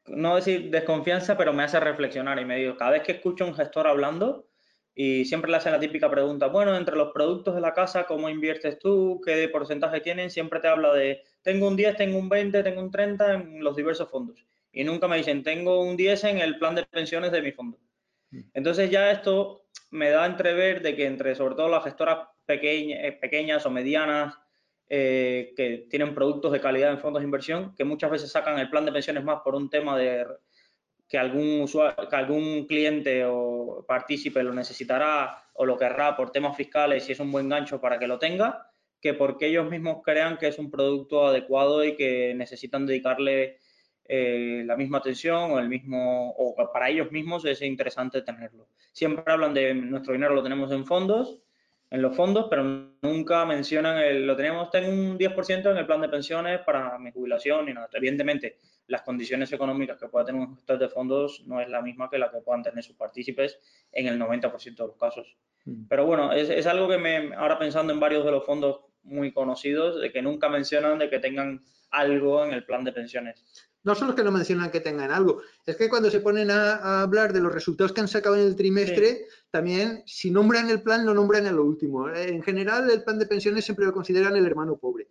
no 0.07 0.37
decir 0.37 0.69
desconfianza, 0.69 1.37
pero 1.37 1.51
me 1.51 1.63
hace 1.63 1.79
reflexionar 1.79 2.39
y 2.39 2.45
me 2.45 2.57
digo, 2.57 2.77
cada 2.77 2.91
vez 2.91 3.03
que 3.03 3.13
escucho 3.13 3.43
a 3.43 3.47
un 3.47 3.55
gestor 3.55 3.87
hablando, 3.87 4.47
y 4.93 5.25
siempre 5.25 5.49
le 5.49 5.57
hacen 5.57 5.71
la 5.71 5.79
típica 5.79 6.09
pregunta, 6.09 6.47
bueno, 6.47 6.75
entre 6.75 6.95
los 6.95 7.11
productos 7.13 7.55
de 7.55 7.61
la 7.61 7.73
casa, 7.73 8.05
¿cómo 8.05 8.29
inviertes 8.29 8.77
tú? 8.77 9.21
¿Qué 9.25 9.47
porcentaje 9.47 10.01
tienen? 10.01 10.29
Siempre 10.29 10.59
te 10.59 10.67
habla 10.67 10.93
de, 10.93 11.23
tengo 11.41 11.67
un 11.67 11.75
10, 11.75 11.95
tengo 11.95 12.17
un 12.17 12.27
20, 12.27 12.61
tengo 12.63 12.81
un 12.81 12.91
30 12.91 13.33
en 13.33 13.63
los 13.63 13.75
diversos 13.75 14.09
fondos. 14.09 14.45
Y 14.73 14.83
nunca 14.83 15.07
me 15.07 15.17
dicen, 15.17 15.43
tengo 15.43 15.81
un 15.81 15.95
10 15.95 16.23
en 16.25 16.39
el 16.39 16.57
plan 16.57 16.75
de 16.75 16.85
pensiones 16.85 17.31
de 17.31 17.41
mi 17.41 17.51
fondo. 17.51 17.79
Mm. 18.31 18.41
Entonces 18.53 18.89
ya 18.89 19.11
esto 19.11 19.65
me 19.91 20.09
da 20.09 20.23
a 20.23 20.27
entrever 20.27 20.81
de 20.81 20.95
que 20.95 21.05
entre 21.05 21.35
sobre 21.35 21.55
todo 21.55 21.69
las 21.69 21.83
gestoras 21.83 22.27
eh, 22.47 23.17
pequeñas 23.21 23.65
o 23.65 23.69
medianas 23.69 24.35
eh, 24.89 25.53
que 25.55 25.87
tienen 25.89 26.13
productos 26.13 26.51
de 26.51 26.59
calidad 26.59 26.91
en 26.91 26.99
fondos 26.99 27.21
de 27.21 27.25
inversión, 27.25 27.73
que 27.75 27.85
muchas 27.85 28.11
veces 28.11 28.31
sacan 28.31 28.59
el 28.59 28.69
plan 28.69 28.85
de 28.85 28.91
pensiones 28.91 29.23
más 29.23 29.39
por 29.41 29.55
un 29.55 29.69
tema 29.69 29.97
de 29.97 30.25
que 31.11 31.17
algún, 31.17 31.67
que 32.09 32.15
algún 32.15 32.65
cliente 32.67 33.25
o 33.25 33.83
partícipe 33.85 34.41
lo 34.41 34.53
necesitará 34.53 35.43
o 35.55 35.65
lo 35.65 35.77
querrá 35.77 36.15
por 36.15 36.31
temas 36.31 36.55
fiscales 36.55 37.09
y 37.09 37.11
es 37.11 37.19
un 37.19 37.33
buen 37.33 37.49
gancho 37.49 37.81
para 37.81 37.99
que 37.99 38.07
lo 38.07 38.17
tenga, 38.17 38.71
que 39.01 39.13
porque 39.13 39.47
ellos 39.47 39.69
mismos 39.69 39.97
crean 40.05 40.37
que 40.37 40.47
es 40.47 40.57
un 40.57 40.71
producto 40.71 41.27
adecuado 41.27 41.83
y 41.83 41.97
que 41.97 42.33
necesitan 42.33 42.85
dedicarle 42.85 43.57
eh, 44.05 44.63
la 44.65 44.77
misma 44.77 44.99
atención 44.99 45.51
o 45.51 45.59
el 45.59 45.67
mismo, 45.67 46.29
o 46.31 46.55
para 46.71 46.89
ellos 46.89 47.11
mismos 47.11 47.43
es 47.43 47.61
interesante 47.61 48.21
tenerlo. 48.21 48.69
Siempre 48.93 49.25
hablan 49.27 49.53
de 49.53 49.73
nuestro 49.73 50.13
dinero 50.13 50.33
lo 50.33 50.43
tenemos 50.43 50.71
en 50.71 50.85
fondos, 50.85 51.41
en 51.89 52.01
los 52.01 52.15
fondos, 52.15 52.47
pero 52.49 52.63
nunca 53.01 53.45
mencionan 53.45 53.97
el, 53.97 54.25
lo 54.25 54.37
tenemos, 54.37 54.71
tengo 54.71 54.87
un 54.87 55.19
10% 55.19 55.71
en 55.71 55.77
el 55.77 55.85
plan 55.85 55.99
de 55.99 56.07
pensiones 56.07 56.61
para 56.61 56.97
mi 56.97 57.11
jubilación 57.11 57.67
y 57.67 57.73
nada. 57.73 57.89
Evidentemente, 57.91 58.59
las 58.87 59.01
condiciones 59.03 59.51
económicas 59.53 59.97
que 59.97 60.07
pueda 60.07 60.25
tener 60.25 60.41
un 60.41 60.55
gestor 60.55 60.77
de 60.79 60.89
fondos 60.89 61.43
no 61.45 61.61
es 61.61 61.69
la 61.69 61.81
misma 61.81 62.09
que 62.09 62.17
la 62.17 62.29
que 62.29 62.39
puedan 62.39 62.63
tener 62.63 62.83
sus 62.83 62.95
partícipes 62.95 63.59
en 63.91 64.07
el 64.07 64.19
90% 64.19 64.75
de 64.75 64.87
los 64.87 64.97
casos. 64.97 65.37
Mm. 65.65 65.85
Pero 65.87 66.05
bueno, 66.05 66.33
es, 66.33 66.49
es, 66.49 66.65
algo 66.67 66.87
que 66.89 66.97
me, 66.97 67.33
ahora 67.35 67.57
pensando 67.57 67.93
en 67.93 67.99
varios 67.99 68.25
de 68.25 68.31
los 68.31 68.45
fondos 68.45 68.81
muy 69.03 69.31
conocidos, 69.31 70.01
de 70.01 70.11
que 70.11 70.21
nunca 70.21 70.49
mencionan 70.49 70.99
de 70.99 71.09
que 71.09 71.19
tengan 71.19 71.61
algo 71.89 72.45
en 72.45 72.53
el 72.53 72.65
plan 72.65 72.83
de 72.83 72.91
pensiones 72.91 73.43
no 73.83 73.95
son 73.95 74.07
los 74.07 74.15
que 74.15 74.23
no 74.23 74.31
mencionan 74.31 74.69
que 74.69 74.79
tengan 74.79 75.11
algo, 75.11 75.41
es 75.65 75.75
que 75.75 75.89
cuando 75.89 76.11
se 76.11 76.19
ponen 76.19 76.51
a, 76.51 77.01
hablar 77.01 77.33
de 77.33 77.41
los 77.41 77.51
resultados 77.51 77.93
que 77.93 78.01
han 78.01 78.07
sacado 78.07 78.35
en 78.35 78.45
el 78.45 78.55
trimestre, 78.55 79.25
también 79.49 80.03
si 80.05 80.29
nombran 80.29 80.69
el 80.69 80.81
plan, 80.81 81.05
lo 81.05 81.13
nombran 81.13 81.47
en 81.47 81.55
lo 81.55 81.63
último. 81.63 82.09
En 82.09 82.43
general, 82.43 82.89
el 82.89 83.03
plan 83.03 83.17
de 83.17 83.25
pensiones 83.25 83.65
siempre 83.65 83.85
lo 83.85 83.93
consideran 83.93 84.35
el 84.35 84.45
hermano 84.45 84.77
pobre. 84.77 85.07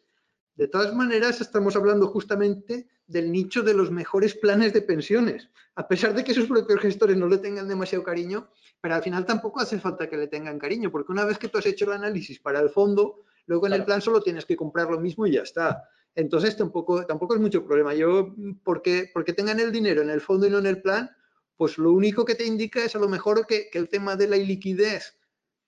De 0.61 0.69
todas 0.69 0.95
maneras, 0.95 1.41
estamos 1.41 1.75
hablando 1.75 2.07
justamente 2.09 2.87
del 3.07 3.33
nicho 3.33 3.63
de 3.63 3.73
los 3.73 3.91
mejores 3.91 4.35
planes 4.35 4.75
de 4.75 4.83
pensiones. 4.83 5.49
A 5.75 5.89
pesar 5.89 6.13
de 6.13 6.23
que 6.23 6.35
sus 6.35 6.47
propios 6.47 6.81
gestores 6.81 7.17
no 7.17 7.29
le 7.29 7.39
tengan 7.39 7.67
demasiado 7.67 8.05
cariño, 8.05 8.51
pero 8.79 8.95
al 8.95 9.03
final 9.03 9.25
tampoco 9.25 9.61
hace 9.61 9.81
falta 9.81 10.07
que 10.07 10.19
le 10.19 10.27
tengan 10.27 10.59
cariño, 10.59 10.93
porque 10.93 11.13
una 11.13 11.25
vez 11.25 11.39
que 11.39 11.49
tú 11.49 11.57
has 11.57 11.65
hecho 11.65 11.87
el 11.87 11.93
análisis 11.93 12.41
para 12.41 12.61
el 12.61 12.69
fondo, 12.69 13.25
luego 13.47 13.69
en 13.69 13.73
el 13.73 13.87
plan 13.87 14.03
solo 14.03 14.21
tienes 14.21 14.45
que 14.45 14.55
comprar 14.55 14.91
lo 14.91 15.01
mismo 15.01 15.27
y 15.27 15.33
ya 15.33 15.45
está. 15.45 15.89
Entonces 16.15 16.59
tampoco, 16.59 17.07
tampoco 17.07 17.37
es 17.37 17.41
mucho 17.41 17.65
problema. 17.65 17.95
Yo, 17.95 18.35
porque, 18.63 19.11
porque 19.15 19.33
tengan 19.33 19.61
el 19.61 19.73
dinero 19.73 20.03
en 20.03 20.11
el 20.11 20.21
fondo 20.21 20.47
y 20.47 20.51
no 20.51 20.59
en 20.59 20.67
el 20.67 20.83
plan, 20.83 21.11
pues 21.57 21.79
lo 21.79 21.91
único 21.91 22.27
que 22.27 22.35
te 22.35 22.45
indica 22.45 22.85
es 22.85 22.95
a 22.95 22.99
lo 22.99 23.09
mejor 23.09 23.47
que, 23.47 23.71
el 23.73 23.89
tema 23.89 24.15
de 24.15 24.29
la 24.29 24.37
iliquidez 24.37 25.19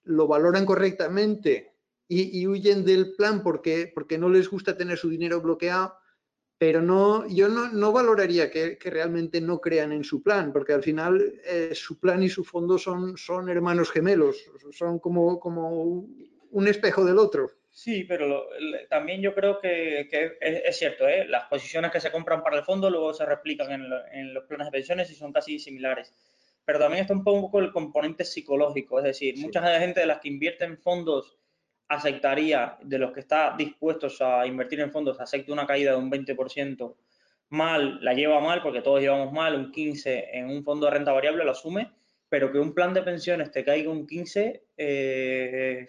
lo 0.03 0.26
valoran 0.26 0.66
correctamente 0.66 1.72
y, 2.15 2.47
huyen 2.47 2.85
del 2.85 3.15
plan 3.15 3.43
porque, 3.43 3.91
porque 3.95 4.19
no 4.19 4.29
les 4.29 4.49
gusta 4.49 4.77
tener 4.77 4.99
su 4.99 5.09
dinero 5.09 5.41
bloqueado, 5.41 5.97
pero 6.59 6.83
no, 6.83 7.27
yo 7.29 7.49
no, 7.49 7.93
valoraría 7.93 8.51
que, 8.51 8.79
realmente 8.85 9.41
no 9.41 9.61
crean 9.61 9.93
en 9.93 10.05
su 10.05 10.23
plan, 10.23 10.53
porque 10.53 10.73
al 10.73 10.83
final 10.83 11.41
eh, 11.45 11.73
su 11.75 11.99
plan 11.99 12.23
y 12.23 12.29
su 12.29 12.45
fondo 12.45 12.79
son, 12.79 13.17
son 13.17 13.49
hermanos 13.49 13.91
gemelos, 13.91 14.45
son 14.73 14.99
como, 14.99 15.41
como 15.41 16.07
un 16.51 16.69
espejo 16.69 17.05
del 17.05 17.19
otro. 17.19 17.51
Sí, 17.73 18.05
pero 18.05 18.49
también 18.91 19.23
yo 19.23 19.35
creo 19.35 19.59
que, 19.59 20.07
es, 20.41 20.77
cierto, 20.77 21.09
¿eh? 21.09 21.27
las 21.27 21.49
posiciones 21.49 21.91
que 21.91 22.01
se 22.01 22.13
compran 22.13 22.43
para 22.43 22.59
el 22.59 22.65
fondo 22.65 22.91
luego 22.91 23.15
se 23.15 23.25
replican 23.25 23.73
en, 24.13 24.35
los 24.35 24.45
planes 24.45 24.67
de 24.67 24.73
pensiones 24.73 25.11
y 25.11 25.15
son 25.15 25.33
casi 25.33 25.59
similares. 25.59 26.15
Pero 26.67 26.79
también 26.79 27.03
está 27.03 27.15
un 27.15 27.25
poco 27.25 27.59
el 27.61 27.73
componente 27.73 28.27
psicológico, 28.27 28.99
es 28.99 29.05
decir, 29.05 29.39
mucha 29.39 29.63
gente 29.81 30.01
de 30.01 30.07
las 30.07 30.21
que 30.21 30.29
invierte 30.29 30.67
en 30.67 30.77
fondos 30.77 31.39
aceptaría, 31.93 32.78
de 32.82 32.99
los 32.99 33.12
que 33.12 33.20
está 33.20 33.55
dispuestos 33.57 34.20
a 34.20 34.47
invertir 34.47 34.80
en 34.80 34.90
fondos, 34.90 35.20
acepta 35.20 35.53
una 35.53 35.66
caída 35.66 35.93
de 35.93 35.99
un 35.99 36.11
20% 36.11 36.95
mal, 37.51 37.99
la 38.03 38.14
lleva 38.14 38.40
mal, 38.40 38.62
porque 38.62 38.80
todos 38.80 39.01
llevamos 39.01 39.32
mal, 39.32 39.55
un 39.55 39.72
15% 39.72 40.28
en 40.32 40.51
un 40.51 40.64
fondo 40.64 40.86
de 40.86 40.93
renta 40.93 41.12
variable 41.12 41.45
lo 41.45 41.51
asume, 41.51 41.93
pero 42.28 42.51
que 42.51 42.59
un 42.59 42.72
plan 42.72 42.95
de 42.95 43.03
pensiones 43.03 43.51
te 43.51 43.64
caiga 43.64 43.90
un 43.90 44.07
15%, 44.07 44.61
eh, 44.78 45.86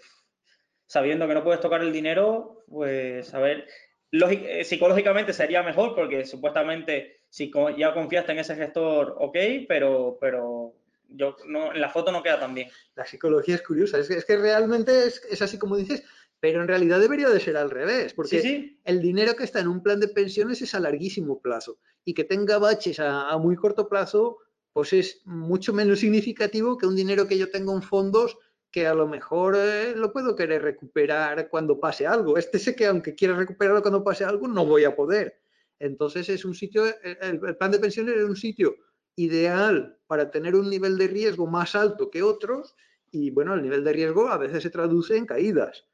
sabiendo 0.85 1.27
que 1.27 1.33
no 1.33 1.43
puedes 1.43 1.61
tocar 1.61 1.81
el 1.81 1.93
dinero, 1.93 2.65
pues 2.67 3.33
a 3.33 3.39
ver, 3.39 3.65
eh, 4.11 4.63
psicológicamente 4.63 5.31
sería 5.31 5.63
mejor 5.63 5.95
porque 5.95 6.25
supuestamente 6.25 7.21
si 7.29 7.49
ya 7.77 7.93
confiaste 7.93 8.33
en 8.33 8.39
ese 8.39 8.55
gestor, 8.55 9.15
ok, 9.17 9.37
pero, 9.67 10.17
pero 10.19 10.73
yo 11.13 11.35
no, 11.47 11.73
en 11.73 11.81
la 11.81 11.89
foto 11.89 12.11
no 12.11 12.23
queda 12.23 12.39
tan 12.39 12.53
bien. 12.53 12.69
La 12.95 13.05
psicología 13.05 13.55
es 13.55 13.61
curiosa, 13.61 13.99
es 13.99 14.07
que, 14.07 14.15
es 14.15 14.25
que 14.25 14.37
realmente 14.37 15.05
es, 15.05 15.41
así 15.41 15.57
como 15.57 15.77
dices, 15.77 16.03
pero 16.39 16.61
en 16.61 16.67
realidad 16.67 16.99
debería 16.99 17.29
de 17.29 17.39
ser 17.39 17.55
al 17.57 17.69
revés, 17.69 18.13
porque 18.13 18.77
el 18.83 19.01
dinero 19.01 19.35
que 19.35 19.43
está 19.45 19.59
en 19.59 19.67
un 19.67 19.81
plan 19.81 19.99
de 19.99 20.09
pensiones 20.09 20.61
es 20.61 20.75
a 20.75 20.79
larguísimo 20.79 21.41
plazo 21.41 21.79
y 22.03 22.13
que 22.13 22.23
tenga 22.23 22.57
baches 22.57 22.99
a, 22.99 23.29
a 23.29 23.37
muy 23.37 23.55
corto 23.55 23.87
plazo, 23.87 24.37
pues 24.73 24.91
es 24.93 25.21
mucho 25.25 25.71
menos 25.73 25.99
significativo 25.99 26.77
que 26.77 26.87
un 26.87 26.95
dinero 26.95 27.27
que 27.27 27.37
yo 27.37 27.49
tengo 27.49 27.73
en 27.73 27.81
fondos 27.81 28.37
que 28.73 28.87
a 28.87 28.95
lo 28.95 29.07
mejor 29.07 29.55
eh, 29.55 29.93
lo 29.95 30.11
puedo 30.11 30.35
querer 30.35 30.63
recuperar 30.63 31.47
cuando 31.47 31.79
pase 31.79 32.07
algo. 32.07 32.37
Este 32.39 32.57
sé 32.57 32.75
que 32.75 32.87
aunque 32.87 33.13
quiera 33.13 33.35
recuperarlo 33.35 33.83
cuando 33.83 34.03
pase 34.03 34.25
algo, 34.25 34.47
no 34.47 34.65
voy 34.65 34.83
a 34.83 34.95
poder. 34.95 35.39
Entonces 35.77 36.27
es 36.27 36.43
un 36.43 36.55
sitio, 36.55 36.83
el, 37.03 37.39
plan 37.57 37.69
de 37.69 37.77
pensiones 37.77 38.15
es 38.15 38.23
un 38.23 38.35
sitio 38.35 38.75
ideal 39.15 39.99
para 40.07 40.31
tener 40.31 40.55
un 40.55 40.69
nivel 40.69 40.97
de 40.97 41.07
riesgo 41.07 41.47
más 41.47 41.75
alto 41.75 42.09
que 42.09 42.23
otros 42.23 42.75
y 43.11 43.29
bueno, 43.29 43.53
el 43.53 43.61
nivel 43.61 43.83
de 43.83 43.93
riesgo 43.93 44.29
a 44.29 44.37
veces 44.37 44.63
se 44.63 44.69
traduce 44.69 45.15
en 45.15 45.25
caídas, 45.25 45.85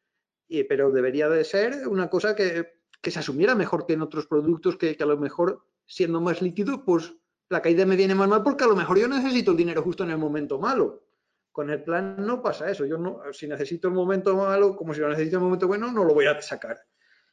y, 0.47 0.63
pero 0.63 0.89
debería 0.91 1.27
de 1.27 1.43
ser 1.43 1.87
una 1.87 2.09
cosa 2.09 2.33
que, 2.35 2.79
que, 3.01 3.11
se 3.11 3.19
asumiera 3.19 3.55
mejor 3.55 3.85
que 3.85 3.93
en 3.93 4.01
otros 4.01 4.25
productos 4.25 4.77
que, 4.77 4.95
que 4.95 5.03
a 5.03 5.07
lo 5.07 5.17
mejor 5.17 5.65
siendo 5.85 6.21
más 6.21 6.41
líquido, 6.41 6.85
pues 6.85 7.13
la 7.49 7.61
caída 7.61 7.85
me 7.85 7.95
viene 7.95 8.15
más 8.15 8.29
mal 8.29 8.43
porque 8.43 8.63
a 8.63 8.67
lo 8.67 8.75
mejor 8.75 8.99
yo 8.99 9.07
necesito 9.07 9.51
el 9.51 9.57
dinero 9.57 9.81
justo 9.81 10.03
en 10.03 10.11
el 10.11 10.17
momento 10.17 10.59
malo. 10.59 11.03
Con 11.51 11.71
el 11.71 11.83
plan 11.83 12.15
no 12.19 12.41
pasa 12.41 12.69
eso. 12.69 12.85
Yo 12.85 12.97
no, 12.97 13.21
si 13.33 13.47
necesito 13.47 13.87
un 13.87 13.95
momento 13.95 14.35
malo, 14.37 14.75
como 14.75 14.93
si 14.93 15.01
lo 15.01 15.09
necesito 15.09 15.37
un 15.37 15.45
momento 15.45 15.67
bueno, 15.67 15.91
no 15.91 16.05
lo 16.05 16.13
voy 16.13 16.27
a 16.27 16.39
sacar. 16.41 16.79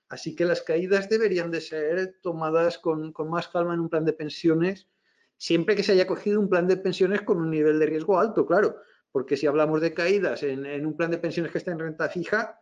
Así 0.08 0.34
que 0.34 0.44
las 0.44 0.62
caídas 0.62 1.08
deberían 1.08 1.50
de 1.50 1.60
ser 1.60 2.18
tomadas 2.22 2.78
con, 2.78 3.12
más 3.28 3.48
calma 3.48 3.74
en 3.74 3.80
un 3.80 3.88
plan 3.88 4.04
de 4.04 4.14
pensiones, 4.14 4.88
siempre 5.36 5.76
que 5.76 5.82
se 5.82 5.92
haya 5.92 6.06
cogido 6.06 6.40
un 6.40 6.48
plan 6.48 6.66
de 6.66 6.76
pensiones 6.76 7.22
con 7.22 7.38
un 7.38 7.50
nivel 7.50 7.78
de 7.78 7.86
riesgo 7.86 8.18
alto, 8.18 8.46
claro. 8.46 8.76
Porque 9.12 9.36
si 9.36 9.46
hablamos 9.46 9.80
de 9.80 9.94
caídas 9.94 10.42
en, 10.42 10.66
en 10.66 10.86
un 10.86 10.96
plan 10.96 11.10
de 11.10 11.18
pensiones 11.18 11.52
que 11.52 11.58
está 11.58 11.72
en 11.72 11.78
renta 11.78 12.08
fija, 12.08 12.60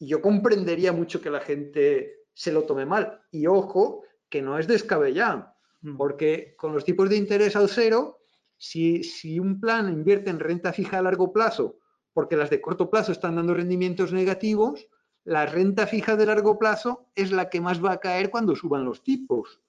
yo 0.00 0.20
comprendería 0.20 0.92
mucho 0.92 1.20
que 1.20 1.30
la 1.30 1.40
gente 1.40 2.22
se 2.34 2.52
lo 2.52 2.64
tome 2.64 2.86
mal. 2.86 3.22
Y 3.30 3.46
ojo, 3.46 4.02
que 4.28 4.42
no 4.42 4.58
es 4.58 4.66
descabellado, 4.66 5.54
mm. 5.82 5.96
porque 5.96 6.54
con 6.56 6.72
los 6.72 6.84
tipos 6.84 7.08
de 7.08 7.16
interés 7.16 7.54
al 7.54 7.68
cero, 7.68 8.20
si, 8.56 9.38
un 9.38 9.60
plan 9.60 9.92
invierte 9.92 10.30
en 10.30 10.40
renta 10.40 10.72
fija 10.72 10.98
a 10.98 11.02
largo 11.02 11.32
plazo, 11.32 11.78
porque 12.12 12.36
las 12.36 12.50
de 12.50 12.60
corto 12.60 12.90
plazo 12.90 13.12
están 13.12 13.36
dando 13.36 13.54
rendimientos 13.54 14.12
negativos, 14.12 14.88
la 15.24 15.46
renta 15.46 15.86
fija 15.86 16.16
de 16.16 16.26
largo 16.26 16.58
plazo 16.58 17.10
es 17.14 17.30
la 17.30 17.50
que 17.50 17.60
más 17.60 17.84
va 17.84 17.92
a 17.92 18.00
caer 18.00 18.30
cuando 18.30 18.56
suban 18.56 18.84
los 18.84 19.02
tipos. 19.02 19.60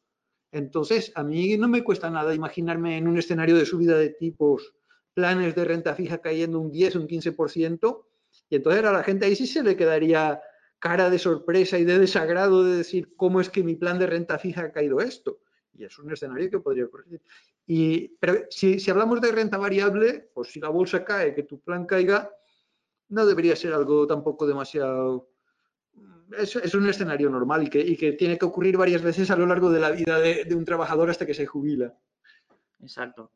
Entonces, 0.53 1.11
a 1.15 1.23
mí 1.23 1.57
no 1.57 1.67
me 1.67 1.83
cuesta 1.83 2.11
nada 2.11 2.33
imaginarme 2.33 2.97
en 2.97 3.07
un 3.07 3.17
escenario 3.17 3.57
de 3.57 3.65
subida 3.65 3.97
de 3.97 4.09
tipos 4.09 4.73
planes 5.15 5.55
de 5.55 5.65
renta 5.65 5.95
fija 5.95 6.19
cayendo 6.19 6.59
un 6.59 6.71
10, 6.71 6.95
un 6.95 7.07
15%, 7.07 8.05
y 8.49 8.55
entonces 8.55 8.85
a 8.85 8.91
la 8.91 9.03
gente 9.03 9.25
ahí 9.25 9.35
sí 9.35 9.47
se 9.47 9.63
le 9.63 9.75
quedaría 9.75 10.39
cara 10.77 11.09
de 11.09 11.17
sorpresa 11.17 11.79
y 11.79 11.85
de 11.85 11.97
desagrado 11.97 12.63
de 12.63 12.77
decir 12.77 13.15
cómo 13.15 13.41
es 13.41 13.49
que 13.49 13.63
mi 13.63 13.75
plan 13.75 13.97
de 13.97 14.05
renta 14.05 14.37
fija 14.37 14.61
ha 14.65 14.71
caído 14.71 14.99
esto. 14.99 15.39
Y 15.73 15.85
es 15.85 15.97
un 15.97 16.11
escenario 16.11 16.51
que 16.51 16.59
podría 16.59 16.85
ocurrir. 16.85 17.19
Y, 17.65 18.09
pero 18.19 18.45
si, 18.51 18.77
hablamos 18.91 19.21
de 19.21 19.31
renta 19.31 19.57
variable, 19.57 20.29
pues 20.35 20.49
si 20.51 20.59
la 20.59 20.69
bolsa 20.69 21.03
cae, 21.03 21.33
que 21.33 21.43
tu 21.43 21.61
plan 21.61 21.87
caiga, 21.87 22.31
no 23.09 23.25
debería 23.25 23.55
ser 23.55 23.73
algo 23.73 24.05
tampoco 24.05 24.45
demasiado... 24.45 25.32
Es, 26.37 26.75
un 26.75 26.87
escenario 26.89 27.29
normal 27.29 27.63
y 27.63 27.97
que, 27.97 28.11
tiene 28.13 28.37
que 28.37 28.45
ocurrir 28.45 28.77
varias 28.77 29.01
veces 29.01 29.29
a 29.31 29.35
lo 29.35 29.45
largo 29.45 29.69
de 29.69 29.79
la 29.79 29.91
vida 29.91 30.19
de, 30.19 30.55
un 30.55 30.65
trabajador 30.65 31.09
hasta 31.09 31.25
que 31.25 31.33
se 31.33 31.45
jubila. 31.45 31.93
Exacto. 32.81 33.31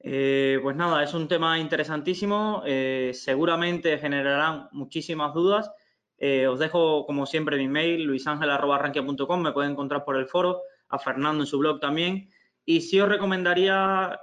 Eh, 0.00 0.58
pues 0.62 0.76
nada, 0.76 1.02
es 1.02 1.14
un 1.14 1.28
tema 1.28 1.58
interesantísimo. 1.58 2.62
Eh, 2.66 3.12
seguramente 3.14 3.98
generarán 3.98 4.68
muchísimas 4.72 5.32
dudas. 5.34 5.70
Eh, 6.18 6.46
os 6.46 6.58
dejo, 6.58 7.06
como 7.06 7.26
siempre, 7.26 7.56
mi 7.56 7.68
mail, 7.68 8.04
luisangel.com. 8.04 9.42
Me 9.42 9.52
pueden 9.52 9.72
encontrar 9.72 10.04
por 10.04 10.16
el 10.16 10.26
foro 10.26 10.62
a 10.88 10.98
Fernando 10.98 11.44
en 11.44 11.46
su 11.46 11.58
blog 11.58 11.80
también. 11.80 12.30
Y 12.64 12.80
sí 12.80 13.00
os 13.00 13.08
recomendaría 13.08 14.20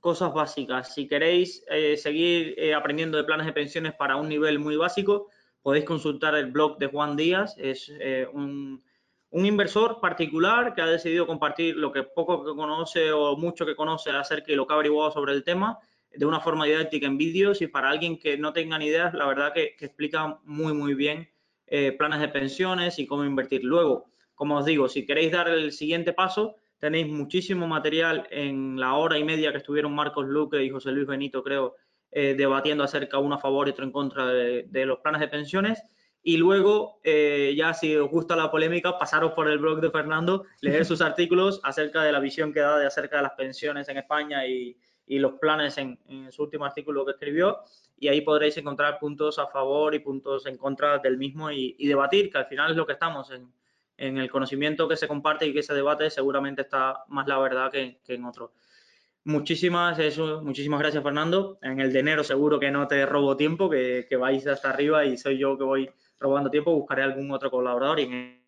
cosas 0.00 0.32
básicas. 0.32 0.94
Si 0.94 1.08
queréis 1.08 1.64
seguir 1.96 2.74
aprendiendo 2.74 3.16
de 3.16 3.24
planes 3.24 3.46
de 3.46 3.52
pensiones 3.52 3.94
para 3.94 4.16
un 4.16 4.28
nivel 4.28 4.58
muy 4.58 4.76
básico, 4.76 5.28
podéis 5.68 5.84
consultar 5.84 6.34
el 6.34 6.46
blog 6.46 6.78
de 6.78 6.86
Juan 6.86 7.14
Díaz. 7.14 7.54
Es 7.58 7.92
un, 8.32 8.82
un, 9.28 9.44
inversor 9.44 10.00
particular 10.00 10.74
que 10.74 10.80
ha 10.80 10.86
decidido 10.86 11.26
compartir 11.26 11.76
lo 11.76 11.92
que 11.92 12.04
poco 12.04 12.42
que 12.42 12.54
conoce 12.56 13.12
o 13.12 13.36
mucho 13.36 13.66
que 13.66 13.76
conoce 13.76 14.08
acerca 14.10 14.50
y 14.50 14.54
lo 14.54 14.66
que 14.66 14.72
ha 14.72 14.76
averiguado 14.76 15.10
sobre 15.10 15.34
el 15.34 15.44
tema 15.44 15.78
de 16.10 16.24
una 16.24 16.40
forma 16.40 16.64
didáctica 16.64 17.06
en 17.06 17.18
vídeos 17.18 17.60
y 17.60 17.66
para 17.66 17.90
alguien 17.90 18.18
que 18.18 18.38
no 18.38 18.54
tenga 18.54 18.78
ni 18.78 18.86
ideas, 18.86 19.12
la 19.12 19.26
verdad 19.26 19.52
que, 19.52 19.76
que 19.76 19.84
explica 19.84 20.38
muy, 20.44 20.72
muy 20.72 20.94
bien 20.94 21.28
planes 21.98 22.20
de 22.20 22.28
pensiones 22.28 22.98
y 22.98 23.06
cómo 23.06 23.26
invertir. 23.26 23.62
Luego, 23.62 24.06
como 24.34 24.56
os 24.56 24.64
digo, 24.64 24.88
si 24.88 25.04
queréis 25.04 25.32
dar 25.32 25.50
el 25.50 25.70
siguiente 25.72 26.14
paso, 26.14 26.56
tenéis 26.78 27.08
muchísimo 27.08 27.66
material 27.66 28.26
en 28.30 28.80
la 28.80 28.94
hora 28.94 29.18
y 29.18 29.24
media 29.24 29.52
que 29.52 29.58
estuvieron 29.58 29.94
Marcos 29.94 30.26
Luque 30.26 30.64
y 30.64 30.70
José 30.70 30.92
Luis 30.92 31.06
Benito, 31.06 31.42
creo, 31.42 31.76
eh, 32.10 32.34
debatiendo 32.36 32.84
acerca 32.84 33.18
uno 33.18 33.34
a 33.34 33.38
favor 33.38 33.68
y 33.68 33.72
otro 33.72 33.84
en 33.84 33.92
contra 33.92 34.26
de, 34.26 34.86
los 34.86 34.98
planes 35.00 35.20
de 35.20 35.28
pensiones. 35.28 35.82
Y 36.22 36.36
luego, 36.36 37.00
eh, 37.04 37.54
ya 37.56 37.74
si 37.74 37.94
os 37.96 38.10
gusta 38.10 38.34
la 38.34 38.50
polémica, 38.50 38.98
pasaros 38.98 39.32
por 39.32 39.48
el 39.48 39.58
blog 39.58 39.80
de 39.80 39.90
Fernando, 39.90 40.44
leer 40.60 40.84
sus 40.84 41.00
artículos 41.02 41.60
acerca 41.62 42.02
de 42.02 42.12
la 42.12 42.20
visión 42.20 42.52
que 42.52 42.60
da 42.60 42.78
de 42.78 42.86
acerca 42.86 43.16
de 43.16 43.22
las 43.22 43.32
pensiones 43.32 43.88
en 43.88 43.98
España 43.98 44.46
y, 44.46 44.76
y 45.08 45.18
los 45.18 45.34
planes 45.34 45.78
en, 45.78 45.98
en, 46.08 46.30
su 46.30 46.42
último 46.42 46.64
artículo 46.64 47.04
que 47.04 47.12
escribió. 47.12 47.58
Y 47.98 48.08
ahí 48.08 48.20
podréis 48.20 48.56
encontrar 48.56 48.98
puntos 48.98 49.38
a 49.38 49.48
favor 49.48 49.94
y 49.94 49.98
puntos 49.98 50.46
en 50.46 50.56
contra 50.56 50.98
del 50.98 51.18
mismo 51.18 51.50
y, 51.50 51.74
y 51.78 51.88
debatir, 51.88 52.30
que 52.30 52.38
al 52.38 52.46
final 52.46 52.70
es 52.70 52.76
lo 52.76 52.86
que 52.86 52.92
estamos 52.92 53.30
en, 53.30 53.52
en, 53.96 54.18
el 54.18 54.30
conocimiento 54.30 54.86
que 54.86 54.96
se 54.96 55.08
comparte 55.08 55.46
y 55.46 55.52
que 55.52 55.62
se 55.62 55.74
debate, 55.74 56.08
seguramente 56.10 56.62
está 56.62 57.04
más 57.08 57.26
la 57.26 57.38
verdad 57.38 57.72
que, 57.72 58.00
que 58.04 58.14
en 58.14 58.24
otro. 58.24 58.52
Muchísimas, 59.28 59.98
eso, 59.98 60.40
muchísimas 60.42 60.80
gracias, 60.80 61.02
Fernando. 61.02 61.58
En 61.60 61.78
el 61.80 61.92
de 61.92 61.98
enero 61.98 62.24
seguro 62.24 62.58
que 62.58 62.70
no 62.70 62.88
te 62.88 63.04
robo 63.04 63.36
tiempo, 63.36 63.68
que, 63.68 64.06
que 64.08 64.16
vais 64.16 64.46
hasta 64.46 64.70
arriba 64.70 65.04
y 65.04 65.18
soy 65.18 65.36
yo 65.36 65.58
que 65.58 65.64
voy 65.64 65.90
robando 66.18 66.48
tiempo, 66.48 66.72
buscaré 66.72 67.02
algún 67.02 67.30
otro 67.30 67.50
colaborador 67.50 68.00
y 68.00 68.04
en 68.04 68.42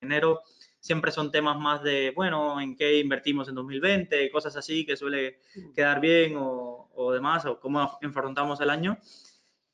enero 0.00 0.40
siempre 0.80 1.12
son 1.12 1.30
temas 1.30 1.60
más 1.60 1.84
de, 1.84 2.12
bueno, 2.16 2.60
en 2.60 2.74
qué 2.74 2.98
invertimos 2.98 3.48
en 3.48 3.54
2020, 3.54 4.28
cosas 4.32 4.56
así 4.56 4.84
que 4.84 4.96
suele 4.96 5.38
quedar 5.76 6.00
bien 6.00 6.34
o, 6.36 6.90
o 6.92 7.12
demás, 7.12 7.46
o 7.46 7.60
cómo 7.60 7.96
enfrentamos 8.02 8.60
el 8.60 8.70
año. 8.70 8.98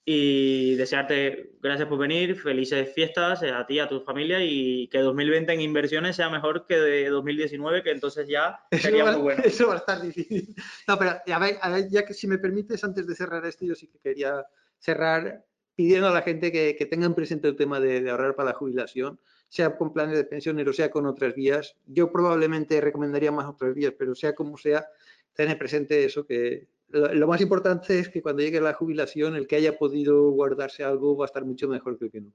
Y 0.08 0.76
desearte 0.76 1.50
gracias 1.60 1.88
por 1.88 1.98
venir, 1.98 2.40
felices 2.40 2.94
fiestas 2.94 3.42
a 3.42 3.66
ti, 3.66 3.80
a 3.80 3.88
tu 3.88 4.00
familia 4.00 4.38
y 4.40 4.86
que 4.86 4.98
2020 4.98 5.52
en 5.52 5.60
inversiones 5.60 6.14
sea 6.14 6.30
mejor 6.30 6.64
que 6.68 6.76
de 6.76 7.08
2019, 7.08 7.82
que 7.82 7.90
entonces 7.90 8.28
ya 8.28 8.60
sería 8.70 9.02
va, 9.02 9.12
muy 9.12 9.22
bueno. 9.22 9.42
Eso 9.44 9.66
va 9.66 9.74
a 9.74 9.78
estar 9.78 10.00
difícil. 10.00 10.54
No, 10.86 10.96
pero 10.96 11.10
a 11.10 11.38
ver, 11.40 11.58
a 11.60 11.70
ver, 11.70 11.88
ya 11.90 12.04
que 12.04 12.14
si 12.14 12.28
me 12.28 12.38
permites, 12.38 12.84
antes 12.84 13.04
de 13.04 13.16
cerrar 13.16 13.44
esto, 13.46 13.64
yo 13.64 13.74
sí 13.74 13.88
que 13.88 13.98
quería 13.98 14.46
cerrar 14.78 15.44
pidiendo 15.74 16.06
a 16.06 16.12
la 16.12 16.22
gente 16.22 16.52
que, 16.52 16.76
que 16.76 16.86
tengan 16.86 17.16
presente 17.16 17.48
el 17.48 17.56
tema 17.56 17.80
de, 17.80 18.00
de, 18.00 18.10
ahorrar 18.10 18.36
para 18.36 18.50
la 18.50 18.56
jubilación, 18.56 19.18
sea 19.48 19.76
con 19.76 19.92
planes 19.92 20.16
de 20.16 20.24
pensiones 20.24 20.68
o 20.68 20.72
sea 20.72 20.88
con 20.88 21.06
otras 21.06 21.34
vías. 21.34 21.74
Yo 21.84 22.12
probablemente 22.12 22.80
recomendaría 22.80 23.32
más 23.32 23.46
otras 23.46 23.74
vías, 23.74 23.92
pero 23.98 24.14
sea 24.14 24.36
como 24.36 24.56
sea, 24.56 24.86
tener 25.34 25.58
presente 25.58 26.04
eso, 26.04 26.24
que 26.24 26.68
lo, 26.88 27.26
más 27.26 27.40
importante 27.40 27.98
es 27.98 28.08
que 28.08 28.22
cuando 28.22 28.42
llegue 28.42 28.60
la 28.60 28.74
jubilación, 28.74 29.36
el 29.36 29.46
que 29.46 29.56
haya 29.56 29.78
podido 29.78 30.30
guardarse 30.30 30.84
algo 30.84 31.16
va 31.16 31.24
a 31.24 31.26
estar 31.26 31.44
mucho 31.44 31.68
mejor 31.68 31.98
que 31.98 32.06
el 32.06 32.10
que 32.10 32.20
no. 32.20 32.32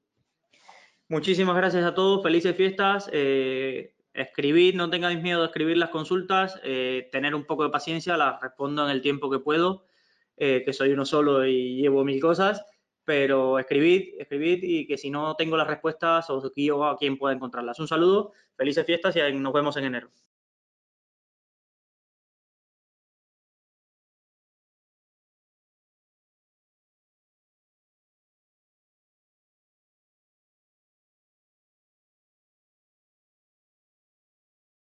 Muchísimas 1.07 1.55
gracias 1.55 1.83
a 1.83 1.93
todos, 1.93 2.23
felices 2.23 2.55
fiestas. 2.55 3.09
Eh, 3.11 3.93
escribid, 4.13 4.75
no 4.75 4.89
tengáis 4.89 5.21
miedo 5.21 5.41
de 5.41 5.47
escribir 5.47 5.77
las 5.77 5.89
consultas, 5.89 6.59
eh, 6.63 7.09
tener 7.11 7.35
un 7.35 7.45
poco 7.45 7.63
de 7.63 7.69
paciencia, 7.69 8.17
las 8.17 8.41
respondo 8.41 8.85
en 8.85 8.91
el 8.91 9.01
tiempo 9.01 9.29
que 9.29 9.39
puedo, 9.39 9.85
eh, 10.37 10.63
que 10.65 10.73
soy 10.73 10.91
uno 10.91 11.05
solo 11.05 11.45
y 11.45 11.77
llevo 11.77 12.03
mil 12.03 12.21
cosas 12.21 12.65
pero 13.03 13.59
escribid, 13.59 14.19
escribid 14.19 14.59
y 14.63 14.87
que 14.87 14.97
si 14.97 15.09
no 15.09 15.35
tengo 15.35 15.57
las 15.57 15.67
respuestas 15.67 16.29
os 16.29 16.53
guío 16.53 16.85
a 16.85 16.97
quien 16.97 17.17
pueda 17.17 17.35
encontrarlas. 17.35 17.79
Un 17.79 17.87
saludo, 17.87 18.31
felices 18.55 18.85
fiestas 18.85 19.15
y 19.15 19.33
nos 19.33 19.53
vemos 19.53 19.75
en 19.77 19.85
enero. 19.85 20.11